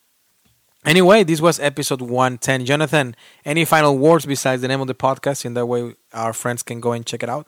[0.85, 5.45] anyway this was episode 110 jonathan any final words besides the name of the podcast
[5.45, 7.47] in that way our friends can go and check it out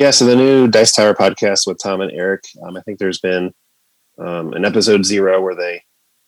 [0.00, 3.20] yeah so the new dice tower podcast with tom and eric um, i think there's
[3.20, 3.52] been
[4.18, 5.82] um, an episode zero where they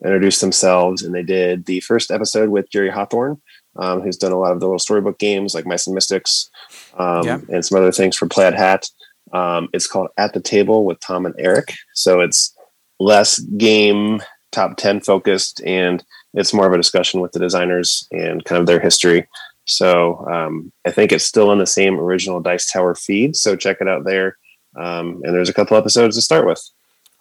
[0.04, 3.40] introduced themselves and they did the first episode with Jerry Hawthorne,
[3.76, 6.50] um, who's done a lot of the little storybook games like Mice and Mystics
[6.98, 7.38] um, yeah.
[7.48, 8.86] and some other things for Plaid Hat.
[9.32, 11.74] Um, it's called At the Table with Tom and Eric.
[11.94, 12.54] So it's
[12.98, 16.04] less game top 10 focused and
[16.34, 19.26] it's more of a discussion with the designers and kind of their history.
[19.64, 23.36] So um, I think it's still in the same original Dice Tower feed.
[23.36, 24.36] So check it out there.
[24.76, 26.62] Um, and there's a couple episodes to start with.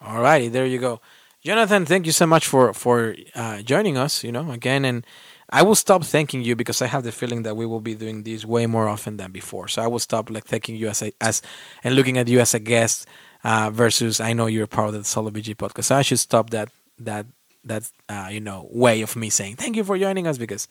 [0.00, 1.00] All righty, there you go.
[1.44, 4.22] Jonathan, thank you so much for for uh, joining us.
[4.22, 5.04] You know, again, and
[5.50, 8.22] I will stop thanking you because I have the feeling that we will be doing
[8.22, 9.68] this way more often than before.
[9.68, 11.42] So I will stop like thanking you as a, as
[11.84, 13.06] and looking at you as a guest
[13.44, 15.84] uh, versus I know you're part of the Solo BG podcast.
[15.84, 17.26] So I should stop that that
[17.64, 20.68] that uh, you know way of me saying thank you for joining us because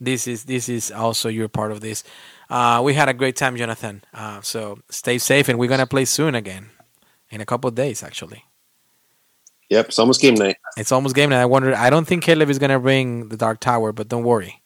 [0.00, 2.02] this is this is also you're part of this.
[2.48, 4.02] Uh, we had a great time, Jonathan.
[4.12, 6.70] Uh, so stay safe, and we're gonna play soon again
[7.30, 8.44] in a couple of days, actually.
[9.68, 10.56] Yep, it's almost game night.
[10.76, 11.42] It's almost game night.
[11.42, 11.74] I wonder.
[11.74, 14.62] I don't think Caleb is gonna bring the Dark Tower, but don't worry,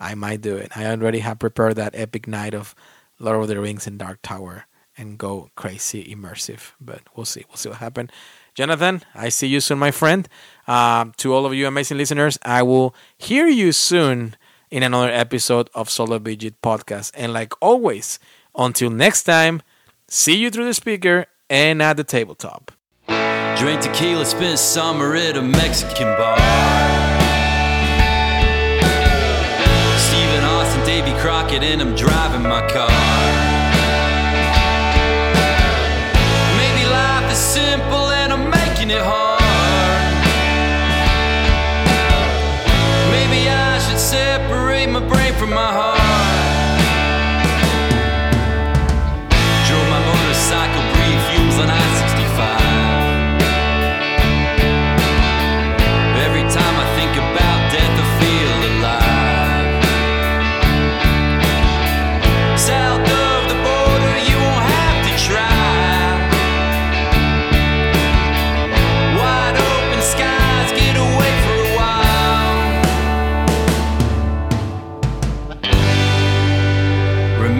[0.00, 0.76] I might do it.
[0.76, 2.74] I already have prepared that epic night of
[3.20, 4.66] Lord of the Rings and Dark Tower
[4.96, 6.72] and go crazy immersive.
[6.80, 7.44] But we'll see.
[7.48, 8.10] We'll see what happens.
[8.54, 10.28] Jonathan, I see you soon, my friend.
[10.66, 14.36] Um, to all of you amazing listeners, I will hear you soon
[14.72, 17.12] in another episode of Solo BG podcast.
[17.14, 18.18] And like always,
[18.56, 19.60] until next time,
[20.08, 22.72] see you through the speaker and at the tabletop.
[23.58, 26.38] Drink tequila, spend summer at a Mexican bar.
[29.98, 32.88] Stephen Austin, Davy Crockett, and I'm driving my car.
[36.56, 39.31] Maybe life is simple and I'm making it hard.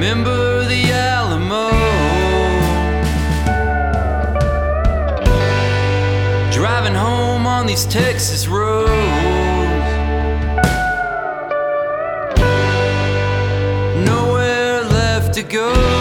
[0.02, 1.70] Remember the Alamo.
[6.50, 8.90] Driving home on these Texas roads.
[14.04, 15.91] Nowhere left to go.